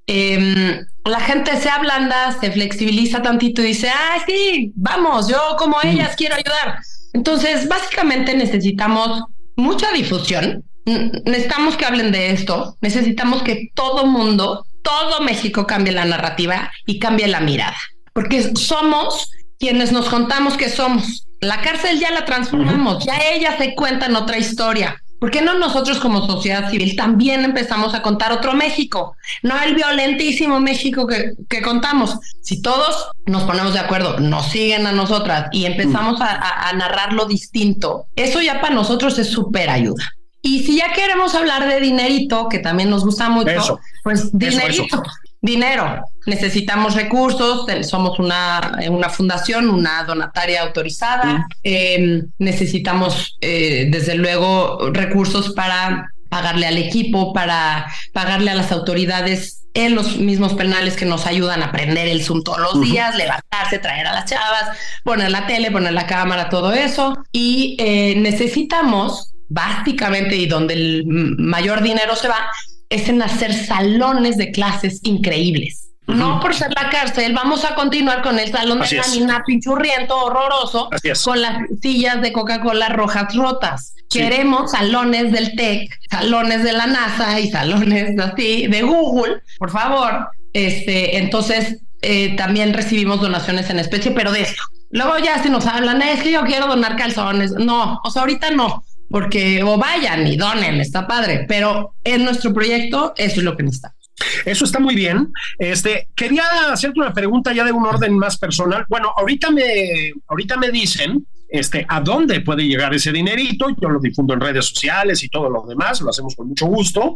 Em, 0.06 0.85
la 1.06 1.20
gente 1.20 1.56
se 1.56 1.70
ablanda, 1.70 2.37
se 2.38 2.52
flexibiliza 2.52 3.22
tantito 3.22 3.62
y 3.62 3.68
dice, 3.68 3.88
ah, 3.88 4.22
sí, 4.26 4.70
vamos, 4.76 5.28
yo 5.28 5.56
como 5.56 5.78
ellas 5.82 6.14
quiero 6.14 6.35
ayudar. 6.35 6.78
Entonces, 7.14 7.66
básicamente 7.68 8.37
necesitamos 8.37 9.22
mucha 9.56 9.90
difusión, 9.92 10.62
necesitamos 10.85 11.77
que 11.77 11.85
hablen 11.85 12.12
de 12.12 12.31
esto, 12.31 12.77
necesitamos 12.81 13.42
que 13.42 13.71
todo 13.75 14.07
mundo, 14.07 14.66
todo 14.83 15.20
México 15.20 15.66
cambie 15.66 15.93
la 15.93 16.05
narrativa 16.05 16.70
y 16.87 16.99
cambie 16.99 17.28
la 17.28 17.41
mirada, 17.41 17.76
porque 18.12 18.53
somos 18.57 19.30
quienes 19.59 19.93
nos 19.93 20.09
contamos 20.09 20.57
que 20.57 20.68
somos. 20.68 21.26
La 21.41 21.61
cárcel 21.61 21.99
ya 21.99 22.11
la 22.11 22.24
transformamos, 22.24 23.05
ya 23.05 23.18
ella 23.33 23.57
se 23.59 23.74
cuenta 23.74 24.07
en 24.07 24.16
otra 24.16 24.39
historia. 24.39 24.97
¿Por 25.22 25.30
qué 25.30 25.41
no 25.41 25.55
nosotros 25.55 26.01
como 26.01 26.26
sociedad 26.26 26.68
civil 26.68 26.97
también 26.97 27.45
empezamos 27.45 27.95
a 27.95 28.03
contar 28.03 28.33
otro 28.33 28.55
México? 28.55 29.14
No 29.45 29.55
el 29.62 29.76
violentísimo 29.76 30.59
México 30.59 31.07
que, 31.07 31.35
que 31.49 31.62
contamos. 31.62 32.18
Si 32.43 32.61
todos 32.61 33.09
nos 33.26 33.45
ponemos 33.45 33.72
de 33.72 33.78
acuerdo, 33.78 34.18
nos 34.18 34.51
siguen 34.51 34.85
a 34.85 34.91
nosotras 34.91 35.49
y 35.53 35.66
empezamos 35.66 36.20
a, 36.20 36.68
a, 36.68 36.72
narrar 36.72 37.12
lo 37.12 37.26
distinto, 37.26 38.07
eso 38.16 38.41
ya 38.43 38.61
para 38.61 38.74
nosotros 38.74 39.16
es 39.20 39.30
súper 39.30 39.70
ayuda. 39.70 40.11
Y 40.43 40.64
si 40.64 40.76
ya 40.76 40.93
queremos 40.93 41.34
hablar 41.34 41.68
de 41.68 41.80
dinerito, 41.80 42.49
que 42.49 42.59
también 42.59 42.90
nos 42.90 43.05
gusta 43.05 43.28
mucho, 43.28 43.80
pues 44.03 44.36
dinerito 44.36 45.03
dinero, 45.43 46.05
necesitamos 46.24 46.95
recursos, 46.95 47.66
somos 47.82 48.20
una, 48.20 48.78
una 48.88 49.11
fundación, 49.11 49.68
una 49.68 50.05
donataria 50.05 50.62
autorizada, 50.62 51.49
em, 51.64 52.28
necesitamos 52.38 53.36
eh, 53.40 53.88
desde 53.90 54.14
luego 54.14 54.90
recursos 54.93 55.53
para 55.53 56.12
pagarle 56.28 56.68
al 56.68 56.78
equipo, 56.78 57.32
para 57.32 57.93
pagarle 58.12 58.53
a 58.53 58.55
las 58.55 58.70
autoridades 58.70 59.64
en 59.74 59.95
los 59.95 60.18
mismos 60.18 60.55
penales 60.55 60.97
que 60.97 61.07
nos 61.07 61.26
ayudan 61.26 61.62
a 61.62 61.66
aprender 61.66 62.07
el 62.07 62.22
Zoom 62.22 62.45
todos 62.45 62.59
los 62.59 62.80
días, 62.80 63.16
levantarse, 63.16 63.78
traer 63.78 64.07
a 64.07 64.12
las 64.12 64.26
chavas, 64.26 64.78
poner 65.03 65.30
la 65.30 65.47
tele, 65.47 65.70
poner 65.70 65.93
la 65.93 66.07
cámara, 66.07 66.49
todo 66.51 66.72
eso. 66.72 67.16
Y 67.32 67.76
eh, 67.80 68.14
necesitamos, 68.16 69.32
básicamente, 69.53 70.36
y 70.36 70.46
donde 70.46 70.74
el 70.74 71.05
mayor 71.07 71.82
dinero 71.82 72.16
se 72.16 72.28
va, 72.28 72.48
es 72.88 73.09
en 73.09 73.22
hacer 73.22 73.53
salones 73.53 74.36
de 74.36 74.50
clases 74.50 75.00
increíbles. 75.03 75.88
No 76.07 76.40
por 76.40 76.53
ser 76.55 76.72
la 76.74 76.90
cárcel, 76.90 77.32
vamos 77.32 77.64
a 77.64 77.74
continuar 77.74 78.22
con 78.22 78.38
el 78.38 78.50
salón 78.50 78.80
de 78.80 78.96
camina 78.96 79.42
pinchurriento, 79.46 80.16
horroroso, 80.18 80.90
con 81.24 81.40
las 81.40 81.62
sillas 81.80 82.20
de 82.20 82.32
Coca-Cola 82.32 82.88
rojas 82.88 83.34
rotas. 83.34 83.94
Queremos 84.11 84.72
salones 84.72 85.32
del 85.32 85.55
TEC, 85.55 85.96
salones 86.11 86.64
de 86.64 86.72
la 86.72 86.86
NASA 86.86 87.38
y 87.40 87.50
salones 87.50 88.18
así 88.18 88.66
de 88.66 88.82
Google, 88.82 89.42
por 89.59 89.70
favor. 89.70 90.28
Este, 90.53 91.18
entonces, 91.18 91.78
eh, 92.03 92.34
también 92.36 92.74
recibimos 92.74 93.20
donaciones 93.20 93.70
en 93.70 93.78
especie, 93.78 94.11
pero 94.11 94.32
de 94.32 94.42
esto. 94.42 94.62
Luego 94.90 95.16
ya 95.18 95.42
si 95.42 95.48
nos 95.48 95.66
hablan, 95.66 96.03
es 96.03 96.22
que 96.22 96.32
yo 96.32 96.42
quiero 96.42 96.66
donar 96.66 96.96
calzones. 96.96 97.53
No, 97.53 98.00
o 98.05 98.11
sea, 98.11 98.22
ahorita 98.22 98.50
no, 98.50 98.84
porque 99.12 99.62
o 99.62 99.76
vayan 99.76 100.26
y 100.26 100.36
donen, 100.36 100.80
está 100.80 101.06
padre, 101.06 101.44
pero 101.46 101.94
en 102.02 102.24
nuestro 102.24 102.52
proyecto 102.52 103.12
eso 103.16 103.40
es 103.40 103.44
lo 103.44 103.56
que 103.56 103.62
necesitamos. 103.62 104.10
Eso 104.44 104.64
está 104.64 104.78
muy 104.78 104.94
bien. 104.94 105.32
Este, 105.58 106.08
quería 106.14 106.44
hacerte 106.70 106.98
una 106.98 107.12
pregunta 107.12 107.52
ya 107.52 107.64
de 107.64 107.72
un 107.72 107.84
orden 107.84 108.16
más 108.16 108.38
personal. 108.38 108.84
Bueno, 108.88 109.12
ahorita 109.16 109.50
me, 109.50 110.12
ahorita 110.28 110.56
me 110.56 110.70
dicen 110.70 111.26
este, 111.48 111.84
a 111.88 112.00
dónde 112.00 112.40
puede 112.40 112.64
llegar 112.64 112.94
ese 112.94 113.12
dinerito. 113.12 113.68
Yo 113.80 113.88
lo 113.88 114.00
difundo 114.00 114.34
en 114.34 114.40
redes 114.40 114.66
sociales 114.66 115.22
y 115.22 115.28
todo 115.28 115.50
lo 115.50 115.66
demás, 115.66 116.00
lo 116.00 116.10
hacemos 116.10 116.34
con 116.34 116.48
mucho 116.48 116.66
gusto. 116.66 117.14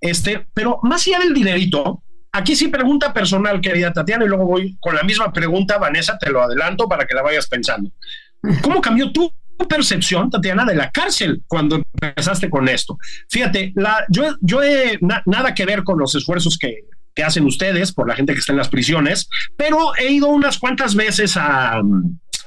Este, 0.00 0.46
pero 0.52 0.80
más 0.82 1.06
allá 1.06 1.20
del 1.20 1.34
dinerito, 1.34 2.02
aquí 2.32 2.56
sí 2.56 2.68
pregunta 2.68 3.12
personal, 3.12 3.60
querida 3.60 3.92
Tatiana, 3.92 4.24
y 4.24 4.28
luego 4.28 4.44
voy 4.44 4.76
con 4.80 4.94
la 4.94 5.02
misma 5.02 5.32
pregunta, 5.32 5.78
Vanessa, 5.78 6.18
te 6.18 6.30
lo 6.30 6.42
adelanto 6.42 6.88
para 6.88 7.06
que 7.06 7.14
la 7.14 7.22
vayas 7.22 7.46
pensando. 7.46 7.90
¿Cómo 8.62 8.80
cambió 8.80 9.10
tú 9.12 9.32
percepción, 9.66 10.30
Tatiana, 10.30 10.64
de 10.64 10.74
la 10.74 10.90
cárcel 10.90 11.42
cuando 11.46 11.82
empezaste 12.00 12.48
con 12.48 12.68
esto? 12.68 12.98
Fíjate, 13.28 13.72
la, 13.76 14.04
yo, 14.08 14.36
yo 14.40 14.62
he 14.62 14.98
nada 15.00 15.54
que 15.54 15.66
ver 15.66 15.84
con 15.84 15.98
los 15.98 16.14
esfuerzos 16.14 16.58
que, 16.58 16.84
que 17.18 17.24
hacen 17.24 17.44
ustedes 17.46 17.90
por 17.90 18.06
la 18.06 18.14
gente 18.14 18.32
que 18.32 18.38
está 18.38 18.52
en 18.52 18.58
las 18.58 18.68
prisiones, 18.68 19.28
pero 19.56 19.90
he 19.96 20.12
ido 20.12 20.28
unas 20.28 20.56
cuantas 20.56 20.94
veces 20.94 21.36
a 21.36 21.82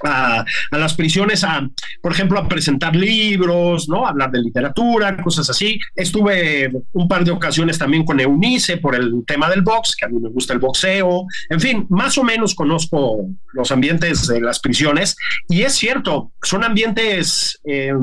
a, 0.04 0.46
las 0.72 0.94
prisiones 0.94 1.44
a, 1.44 1.68
por 2.02 2.12
ejemplo, 2.12 2.40
a 2.40 2.48
presentar 2.48 2.96
libros, 2.96 3.88
¿no? 3.88 4.08
hablar 4.08 4.32
de 4.32 4.42
literatura, 4.42 5.16
cosas 5.22 5.50
así. 5.50 5.80
Estuve 5.96 6.72
un 6.94 7.08
par 7.08 7.24
de 7.24 7.32
ocasiones 7.32 7.78
también 7.78 8.04
con 8.04 8.20
Eunice 8.20 8.78
por 8.78 8.96
el 8.96 9.24
tema 9.28 9.50
del 9.50 9.62
box, 9.62 9.96
que 9.96 10.06
a 10.06 10.10
mí 10.10 10.20
me 10.20 10.30
gusta 10.30 10.54
el 10.54 10.60
boxeo. 10.60 11.26
En 11.50 11.60
fin, 11.60 11.86
más 11.90 12.18
o 12.18 12.24
menos 12.24 12.56
conozco 12.56 13.28
los 13.54 13.72
ambientes 13.72 14.28
de 14.28 14.42
las 14.42 14.60
prisiones 14.60 15.16
y 15.48 15.62
es 15.62 15.74
cierto, 15.74 16.32
son 16.42 16.64
ambientes... 16.64 17.60
Eh, 17.66 17.94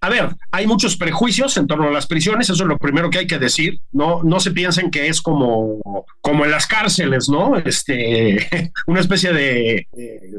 a 0.00 0.08
ver, 0.08 0.36
hay 0.52 0.66
muchos 0.66 0.96
prejuicios 0.96 1.56
en 1.56 1.66
torno 1.66 1.88
a 1.88 1.90
las 1.90 2.06
prisiones, 2.06 2.50
eso 2.50 2.62
es 2.62 2.68
lo 2.68 2.78
primero 2.78 3.10
que 3.10 3.18
hay 3.18 3.26
que 3.26 3.38
decir. 3.38 3.80
No, 3.92 4.22
no 4.22 4.40
se 4.40 4.50
piensen 4.50 4.90
que 4.90 5.08
es 5.08 5.22
como, 5.22 5.80
como 6.20 6.44
en 6.44 6.50
las 6.50 6.66
cárceles, 6.66 7.28
¿no? 7.28 7.56
Este, 7.56 8.70
una 8.86 9.00
especie 9.00 9.32
de 9.32 9.86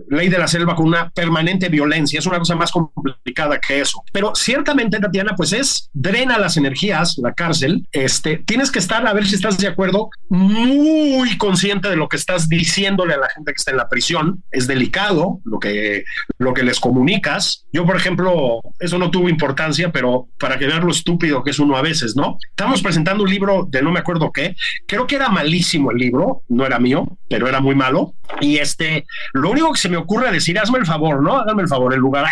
ley 0.10 0.30
de 0.30 0.38
la 0.38 0.48
selva 0.48 0.76
con 0.76 0.88
una 0.88 1.10
permanente 1.10 1.70
violencia. 1.70 2.20
Es 2.20 2.26
una 2.26 2.40
cosa 2.40 2.56
más 2.56 2.72
complicada 2.72 3.60
que 3.60 3.82
eso. 3.82 4.04
Pero 4.14 4.36
ciertamente, 4.36 5.00
Tatiana, 5.00 5.36
pues 5.36 5.54
es 5.54 5.90
drena 5.94 6.38
las 6.38 6.58
energías, 6.58 7.18
la 7.18 7.34
cárcel. 7.34 7.88
Este, 7.92 8.38
tienes 8.38 8.72
que 8.72 8.80
estar, 8.80 9.06
a 9.08 9.14
ver 9.14 9.26
si 9.26 9.36
estás 9.36 9.58
de 9.58 9.68
acuerdo, 9.68 10.10
muy 10.30 11.38
consciente 11.38 11.90
de 11.90 11.96
lo 11.96 12.08
que 12.10 12.18
estás 12.18 12.48
diciéndole 12.48 13.16
a 13.16 13.18
la 13.18 13.30
gente 13.30 13.52
que 13.54 13.58
está 13.58 13.72
en 13.72 13.78
la 13.78 13.90
prisión. 13.90 14.44
Es 14.52 14.68
delicado 14.68 15.40
lo 15.46 15.60
que, 15.60 16.04
lo 16.38 16.54
que 16.54 16.64
les 16.64 16.80
comunicas. 16.80 17.66
Yo, 17.74 17.86
por 17.86 17.96
ejemplo, 17.96 18.62
eso 18.80 18.98
no 18.98 19.10
tuvo 19.10 19.30
importancia 19.30 19.47
pero 19.92 20.28
para 20.38 20.58
que 20.58 20.68
vean 20.68 20.86
lo 20.86 20.92
estúpido 20.92 21.44
que 21.44 21.52
es 21.52 21.60
uno 21.60 21.78
a 21.78 21.82
veces, 21.82 22.16
¿no? 22.16 22.38
Estamos 22.50 22.82
presentando 22.82 23.24
un 23.24 23.30
libro 23.30 23.68
de 23.70 23.82
no 23.82 23.92
me 23.92 24.00
acuerdo 24.00 24.32
qué, 24.32 24.56
creo 24.88 25.08
que 25.08 25.16
era 25.16 25.30
malísimo 25.30 25.92
el 25.92 25.98
libro, 25.98 26.44
no 26.50 26.66
era 26.66 26.80
mío, 26.80 27.18
pero 27.30 27.48
era 27.48 27.60
muy 27.60 27.76
malo. 27.76 28.14
Y 28.42 28.58
este, 28.58 29.06
lo 29.34 29.52
único 29.52 29.72
que 29.72 29.80
se 29.80 29.90
me 29.90 29.98
ocurre 29.98 30.32
decir, 30.32 30.60
hazme 30.60 30.80
el 30.80 30.86
favor, 30.86 31.22
¿no? 31.22 31.40
Hazme 31.40 31.64
el 31.64 31.68
favor, 31.68 31.94
el 31.94 32.00
lugar 32.00 32.26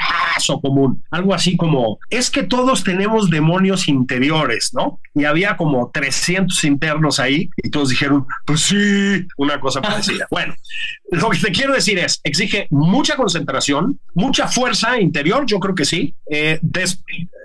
o 0.50 0.62
común, 0.62 1.04
algo 1.12 1.34
así 1.34 1.56
como, 1.56 1.98
es 2.10 2.30
que 2.30 2.44
todos 2.44 2.84
tenemos 2.84 3.30
demonios 3.30 3.88
interiores, 3.88 4.72
¿no? 4.74 5.00
Y 5.14 5.24
había 5.24 5.56
como 5.56 5.90
300 5.94 6.64
internos 6.66 7.20
ahí 7.20 7.50
y 7.58 7.70
todos 7.70 7.90
dijeron, 7.90 8.26
pues 8.46 8.62
sí, 8.62 9.26
una 9.38 9.60
cosa 9.60 9.82
parecida. 9.82 10.28
bueno, 10.32 10.54
lo 11.12 11.30
que 11.30 11.40
te 11.40 11.52
quiero 11.52 11.74
decir 11.74 11.98
es, 12.00 12.20
exige 12.24 12.68
mucha 12.70 13.16
concentración, 13.16 14.00
mucha 14.14 14.48
fuerza 14.48 15.00
interior, 15.00 15.46
yo 15.46 15.60
creo 15.60 15.76
que 15.76 15.86
sí. 15.86 16.16
Eh, 16.30 16.60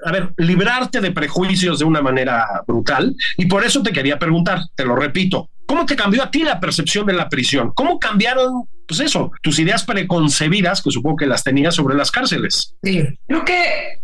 a 0.05 0.13
ver, 0.13 0.33
librarte 0.37 1.01
de 1.01 1.11
prejuicios 1.11 1.79
de 1.79 1.85
una 1.85 2.03
manera 2.03 2.47
brutal. 2.67 3.15
Y 3.37 3.47
por 3.47 3.65
eso 3.65 3.83
te 3.83 3.93
quería 3.93 4.19
preguntar, 4.19 4.61
te 4.75 4.85
lo 4.85 4.97
repito, 4.97 5.51
¿cómo 5.67 5.87
te 5.87 5.97
cambió 5.97 6.23
a 6.23 6.31
ti 6.31 6.43
la 6.43 6.61
percepción 6.61 7.07
de 7.07 7.13
la 7.13 7.29
prisión? 7.29 7.73
¿Cómo 7.75 7.99
cambiaron, 7.99 8.65
pues 8.87 9.01
eso, 9.01 9.31
tus 9.43 9.59
ideas 9.59 9.85
preconcebidas, 9.85 10.83
que 10.83 10.91
supongo 10.91 11.17
que 11.17 11.27
las 11.27 11.45
tenías 11.45 11.75
sobre 11.75 11.97
las 11.97 12.11
cárceles? 12.11 12.75
Sí, 12.83 13.05
creo 13.27 13.45
que 13.45 14.01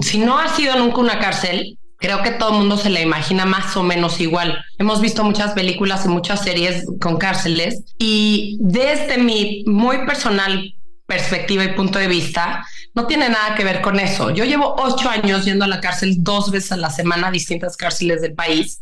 si 0.02 0.18
no 0.18 0.38
ha 0.38 0.48
sido 0.48 0.76
nunca 0.76 0.98
una 0.98 1.18
cárcel, 1.18 1.78
creo 1.98 2.22
que 2.22 2.32
todo 2.32 2.50
el 2.50 2.58
mundo 2.58 2.76
se 2.76 2.90
la 2.90 3.00
imagina 3.00 3.46
más 3.46 3.76
o 3.76 3.82
menos 3.82 4.20
igual. 4.20 4.58
Hemos 4.78 5.00
visto 5.00 5.24
muchas 5.24 5.52
películas 5.52 6.04
y 6.04 6.08
muchas 6.08 6.42
series 6.42 6.84
con 7.00 7.16
cárceles 7.16 7.82
y 7.98 8.58
desde 8.60 9.18
mi 9.18 9.64
muy 9.66 10.04
personal 10.06 10.74
perspectiva 11.06 11.64
y 11.64 11.74
punto 11.74 11.98
de 11.98 12.08
vista, 12.08 12.66
no 12.94 13.06
tiene 13.06 13.28
nada 13.28 13.54
que 13.54 13.64
ver 13.64 13.80
con 13.80 13.98
eso. 14.00 14.30
Yo 14.30 14.44
llevo 14.44 14.74
ocho 14.78 15.08
años 15.08 15.44
yendo 15.44 15.64
a 15.64 15.68
la 15.68 15.80
cárcel 15.80 16.16
dos 16.18 16.50
veces 16.50 16.72
a 16.72 16.76
la 16.76 16.90
semana 16.90 17.28
a 17.28 17.30
distintas 17.30 17.76
cárceles 17.76 18.22
del 18.22 18.34
país. 18.34 18.80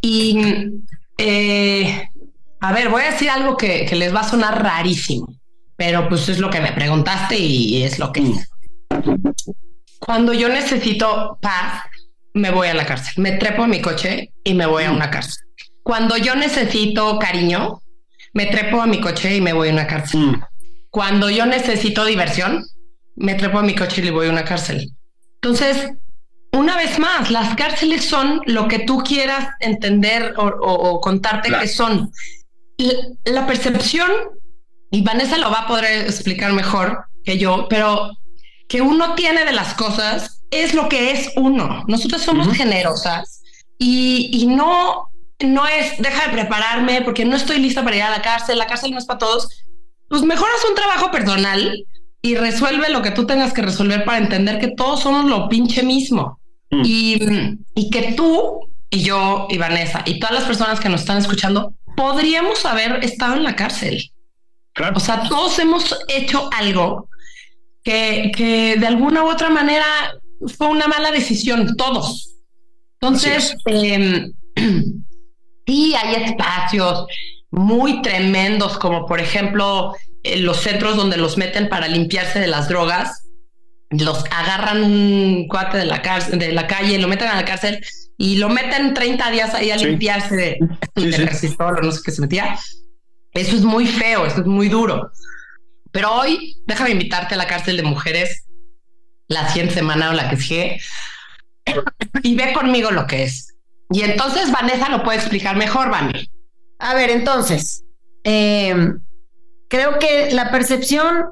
Y, 0.00 0.38
eh, 1.18 2.08
a 2.60 2.72
ver, 2.72 2.88
voy 2.88 3.02
a 3.02 3.10
decir 3.10 3.30
algo 3.30 3.56
que, 3.56 3.88
les 3.92 4.14
va 4.14 4.20
a 4.20 4.28
sonar 4.28 4.62
rarísimo, 4.62 5.34
pero 5.76 6.08
pues 6.08 6.28
es 6.28 6.38
lo 6.38 6.50
que 6.50 6.60
me 6.60 6.72
preguntaste 6.72 7.38
y 7.38 7.82
es 7.82 7.98
lo 7.98 8.12
que... 8.12 8.32
Cuando 9.98 10.32
yo 10.32 10.48
necesito 10.48 11.38
paz, 11.40 11.84
me 12.34 12.50
voy 12.50 12.68
a 12.68 12.74
la 12.74 12.86
cárcel. 12.86 13.14
Me 13.22 13.32
trepo 13.32 13.64
en 13.64 13.70
mi 13.70 13.80
coche 13.80 14.32
y 14.44 14.54
me 14.54 14.66
voy 14.66 14.84
a 14.84 14.90
una 14.90 15.10
cárcel. 15.10 15.44
Cuando 15.82 16.16
yo 16.16 16.34
necesito 16.34 17.18
cariño, 17.18 17.82
me 18.32 18.46
trepo 18.46 18.80
a 18.80 18.86
mi 18.86 19.00
coche 19.00 19.36
y 19.36 19.40
me 19.40 19.52
voy 19.52 19.68
a 19.68 19.72
una 19.72 19.86
cárcel. 19.86 20.20
Mm. 20.20 20.42
Cuando 20.90 21.30
yo 21.30 21.46
necesito 21.46 22.04
diversión, 22.04 22.64
me 23.16 23.34
trepo 23.34 23.58
a 23.58 23.62
mi 23.62 23.74
coche 23.74 24.00
y 24.00 24.04
le 24.04 24.10
voy 24.10 24.26
a 24.26 24.30
una 24.30 24.44
cárcel. 24.44 24.90
Entonces, 25.34 25.90
una 26.52 26.76
vez 26.76 26.98
más, 26.98 27.30
las 27.30 27.54
cárceles 27.54 28.04
son 28.04 28.42
lo 28.46 28.66
que 28.66 28.80
tú 28.80 29.02
quieras 29.02 29.48
entender 29.60 30.34
o, 30.36 31.00
contarte 31.00 31.50
que 31.52 31.68
son. 31.68 32.10
La, 33.24 33.46
percepción, 33.46 34.10
y 34.90 35.02
Vanessa 35.02 35.36
lo 35.38 35.50
va 35.50 35.60
a 35.60 35.66
poder 35.66 36.06
explicar 36.06 36.52
mejor 36.52 37.04
que 37.24 37.38
yo, 37.38 37.66
pero 37.68 38.10
que 38.68 38.80
uno 38.80 39.14
tiene 39.14 39.44
de 39.44 39.52
las 39.52 39.74
cosas 39.74 40.42
es 40.50 40.74
lo 40.74 40.88
que 40.88 41.12
es 41.12 41.32
uno. 41.36 41.84
Nosotros 41.86 42.22
somos 42.22 42.48
generosas 42.56 43.42
y, 43.78 44.30
y 44.32 44.46
no, 44.46 45.10
no 45.40 45.66
es 45.66 45.98
deja 45.98 46.26
de 46.26 46.32
prepararme 46.32 47.02
porque 47.02 47.24
no 47.24 47.36
estoy 47.36 47.58
lista 47.58 47.84
para 47.84 47.96
ir 47.96 48.02
a 48.02 48.10
la 48.10 48.22
cárcel. 48.22 48.58
La 48.58 48.66
cárcel 48.66 48.90
no 48.90 48.98
es 48.98 49.06
para 49.06 49.18
todos. 49.18 49.48
Pues 50.10 50.22
mejor 50.22 50.48
haz 50.54 50.68
un 50.68 50.74
trabajo 50.74 51.12
personal 51.12 51.86
y 52.20 52.34
resuelve 52.34 52.90
lo 52.90 53.00
que 53.00 53.12
tú 53.12 53.26
tengas 53.26 53.52
que 53.52 53.62
resolver 53.62 54.04
para 54.04 54.18
entender 54.18 54.58
que 54.58 54.72
todos 54.72 55.00
somos 55.00 55.24
lo 55.26 55.48
pinche 55.48 55.84
mismo. 55.84 56.40
Mm. 56.70 56.82
Y, 56.84 57.18
y 57.76 57.90
que 57.90 58.14
tú 58.14 58.68
y 58.90 59.04
yo 59.04 59.46
y 59.48 59.56
Vanessa 59.56 60.02
y 60.04 60.18
todas 60.18 60.34
las 60.34 60.44
personas 60.44 60.80
que 60.80 60.88
nos 60.88 61.02
están 61.02 61.18
escuchando 61.18 61.74
podríamos 61.96 62.66
haber 62.66 63.04
estado 63.04 63.36
en 63.36 63.44
la 63.44 63.54
cárcel. 63.54 64.10
Claro. 64.72 64.96
O 64.96 65.00
sea, 65.00 65.28
todos 65.28 65.56
hemos 65.60 65.96
hecho 66.08 66.50
algo 66.52 67.08
que, 67.84 68.32
que 68.36 68.76
de 68.80 68.86
alguna 68.88 69.22
u 69.22 69.30
otra 69.30 69.48
manera 69.48 69.86
fue 70.58 70.66
una 70.66 70.88
mala 70.88 71.12
decisión, 71.12 71.76
todos. 71.76 72.34
Entonces, 73.00 73.54
eh, 73.66 74.26
sí 75.66 75.94
hay 75.94 76.24
espacios 76.24 77.06
muy 77.50 78.02
tremendos, 78.02 78.78
como 78.78 79.06
por 79.06 79.20
ejemplo 79.20 79.94
los 80.24 80.58
centros 80.58 80.96
donde 80.96 81.16
los 81.16 81.36
meten 81.36 81.68
para 81.68 81.88
limpiarse 81.88 82.38
de 82.38 82.46
las 82.46 82.68
drogas, 82.68 83.28
los 83.90 84.24
agarran 84.30 84.84
un 84.84 85.48
cuate 85.48 85.78
de 85.78 85.84
la, 85.84 86.02
cárcel, 86.02 86.38
de 86.38 86.52
la 86.52 86.66
calle, 86.66 86.98
lo 86.98 87.08
meten 87.08 87.28
a 87.28 87.34
la 87.34 87.44
cárcel 87.44 87.84
y 88.16 88.36
lo 88.36 88.48
meten 88.48 88.94
30 88.94 89.30
días 89.30 89.54
ahí 89.54 89.70
a 89.70 89.76
limpiarse 89.76 90.36
de, 90.36 90.58
sí, 91.34 91.56
o 91.58 91.72
no 91.72 91.90
sé 91.90 92.00
qué 92.04 92.12
se 92.12 92.20
metía. 92.20 92.58
Eso 93.32 93.56
es 93.56 93.62
muy 93.62 93.86
feo, 93.86 94.26
eso 94.26 94.40
es 94.40 94.46
muy 94.46 94.68
duro. 94.68 95.10
Pero 95.90 96.12
hoy, 96.12 96.56
déjame 96.66 96.90
invitarte 96.90 97.34
a 97.34 97.38
la 97.38 97.46
cárcel 97.46 97.76
de 97.76 97.82
mujeres 97.82 98.44
la 99.28 99.48
siguiente 99.48 99.74
semana 99.74 100.10
o 100.10 100.12
la 100.12 100.28
que 100.28 100.36
sigue, 100.36 100.80
y 102.22 102.34
ve 102.34 102.52
conmigo 102.52 102.90
lo 102.90 103.06
que 103.06 103.24
es. 103.24 103.54
Y 103.90 104.02
entonces 104.02 104.52
Vanessa 104.52 104.88
lo 104.88 105.02
puede 105.02 105.18
explicar 105.18 105.56
mejor, 105.56 105.90
Vanessa. 105.90 106.26
A 106.80 106.94
ver, 106.94 107.10
entonces, 107.10 107.84
eh, 108.24 108.74
creo 109.68 109.98
que 109.98 110.30
la 110.32 110.50
percepción 110.50 111.26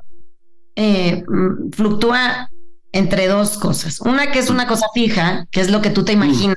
eh, 0.77 1.25
mm, 1.27 1.73
fluctúa 1.73 2.51
entre 2.93 3.27
dos 3.27 3.59
cosas. 3.59 4.01
Una 4.01 4.31
que 4.31 4.39
es 4.39 4.51
una 4.51 4.67
cosa 4.67 4.87
fija, 4.95 5.47
que 5.51 5.61
es 5.61 5.71
lo 5.71 5.83
que 5.83 5.91
tú 5.91 6.05
te 6.05 6.13
imaginas 6.13 6.57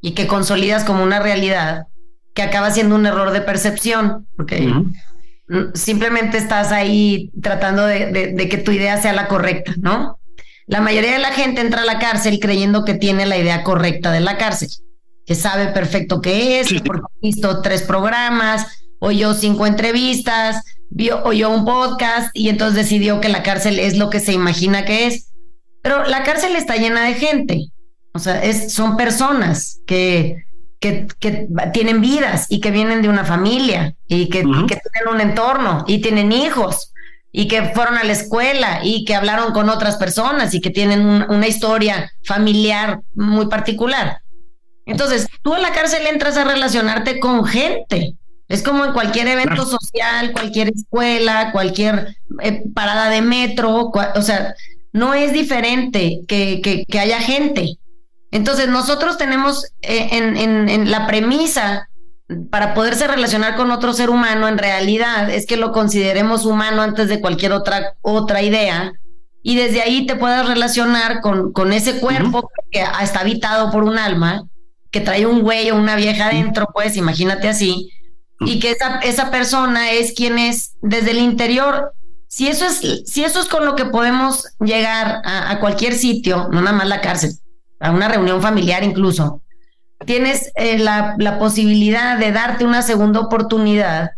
y 0.00 0.12
que 0.12 0.26
consolidas 0.26 0.84
como 0.84 1.02
una 1.02 1.18
realidad, 1.18 1.86
que 2.34 2.42
acaba 2.42 2.70
siendo 2.70 2.94
un 2.94 3.06
error 3.06 3.32
de 3.32 3.40
percepción, 3.40 4.28
porque 4.36 4.60
mm, 4.60 5.74
simplemente 5.74 6.38
estás 6.38 6.72
ahí 6.72 7.32
tratando 7.42 7.86
de, 7.86 8.48
que 8.48 8.58
tu 8.58 8.70
idea 8.70 9.00
sea 9.00 9.12
la 9.12 9.28
correcta, 9.28 9.74
¿no? 9.78 10.18
La 10.66 10.80
mayoría 10.80 11.12
de 11.12 11.18
la 11.18 11.32
gente 11.32 11.60
entra 11.60 11.82
a 11.82 11.86
la 11.86 11.98
cárcel 11.98 12.38
creyendo 12.38 12.84
que 12.84 12.94
tiene 12.94 13.26
la 13.26 13.36
idea 13.36 13.64
correcta 13.64 14.12
de 14.12 14.20
la 14.20 14.38
cárcel, 14.38 14.68
que 15.30 15.36
sabe 15.36 15.68
perfecto 15.68 16.20
qué 16.20 16.58
es, 16.58 16.66
porque 16.84 17.02
ha 17.04 17.20
visto 17.22 17.62
tres 17.62 17.82
programas, 17.82 18.66
oyó 18.98 19.32
cinco 19.32 19.64
entrevistas, 19.64 20.60
vio, 20.88 21.22
oyó 21.22 21.50
un 21.50 21.64
podcast 21.64 22.30
y 22.34 22.48
entonces 22.48 22.74
decidió 22.74 23.20
que 23.20 23.28
la 23.28 23.44
cárcel 23.44 23.78
es 23.78 23.96
lo 23.96 24.10
que 24.10 24.18
se 24.18 24.32
imagina 24.32 24.84
que 24.84 25.06
es. 25.06 25.30
Pero 25.82 26.04
la 26.04 26.24
cárcel 26.24 26.56
está 26.56 26.74
llena 26.74 27.04
de 27.04 27.14
gente, 27.14 27.66
o 28.12 28.18
sea, 28.18 28.42
es, 28.42 28.72
son 28.72 28.96
personas 28.96 29.80
que, 29.86 30.46
que, 30.80 31.06
que, 31.20 31.46
tienen 31.72 32.00
vidas 32.00 32.46
y 32.48 32.58
que 32.58 32.72
vienen 32.72 33.00
de 33.00 33.08
una 33.08 33.24
familia 33.24 33.94
y 34.08 34.30
que, 34.30 34.40
que, 34.40 34.80
tienen 34.80 35.14
un 35.14 35.20
entorno 35.20 35.84
y 35.86 36.00
tienen 36.00 36.32
hijos 36.32 36.92
y 37.30 37.46
que 37.46 37.66
fueron 37.72 37.98
a 37.98 38.02
la 38.02 38.14
escuela 38.14 38.80
y 38.82 39.04
que 39.04 39.14
hablaron 39.14 39.52
con 39.52 39.68
otras 39.68 39.96
personas 39.96 40.54
y 40.54 40.60
que 40.60 40.70
tienen 40.70 41.06
una 41.30 41.46
historia 41.46 42.10
familiar 42.24 43.02
muy 43.14 43.46
particular. 43.46 44.22
Entonces, 44.90 45.26
tú 45.42 45.54
a 45.54 45.58
la 45.58 45.72
cárcel 45.72 46.06
entras 46.06 46.36
a 46.36 46.44
relacionarte 46.44 47.20
con 47.20 47.44
gente 47.44 48.16
es 48.50 48.64
como 48.64 48.84
en 48.84 48.92
cualquier 48.92 49.28
evento 49.28 49.64
social, 49.64 50.32
cualquier 50.32 50.72
escuela, 50.74 51.52
cualquier 51.52 52.16
eh, 52.42 52.64
parada 52.74 53.08
de 53.08 53.22
metro, 53.22 53.92
o 53.92 54.22
sea, 54.22 54.56
no 54.92 55.14
es 55.14 55.32
diferente 55.32 56.22
que, 56.26 56.60
que, 56.60 56.98
haya 56.98 57.20
gente. 57.20 57.76
Entonces, 58.32 58.66
nosotros 58.66 59.18
tenemos 59.18 59.66
eh, 59.82 60.08
en, 60.10 60.36
en, 60.68 60.90
la 60.90 61.06
premisa 61.06 61.88
para 62.50 62.74
poderse 62.74 63.06
relacionar 63.06 63.54
con 63.54 63.70
otro 63.70 63.92
ser 63.92 64.10
humano, 64.10 64.48
en 64.48 64.58
realidad 64.58 65.30
es 65.30 65.46
que 65.46 65.56
lo 65.56 65.70
consideremos 65.70 66.44
humano 66.44 66.82
antes 66.82 67.08
de 67.08 67.20
cualquier 67.20 67.52
otra, 67.52 67.94
otra 68.02 68.42
idea. 68.42 68.92
Y 69.44 69.54
desde 69.54 69.80
ahí 69.80 70.06
te 70.06 70.16
puedas 70.16 70.48
relacionar 70.48 71.20
con, 71.20 71.52
con 71.52 71.72
ese 71.72 72.00
cuerpo 72.00 72.50
que 72.72 72.82
está 73.00 73.20
habitado 73.20 73.70
por 73.70 73.84
un 73.84 73.96
alma, 73.96 74.42
que 74.90 75.00
trae 75.00 75.26
un 75.26 75.42
güey 75.42 75.70
o 75.70 75.76
una 75.76 75.96
vieja 75.96 76.26
adentro, 76.26 76.68
pues 76.72 76.96
imagínate 76.96 77.48
así 77.48 77.90
y 78.40 78.58
que 78.58 78.70
esa, 78.70 78.98
esa 79.00 79.30
persona 79.30 79.90
es 79.90 80.12
quien 80.12 80.38
es 80.38 80.76
desde 80.80 81.10
el 81.10 81.18
interior. 81.18 81.92
Si 82.26 82.48
eso 82.48 82.64
es, 82.66 83.04
si 83.06 83.24
eso 83.24 83.40
es 83.40 83.46
con 83.46 83.66
lo 83.66 83.74
que 83.76 83.84
podemos 83.84 84.46
llegar 84.60 85.20
a, 85.24 85.58
cualquier 85.60 85.94
sitio, 85.94 86.48
no 86.50 86.62
nada 86.62 86.76
más 86.76 86.88
la 86.88 87.00
cárcel, 87.00 87.32
a 87.80 87.90
una 87.90 88.08
reunión 88.08 88.40
familiar 88.40 88.82
incluso, 88.84 89.42
tienes 90.06 90.52
eh, 90.54 90.78
la, 90.78 91.16
la, 91.18 91.38
posibilidad 91.38 92.18
de 92.18 92.32
darte 92.32 92.64
una 92.64 92.82
segunda 92.82 93.20
oportunidad 93.20 94.12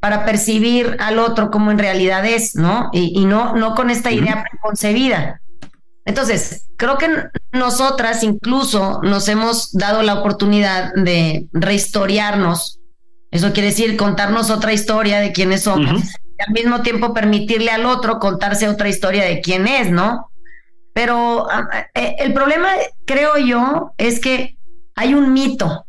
para 0.00 0.24
percibir 0.24 0.96
al 1.00 1.18
otro 1.18 1.50
como 1.50 1.70
en 1.70 1.78
realidad 1.78 2.24
es, 2.24 2.54
¿no? 2.54 2.88
Y, 2.92 3.24
no, 3.26 3.54
no 3.56 3.74
con 3.74 3.90
esta 3.90 4.10
idea 4.10 4.44
preconcebida. 4.48 5.40
Entonces, 6.06 6.66
creo 6.78 6.96
que 6.96 7.08
nosotras 7.52 8.22
incluso 8.22 9.00
nos 9.02 9.28
hemos 9.28 9.72
dado 9.72 10.02
la 10.02 10.14
oportunidad 10.14 10.94
de 10.94 11.46
rehistoriarnos 11.52 12.80
eso 13.30 13.52
quiere 13.52 13.68
decir 13.68 13.96
contarnos 13.96 14.50
otra 14.50 14.72
historia 14.72 15.20
de 15.20 15.32
quiénes 15.32 15.64
somos 15.64 16.02
y 16.02 16.42
al 16.46 16.52
mismo 16.52 16.82
tiempo 16.82 17.12
permitirle 17.12 17.70
al 17.70 17.84
otro 17.84 18.18
contarse 18.18 18.68
otra 18.68 18.88
historia 18.88 19.24
de 19.24 19.40
quién 19.40 19.66
es, 19.66 19.90
¿no? 19.90 20.30
Pero 20.94 21.46
ah, 21.50 21.68
eh, 21.94 22.16
el 22.18 22.32
problema, 22.32 22.70
creo 23.04 23.36
yo, 23.36 23.92
es 23.98 24.20
que 24.20 24.56
hay 24.94 25.12
un 25.12 25.32
mito 25.32 25.86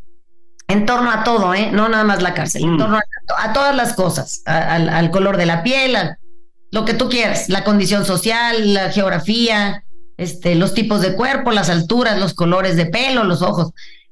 en 0.67 0.85
torno 0.85 1.09
a 1.09 1.23
todo, 1.23 1.53
¿eh? 1.53 1.69
No 1.71 1.87
nada 1.87 2.03
más 2.03 2.21
la 2.21 2.33
cárcel, 2.33 2.63
en 2.63 2.73
mm. 2.73 2.77
torno 2.77 2.99
a, 3.37 3.53
todas 3.53 3.75
las 3.75 3.93
cosas, 3.93 4.41
al, 4.45 5.09
color 5.11 5.37
de 5.37 5.45
la 5.45 5.63
piel, 5.63 5.95
lo 6.71 6.83
que 6.83 6.93
tú 6.93 7.07
quieras, 7.07 7.47
la 7.47 7.63
condición 7.63 8.03
social, 8.03 8.73
la 8.73 8.91
geografía, 8.91 9.85
este, 10.17 10.55
los 10.55 10.73
tipos 10.73 11.01
de 11.01 11.15
cuerpo, 11.15 11.51
las 11.51 11.69
alturas, 11.69 12.19
los 12.19 12.33
colores 12.33 12.75
de 12.75 12.87
pelo, 12.87 13.23
los 13.23 13.41
ojos. 13.41 13.71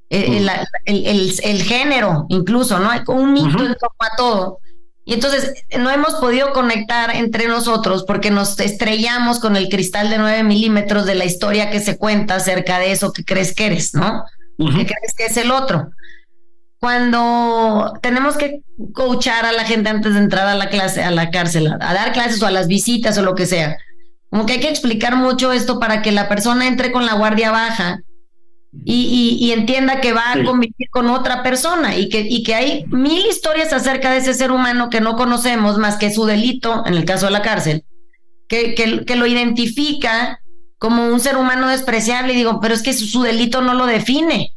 Eh, 0.10 0.30
mm. 0.30 0.50
el, 0.86 1.40
el, 1.44 1.64
género, 1.64 2.28
incluso, 2.30 2.78
¿no? 2.80 2.92
Hay 2.92 3.02
un 3.08 3.34
mito 3.34 3.48
en 3.48 3.76
torno 3.76 3.98
a 4.00 4.16
todo. 4.16 4.60
Y 5.04 5.14
entonces 5.14 5.54
no 5.78 5.92
hemos 5.92 6.16
podido 6.16 6.52
conectar 6.52 7.16
entre 7.16 7.48
nosotros 7.48 8.06
porque 8.08 8.32
nos 8.32 8.60
estrellamos 8.60 9.40
con 9.40 9.56
el 9.56 9.70
cristal 9.70 10.10
de 10.10 10.18
9 10.18 10.44
milímetros 10.44 11.06
de 11.06 11.14
la 11.14 11.26
historia 11.26 11.70
que 11.70 11.80
se 11.80 11.98
cuenta 11.98 12.36
acerca 12.36 12.80
de 12.80 12.92
eso 12.92 13.14
que 13.14 13.24
crees 13.24 13.54
que 13.54 13.68
eres, 13.68 13.94
¿no? 13.94 14.26
Que 14.58 14.86
crees 14.86 15.14
que 15.16 15.26
es 15.26 15.38
el 15.38 15.52
otro. 15.52 15.92
Cuando 16.80 17.94
tenemos 18.02 18.36
que 18.36 18.62
coachar 18.94 19.46
a 19.46 19.52
la 19.52 19.66
gente 19.66 19.90
antes 19.90 20.14
de 20.14 20.20
entrar 20.20 20.48
a 20.48 20.56
la 20.56 20.70
clase, 20.70 21.04
a 21.04 21.12
la 21.12 21.30
cárcel, 21.30 21.68
a 21.68 21.94
dar 21.94 22.12
clases 22.14 22.42
o 22.42 22.48
a 22.48 22.52
las 22.52 22.68
visitas 22.68 23.18
o 23.18 23.22
lo 23.22 23.36
que 23.36 23.46
sea, 23.46 23.78
como 24.30 24.46
que 24.46 24.54
hay 24.54 24.60
que 24.60 24.70
explicar 24.70 25.16
mucho 25.16 25.52
esto 25.52 25.80
para 25.80 26.02
que 26.02 26.12
la 26.12 26.28
persona 26.28 26.68
entre 26.68 26.92
con 26.92 27.06
la 27.06 27.14
guardia 27.14 27.52
baja 27.52 28.00
y, 28.84 29.52
entienda 29.54 30.02
que 30.02 30.14
va 30.14 30.34
a 30.34 30.44
convivir 30.44 30.90
con 30.92 31.10
otra 31.10 31.44
persona 31.44 31.96
y 31.96 32.10
que, 32.10 32.26
y 32.28 32.44
que 32.44 32.56
hay 32.56 32.86
mil 32.88 33.26
historias 33.26 33.72
acerca 33.72 34.12
de 34.12 34.18
ese 34.18 34.34
ser 34.34 34.52
humano 34.52 34.90
que 34.90 35.02
no 35.02 35.16
conocemos 35.16 35.78
más 35.78 35.98
que 35.98 36.12
su 36.12 36.26
delito, 36.26 36.84
en 36.86 36.96
el 36.96 37.06
caso 37.06 37.28
de 37.28 37.32
la 37.32 37.42
cárcel, 37.42 37.86
que, 38.48 38.76
que, 38.76 39.16
lo 39.16 39.26
identifica 39.26 40.40
como 40.78 41.08
un 41.08 41.20
ser 41.20 41.38
humano 41.38 41.70
despreciable. 41.70 42.34
Y 42.34 42.38
digo, 42.38 42.60
pero 42.60 42.74
es 42.74 42.84
que 42.84 42.94
su, 42.94 43.22
delito 43.22 43.62
no 43.62 43.74
lo 43.74 43.86
define. 43.86 44.52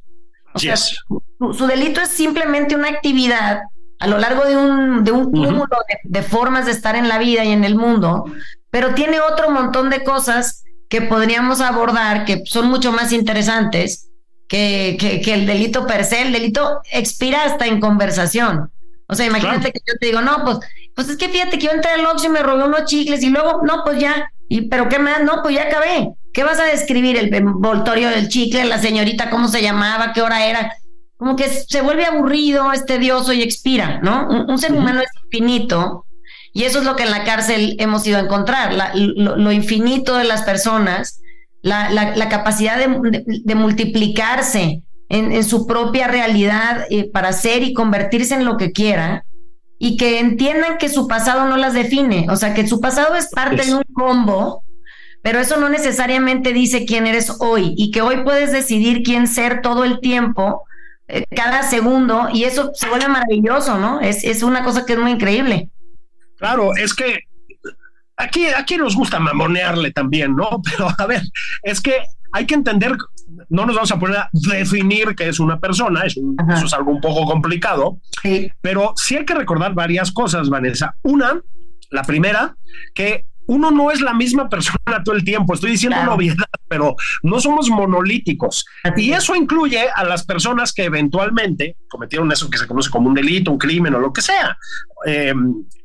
su, 0.56 1.66
delito 1.66 2.00
es 2.00 2.08
simplemente 2.08 2.74
una 2.74 2.88
actividad 2.88 3.60
a 4.00 4.06
lo 4.06 4.18
largo 4.18 4.44
de 4.44 4.56
un, 4.56 5.04
de 5.04 5.12
un 5.12 5.24
cúmulo 5.24 5.76
de, 6.04 6.22
formas 6.22 6.66
de 6.66 6.72
estar 6.72 6.94
en 6.96 7.08
la 7.08 7.18
vida 7.18 7.44
y 7.44 7.50
en 7.50 7.64
el 7.64 7.74
mundo, 7.74 8.24
pero 8.70 8.94
tiene 8.94 9.20
otro 9.20 9.50
montón 9.50 9.90
de 9.90 10.04
cosas 10.04 10.64
que 10.88 11.02
podríamos 11.02 11.60
abordar 11.60 12.24
que 12.24 12.42
son 12.46 12.68
mucho 12.68 12.92
más 12.92 13.12
interesantes 13.12 14.08
que, 14.48 14.96
que, 15.22 15.34
el 15.34 15.46
delito 15.46 15.86
per 15.86 16.04
se, 16.04 16.22
el 16.22 16.32
delito 16.32 16.80
expira 16.90 17.44
hasta 17.44 17.66
en 17.66 17.80
conversación. 17.80 18.70
O 19.06 19.14
sea, 19.14 19.26
imagínate 19.26 19.72
que 19.72 19.80
yo 19.86 19.94
te 19.98 20.06
digo, 20.06 20.22
no, 20.22 20.42
pues, 20.44 20.58
pues 20.94 21.08
es 21.10 21.16
que 21.16 21.28
fíjate 21.28 21.58
que 21.58 21.66
yo 21.66 21.72
entré 21.72 21.90
al 21.90 22.06
Oxxo 22.06 22.26
y 22.26 22.30
me 22.30 22.42
robé 22.42 22.64
unos 22.64 22.84
chicles 22.86 23.22
y 23.22 23.28
luego, 23.28 23.60
no, 23.62 23.84
pues 23.84 23.98
ya, 23.98 24.30
y 24.48 24.62
pero 24.62 24.88
qué 24.88 24.98
más, 24.98 25.22
no, 25.22 25.42
pues 25.42 25.54
ya 25.54 25.64
acabé. 25.64 26.14
¿Qué 26.32 26.44
vas 26.44 26.58
a 26.58 26.64
describir? 26.64 27.16
El 27.16 27.32
envoltorio 27.32 28.08
del 28.10 28.28
chicle, 28.28 28.64
la 28.64 28.78
señorita, 28.78 29.30
cómo 29.30 29.48
se 29.48 29.62
llamaba, 29.62 30.12
qué 30.12 30.22
hora 30.22 30.46
era. 30.46 30.72
Como 31.16 31.36
que 31.36 31.48
se 31.48 31.80
vuelve 31.80 32.06
aburrido, 32.06 32.72
es 32.72 32.86
tedioso 32.86 33.32
y 33.32 33.42
expira, 33.42 34.00
¿no? 34.02 34.28
Un, 34.28 34.58
ser 34.58 34.72
humano 34.72 35.00
es 35.00 35.08
infinito 35.24 36.06
y 36.52 36.64
eso 36.64 36.78
es 36.78 36.84
lo 36.84 36.96
que 36.96 37.04
en 37.04 37.10
la 37.10 37.24
cárcel 37.24 37.76
hemos 37.78 38.06
ido 38.06 38.18
a 38.18 38.22
encontrar, 38.22 38.72
lo, 38.94 39.52
infinito 39.52 40.16
de 40.16 40.24
las 40.24 40.42
personas 40.42 41.20
la, 41.62 42.28
capacidad 42.28 42.78
de, 42.78 43.54
multiplicarse 43.54 44.82
en, 45.08 45.44
su 45.44 45.66
propia 45.66 46.08
realidad 46.08 46.86
eh, 46.90 47.10
para 47.10 47.32
ser 47.32 47.62
y 47.62 47.74
convertirse 47.74 48.34
en 48.34 48.44
lo 48.44 48.56
que 48.56 48.72
quiera 48.72 49.24
y 49.78 49.96
que 49.96 50.18
entiendan 50.18 50.78
que 50.78 50.88
su 50.88 51.06
pasado 51.06 51.46
no 51.46 51.56
las 51.56 51.72
define, 51.72 52.26
o 52.30 52.36
sea, 52.36 52.52
que 52.52 52.66
su 52.66 52.80
pasado 52.80 53.14
es 53.14 53.28
parte 53.28 53.64
de 53.64 53.74
un 53.74 53.84
combo, 53.92 54.64
pero 55.22 55.38
eso 55.38 55.56
no 55.56 55.68
necesariamente 55.68 56.52
dice 56.52 56.84
quién 56.84 57.06
eres 57.06 57.36
hoy 57.38 57.74
y 57.76 57.92
que 57.92 58.02
hoy 58.02 58.24
puedes 58.24 58.50
decidir 58.50 59.02
quién 59.02 59.28
ser 59.28 59.62
todo 59.62 59.84
el 59.84 60.00
tiempo, 60.00 60.64
eh, 61.06 61.24
cada 61.34 61.62
segundo, 61.62 62.28
y 62.32 62.44
eso 62.44 62.72
se 62.74 62.88
vuelve 62.88 63.08
maravilloso, 63.08 63.78
¿no? 63.78 64.00
Es, 64.00 64.24
es 64.24 64.42
una 64.42 64.64
cosa 64.64 64.84
que 64.84 64.94
es 64.94 64.98
muy 64.98 65.12
increíble. 65.12 65.70
Claro, 66.38 66.74
es 66.76 66.94
que 66.94 67.24
aquí, 68.16 68.46
aquí 68.46 68.76
nos 68.76 68.94
gusta 68.94 69.18
mamonearle 69.18 69.92
también, 69.92 70.36
¿no? 70.36 70.60
Pero 70.64 70.88
a 70.96 71.06
ver, 71.06 71.22
es 71.62 71.80
que 71.80 72.02
hay 72.32 72.46
que 72.46 72.54
entender, 72.54 72.96
no 73.48 73.64
nos 73.64 73.74
vamos 73.74 73.92
a 73.92 73.98
poner 73.98 74.16
a 74.18 74.30
definir 74.32 75.14
qué 75.16 75.28
es 75.28 75.40
una 75.40 75.58
persona, 75.58 76.04
eso 76.04 76.20
es 76.64 76.74
algo 76.74 76.90
un 76.90 77.00
poco 77.00 77.24
complicado, 77.24 78.00
pero 78.60 78.92
sí 78.96 79.16
hay 79.16 79.24
que 79.24 79.34
recordar 79.34 79.72
varias 79.72 80.12
cosas, 80.12 80.50
Vanessa. 80.50 80.94
Una, 81.02 81.40
la 81.90 82.02
primera, 82.02 82.54
que 82.94 83.24
uno 83.46 83.70
no 83.70 83.90
es 83.90 84.02
la 84.02 84.12
misma 84.12 84.48
persona 84.50 85.02
todo 85.02 85.14
el 85.14 85.24
tiempo. 85.24 85.54
Estoy 85.54 85.70
diciendo 85.70 85.98
una 86.02 86.12
obviedad, 86.12 86.44
pero 86.68 86.94
no 87.22 87.40
somos 87.40 87.70
monolíticos. 87.70 88.66
y 88.94 89.12
eso 89.12 89.34
incluye 89.34 89.88
a 89.88 90.04
las 90.04 90.24
personas 90.26 90.74
que 90.74 90.84
eventualmente 90.84 91.76
cometieron 91.88 92.30
eso 92.30 92.50
que 92.50 92.58
se 92.58 92.66
conoce 92.66 92.90
como 92.90 93.08
un 93.08 93.14
delito, 93.14 93.50
un 93.50 93.58
crimen 93.58 93.94
o 93.94 94.00
lo 94.00 94.12
que 94.12 94.20
sea. 94.20 94.58
Eh, 95.06 95.32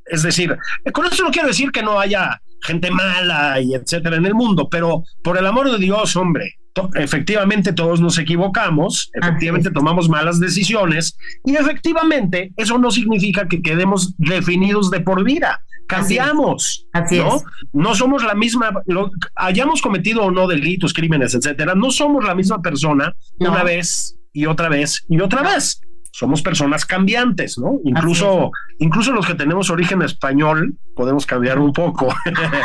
es 0.05 0.23
decir, 0.23 0.57
con 0.91 1.05
esto 1.05 1.23
no 1.23 1.31
quiero 1.31 1.47
decir 1.47 1.71
que 1.71 1.83
no 1.83 1.99
haya 1.99 2.41
gente 2.61 2.91
mala 2.91 3.59
y 3.59 3.73
etcétera 3.73 4.15
en 4.17 4.25
el 4.25 4.35
mundo, 4.35 4.69
pero 4.69 5.03
por 5.23 5.37
el 5.37 5.45
amor 5.45 5.71
de 5.71 5.77
Dios, 5.77 6.15
hombre, 6.15 6.55
efectivamente 6.95 7.73
todos 7.73 8.01
nos 8.01 8.17
equivocamos, 8.17 9.11
efectivamente 9.13 9.69
tomamos 9.71 10.09
malas 10.09 10.39
decisiones 10.39 11.17
y 11.45 11.55
efectivamente 11.55 12.51
eso 12.57 12.77
no 12.77 12.89
significa 12.91 13.47
que 13.47 13.61
quedemos 13.61 14.15
definidos 14.17 14.89
de 14.89 15.01
por 15.01 15.23
vida. 15.23 15.61
Cambiamos, 15.87 16.87
Así 16.93 17.19
¿no? 17.19 17.35
es. 17.35 17.43
No 17.73 17.93
somos 17.93 18.23
la 18.23 18.33
misma, 18.33 18.71
lo, 18.85 19.11
hayamos 19.35 19.81
cometido 19.81 20.23
o 20.23 20.31
no 20.31 20.47
delitos, 20.47 20.93
crímenes, 20.93 21.35
etcétera, 21.35 21.75
no 21.75 21.91
somos 21.91 22.23
la 22.23 22.33
misma 22.33 22.61
persona 22.61 23.13
No. 23.37 23.51
una 23.51 23.63
vez 23.63 24.15
y 24.31 24.45
otra 24.45 24.69
vez 24.69 25.03
y 25.09 25.19
otra 25.19 25.43
vez. 25.43 25.81
Somos 26.15 26.43
personas 26.43 26.85
cambiantes, 26.85 27.57
¿no? 27.57 27.79
Incluso, 27.83 28.51
incluso 28.77 29.11
los 29.11 29.25
que 29.25 29.33
tenemos 29.33 29.71
origen 29.71 30.03
español 30.03 30.77
podemos 30.95 31.25
cambiar 31.25 31.57
un 31.57 31.73
poco. 31.73 32.13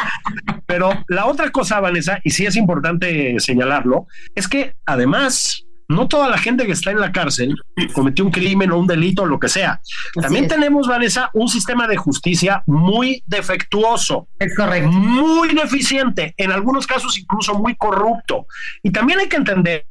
Pero 0.67 0.91
la 1.09 1.25
otra 1.25 1.51
cosa, 1.51 1.81
Vanessa, 1.81 2.21
y 2.25 2.31
sí 2.31 2.45
es 2.45 2.57
importante 2.57 3.41
señalarlo, 3.41 4.07
es 4.35 4.49
que 4.49 4.77
además 4.85 5.65
no 5.89 6.07
toda 6.09 6.29
la 6.29 6.37
gente 6.37 6.67
que 6.67 6.73
está 6.73 6.91
en 6.91 7.01
la 7.01 7.11
cárcel 7.11 7.55
cometió 7.95 8.23
un 8.23 8.31
crimen 8.31 8.71
o 8.71 8.79
un 8.79 8.87
delito 8.87 9.23
o 9.23 9.27
lo 9.27 9.41
que 9.41 9.49
sea. 9.49 9.81
También 10.21 10.45
es. 10.45 10.51
tenemos, 10.51 10.87
Vanessa, 10.87 11.31
un 11.33 11.49
sistema 11.49 11.89
de 11.89 11.97
justicia 11.97 12.63
muy 12.67 13.23
defectuoso 13.27 14.29
Es 14.39 14.55
correcto. 14.55 14.91
muy 14.91 15.55
deficiente, 15.55 16.35
en 16.37 16.53
algunos 16.53 16.87
casos 16.87 17.19
incluso 17.19 17.55
muy 17.55 17.75
corrupto. 17.77 18.47
Y 18.83 18.91
también 18.91 19.21
hay 19.21 19.29
que 19.29 19.37
entender 19.37 19.87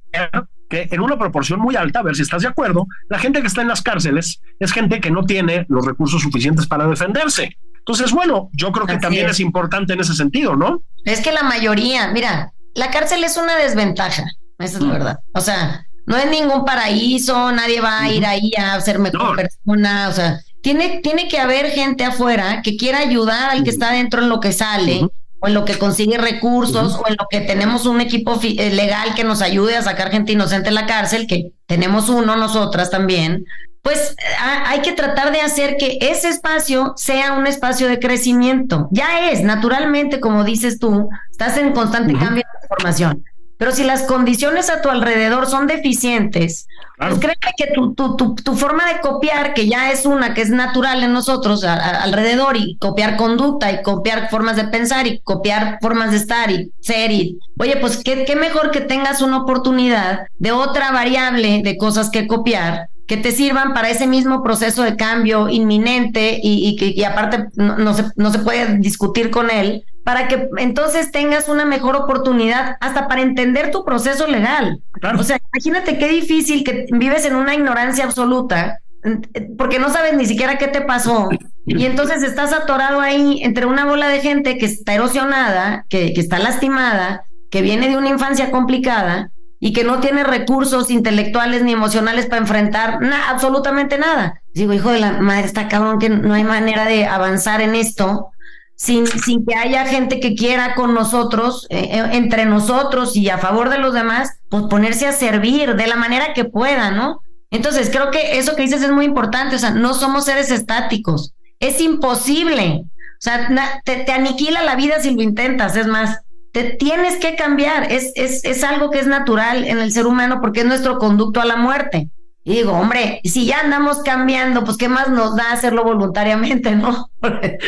que 0.70 0.88
en 0.92 1.02
una 1.02 1.18
proporción 1.18 1.60
muy 1.60 1.76
alta, 1.76 2.00
a 2.00 2.04
ver 2.04 2.16
si 2.16 2.22
estás 2.24 2.42
de 2.42 2.48
acuerdo, 2.50 2.86
la 3.10 3.20
gente 3.20 3.42
que 3.42 3.48
está 3.48 3.62
en 3.62 3.68
las 3.70 3.82
cárceles 3.82 4.42
es 4.60 4.72
gente 4.74 5.00
que 5.00 5.12
no 5.12 5.24
tiene 5.26 5.66
los 5.70 5.86
recursos 5.86 6.22
suficientes 6.22 6.68
para 6.68 6.88
defenderse. 6.88 7.58
Entonces, 7.80 8.12
bueno, 8.12 8.50
yo 8.54 8.72
creo 8.74 8.86
que 8.86 8.94
Así 8.94 9.02
también 9.02 9.26
es. 9.28 9.34
es. 9.34 9.40
importante 9.40 9.94
en 9.94 10.02
ese 10.02 10.14
sentido, 10.14 10.56
¿no? 10.58 10.84
Es 11.06 11.22
que 11.22 11.32
la 11.32 11.44
mayoría, 11.44 12.10
mira, 12.10 12.52
la 12.76 12.92
cárcel 12.92 13.24
es 13.24 13.38
una 13.38 13.56
desventaja, 13.56 14.24
esa 14.60 14.78
es 14.78 14.84
la 14.84 14.92
verdad. 14.94 15.20
O 15.34 15.40
sea, 15.40 15.86
no 16.06 16.18
es 16.18 16.30
ningún 16.30 16.66
paraíso, 16.66 17.52
nadie 17.54 17.80
va 17.82 18.02
a 18.02 18.12
ir 18.12 18.26
ahí 18.26 18.52
a 18.58 18.80
ser 18.82 19.00
mejor 19.00 19.22
No. 19.22 19.36
persona, 19.36 20.10
o 20.10 20.12
sea, 20.12 20.40
tiene, 20.62 21.00
tiene 21.02 21.30
que 21.30 21.40
haber 21.40 21.68
gente 21.72 22.04
afuera 22.04 22.62
que 22.62 22.76
quiera 22.76 23.00
ayudar 23.00 23.52
al 23.52 23.64
que 23.64 23.70
está 23.70 23.92
dentro 23.94 24.22
en 24.22 24.28
lo 24.30 24.42
que 24.42 24.52
sale. 24.52 25.08
O 25.40 25.48
en 25.48 25.54
lo 25.54 25.66
que 25.66 25.78
consigue 25.78 26.18
recursos, 26.18 26.96
o 26.96 27.08
en 27.08 27.16
lo 27.20 27.28
que 27.30 27.42
tenemos 27.42 27.86
un 27.86 28.02
equipo 28.02 28.40
eh, 28.42 28.72
legal 28.72 29.14
que 29.16 29.24
nos 29.24 29.42
ayude 29.42 29.76
a 29.78 29.82
sacar 29.84 30.10
gente 30.10 30.32
inocente 30.32 30.70
de 30.70 30.76
la 30.76 30.86
cárcel, 30.88 31.28
que 31.28 31.52
tenemos 31.68 32.10
uno 32.10 32.36
nosotras 32.36 32.90
también, 32.90 33.46
pues 33.84 34.16
a- 34.42 34.70
hay 34.70 34.82
que 34.82 34.94
tratar 34.94 35.32
de 35.32 35.42
hacer 35.42 35.78
que 35.78 35.98
ese 36.02 36.30
espacio 36.30 36.94
sea 36.98 37.34
un 37.34 37.46
espacio 37.46 37.88
de 37.88 38.00
crecimiento. 38.00 38.88
Ya 38.92 39.30
es, 39.30 39.44
naturalmente, 39.44 40.20
como 40.20 40.44
dices 40.44 40.80
tú, 40.80 41.08
estás 41.32 41.56
en 41.58 41.72
constante 41.72 42.14
cambio 42.14 42.44
de 42.44 42.60
transformación. 42.60 43.24
Pero 43.58 43.72
si 43.72 43.84
las 43.84 44.04
condiciones 44.04 44.70
a 44.70 44.82
tu 44.82 44.90
alrededor 44.90 45.48
son 45.48 45.66
deficientes, 45.68 46.68
Claro. 46.98 47.16
pues 47.16 47.26
créeme 47.26 47.54
que 47.58 47.74
tu, 47.74 47.94
tu, 47.94 48.16
tu, 48.16 48.36
tu 48.36 48.56
forma 48.56 48.92
de 48.92 49.00
copiar, 49.02 49.54
que 49.54 49.68
ya 49.68 49.92
es 49.92 50.06
una 50.06 50.34
que 50.34 50.42
es 50.42 50.50
natural 50.50 51.04
en 51.04 51.14
nosotros 51.14 51.64
a- 51.64 51.74
a- 51.74 52.04
alrededor, 52.04 52.56
y 52.58 52.78
copiar 52.78 53.18
conducta, 53.18 53.72
y 53.72 53.82
copiar 53.84 54.30
formas 54.30 54.56
de 54.56 54.66
pensar, 54.66 55.06
y 55.08 55.20
copiar 55.20 55.78
formas 55.82 56.12
de 56.12 56.18
estar 56.18 56.50
y 56.52 56.72
ser, 56.80 57.12
y 57.12 57.40
oye, 57.60 57.78
pues 57.78 57.98
qué, 58.04 58.26
qué 58.26 58.36
mejor 58.36 58.72
que 58.72 58.82
tengas 58.82 59.22
una 59.22 59.38
oportunidad 59.38 60.28
de 60.40 60.52
otra 60.52 60.92
variable 60.92 61.62
de 61.64 61.78
cosas 61.78 62.10
que 62.10 62.28
copiar 62.28 62.90
que 63.08 63.16
te 63.16 63.32
sirvan 63.32 63.74
para 63.74 63.90
ese 63.90 64.06
mismo 64.06 64.44
proceso 64.44 64.84
de 64.84 64.98
cambio 64.98 65.48
inminente 65.48 66.40
y, 66.44 66.78
y 66.78 67.00
y 67.00 67.04
aparte 67.06 67.46
no, 67.56 67.78
no 67.78 67.94
se, 67.94 68.04
no 68.18 68.32
se 68.34 68.40
puede 68.40 68.80
discutir 68.80 69.30
con 69.32 69.50
él, 69.50 69.86
para 70.08 70.30
que 70.30 70.48
entonces 70.56 71.12
tengas 71.12 71.50
una 71.50 71.66
mejor 71.66 71.98
oportunidad 71.98 72.78
hasta 72.80 73.10
para 73.10 73.22
entender 73.22 73.72
tu 73.72 73.84
proceso 73.84 74.26
legal. 74.26 74.80
Claro. 75.02 75.20
O 75.20 75.24
sea, 75.24 75.38
imagínate 75.54 75.98
qué 75.98 76.08
difícil 76.08 76.64
que 76.64 76.86
vives 76.92 77.26
en 77.26 77.36
una 77.36 77.54
ignorancia 77.54 78.06
absoluta 78.06 78.80
eh, 79.04 79.50
porque 79.58 79.80
no 79.80 79.90
sabes 79.90 80.14
ni 80.14 80.26
siquiera 80.26 80.58
qué 80.58 80.70
te 80.70 80.80
pasó 80.80 81.28
y 81.66 81.86
entonces 81.86 82.24
estás 82.24 82.54
atorado 82.54 83.02
ahí 83.02 83.42
entre 83.44 83.66
una 83.66 83.84
bola 83.84 84.08
de 84.08 84.22
gente 84.22 84.58
que 84.58 84.66
está 84.68 84.94
erosionada, 84.94 85.86
que, 85.90 86.14
que 86.14 86.22
está 86.22 86.40
lastimada, 86.40 87.26
que 87.52 87.62
viene 87.62 87.90
de 87.90 87.98
una 87.98 88.08
infancia 88.08 88.50
complicada 88.50 89.32
y 89.60 89.74
que 89.74 89.84
no 89.84 90.00
tiene 90.00 90.24
recursos 90.24 90.90
intelectuales 90.90 91.64
ni 91.64 91.74
emocionales 91.74 92.28
para 92.28 92.42
enfrentar 92.44 93.02
na- 93.02 93.30
absolutamente 93.30 93.98
nada. 93.98 94.42
Digo, 94.54 94.72
hijo 94.72 94.90
de 94.92 95.02
la 95.02 95.12
madre, 95.20 95.46
está 95.46 95.68
cabrón 95.68 96.00
que 96.00 96.08
no 96.08 96.34
hay 96.34 96.46
manera 96.46 96.86
de 96.86 97.06
avanzar 97.06 97.60
en 97.60 97.76
esto 97.76 98.30
sin, 98.78 99.08
sin 99.08 99.44
que 99.44 99.56
haya 99.56 99.86
gente 99.86 100.20
que 100.20 100.36
quiera 100.36 100.76
con 100.76 100.94
nosotros, 100.94 101.66
eh, 101.70 101.90
eh, 101.92 102.10
entre 102.14 102.46
nosotros 102.46 103.16
y 103.18 103.30
a 103.30 103.40
favor 103.40 103.70
de 103.70 103.80
los 103.80 103.94
demás, 103.94 104.38
pues 104.50 104.64
ponerse 104.70 105.08
a 105.08 105.12
servir 105.12 105.76
de 105.76 105.88
la 105.88 105.96
manera 105.96 106.34
que 106.36 106.46
pueda, 106.46 106.92
¿no? 106.92 107.22
Entonces, 107.50 107.90
creo 107.90 108.12
que 108.12 108.38
eso 108.38 108.56
que 108.56 108.62
dices 108.62 108.84
es 108.84 108.92
muy 108.92 109.06
importante, 109.06 109.56
o 109.56 109.60
sea, 109.60 109.72
no 109.72 109.96
somos 109.96 110.26
seres 110.26 110.52
estáticos, 110.52 111.34
es 111.60 111.82
imposible, 111.82 112.84
o 112.84 113.20
sea, 113.20 113.50
te, 113.84 114.04
te 114.04 114.12
aniquila 114.12 114.62
la 114.62 114.76
vida 114.76 115.02
si 115.02 115.10
lo 115.10 115.24
intentas, 115.24 115.76
es 115.76 115.88
más, 115.88 116.20
te 116.54 116.76
tienes 116.76 117.16
que 117.16 117.36
cambiar, 117.36 117.92
es, 117.92 118.12
es, 118.16 118.46
es 118.46 118.64
algo 118.64 118.92
que 118.92 119.00
es 119.00 119.08
natural 119.08 119.64
en 119.64 119.80
el 119.80 119.92
ser 119.92 120.06
humano 120.06 120.40
porque 120.40 120.60
es 120.60 120.66
nuestro 120.68 121.00
conducto 121.00 121.42
a 121.42 121.46
la 121.46 121.56
muerte. 121.56 122.10
Y 122.48 122.54
digo, 122.54 122.72
hombre, 122.72 123.20
si 123.26 123.46
ya 123.46 123.60
andamos 123.60 123.98
cambiando, 124.04 124.64
pues 124.64 124.78
qué 124.78 124.88
más 124.88 125.10
nos 125.10 125.36
da 125.36 125.52
hacerlo 125.52 125.84
voluntariamente, 125.84 126.74
¿no? 126.78 127.10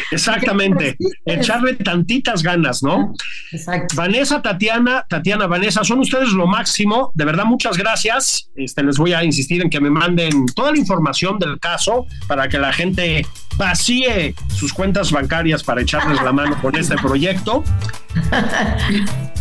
Exactamente. 0.10 0.96
Echarle 1.26 1.74
tantitas 1.76 2.42
ganas, 2.44 2.82
¿no? 2.82 3.14
Exacto. 3.52 3.94
Vanessa, 3.98 4.42
Tatiana, 4.42 5.06
Tatiana, 5.10 5.48
Vanessa, 5.48 5.84
son 5.84 6.00
ustedes 6.00 6.30
lo 6.30 6.48
máximo. 6.48 7.12
De 7.14 7.26
verdad, 7.26 7.44
muchas 7.44 7.78
gracias. 7.78 8.50
Este, 8.56 8.82
les 8.82 8.98
voy 8.98 9.12
a 9.12 9.22
insistir 9.22 9.62
en 9.62 9.70
que 9.70 9.82
me 9.82 9.90
manden 9.90 10.46
toda 10.56 10.72
la 10.72 10.78
información 10.78 11.38
del 11.40 11.60
caso 11.60 12.08
para 12.30 12.48
que 12.48 12.58
la 12.58 12.72
gente 12.72 13.26
vacíe 13.58 14.34
sus 14.48 14.72
cuentas 14.72 15.12
bancarias 15.12 15.62
para 15.62 15.82
echarles 15.82 16.22
la 16.24 16.32
mano 16.32 16.58
con 16.62 16.78
este 16.78 16.96
proyecto. 16.96 17.66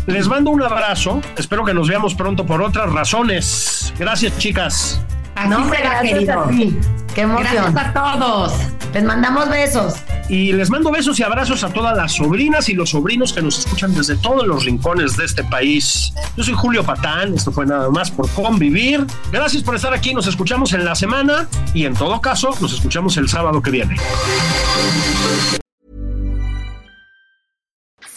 Les 0.08 0.26
mando 0.26 0.50
un 0.50 0.64
abrazo. 0.64 1.20
Espero 1.36 1.64
que 1.64 1.74
nos 1.74 1.86
veamos 1.86 2.16
pronto 2.16 2.44
por 2.44 2.60
otras 2.60 2.92
razones. 2.92 3.94
Gracias, 4.00 4.36
chicas. 4.38 5.00
Así 5.38 5.48
No, 5.50 5.58
hombre, 5.58 5.78
querido. 6.02 6.46
Qué 7.14 7.20
emoción. 7.20 7.72
Gracias 7.72 7.76
a 7.76 7.92
todos. 7.92 8.52
Les 8.92 9.04
mandamos 9.04 9.48
besos. 9.48 9.94
Y 10.28 10.52
les 10.52 10.68
mando 10.68 10.90
besos 10.90 11.18
y 11.20 11.22
abrazos 11.22 11.62
a 11.62 11.68
todas 11.68 11.96
las 11.96 12.12
sobrinas 12.12 12.68
y 12.68 12.74
los 12.74 12.90
sobrinos 12.90 13.32
que 13.32 13.40
nos 13.40 13.60
escuchan 13.60 13.94
desde 13.94 14.16
todos 14.16 14.46
los 14.46 14.64
rincones 14.64 15.16
de 15.16 15.24
este 15.24 15.44
país. 15.44 16.12
Yo 16.36 16.42
soy 16.42 16.54
Julio 16.54 16.84
Patán, 16.84 17.34
esto 17.34 17.52
fue 17.52 17.66
nada 17.66 17.88
más 17.90 18.10
por 18.10 18.28
convivir. 18.30 19.06
Gracias 19.32 19.62
por 19.62 19.76
estar 19.76 19.94
aquí, 19.94 20.12
nos 20.12 20.26
escuchamos 20.26 20.72
en 20.72 20.84
la 20.84 20.94
semana 20.94 21.48
y 21.72 21.84
en 21.84 21.94
todo 21.94 22.20
caso 22.20 22.50
nos 22.60 22.72
escuchamos 22.72 23.16
el 23.16 23.28
sábado 23.28 23.62
que 23.62 23.70
viene. 23.70 23.96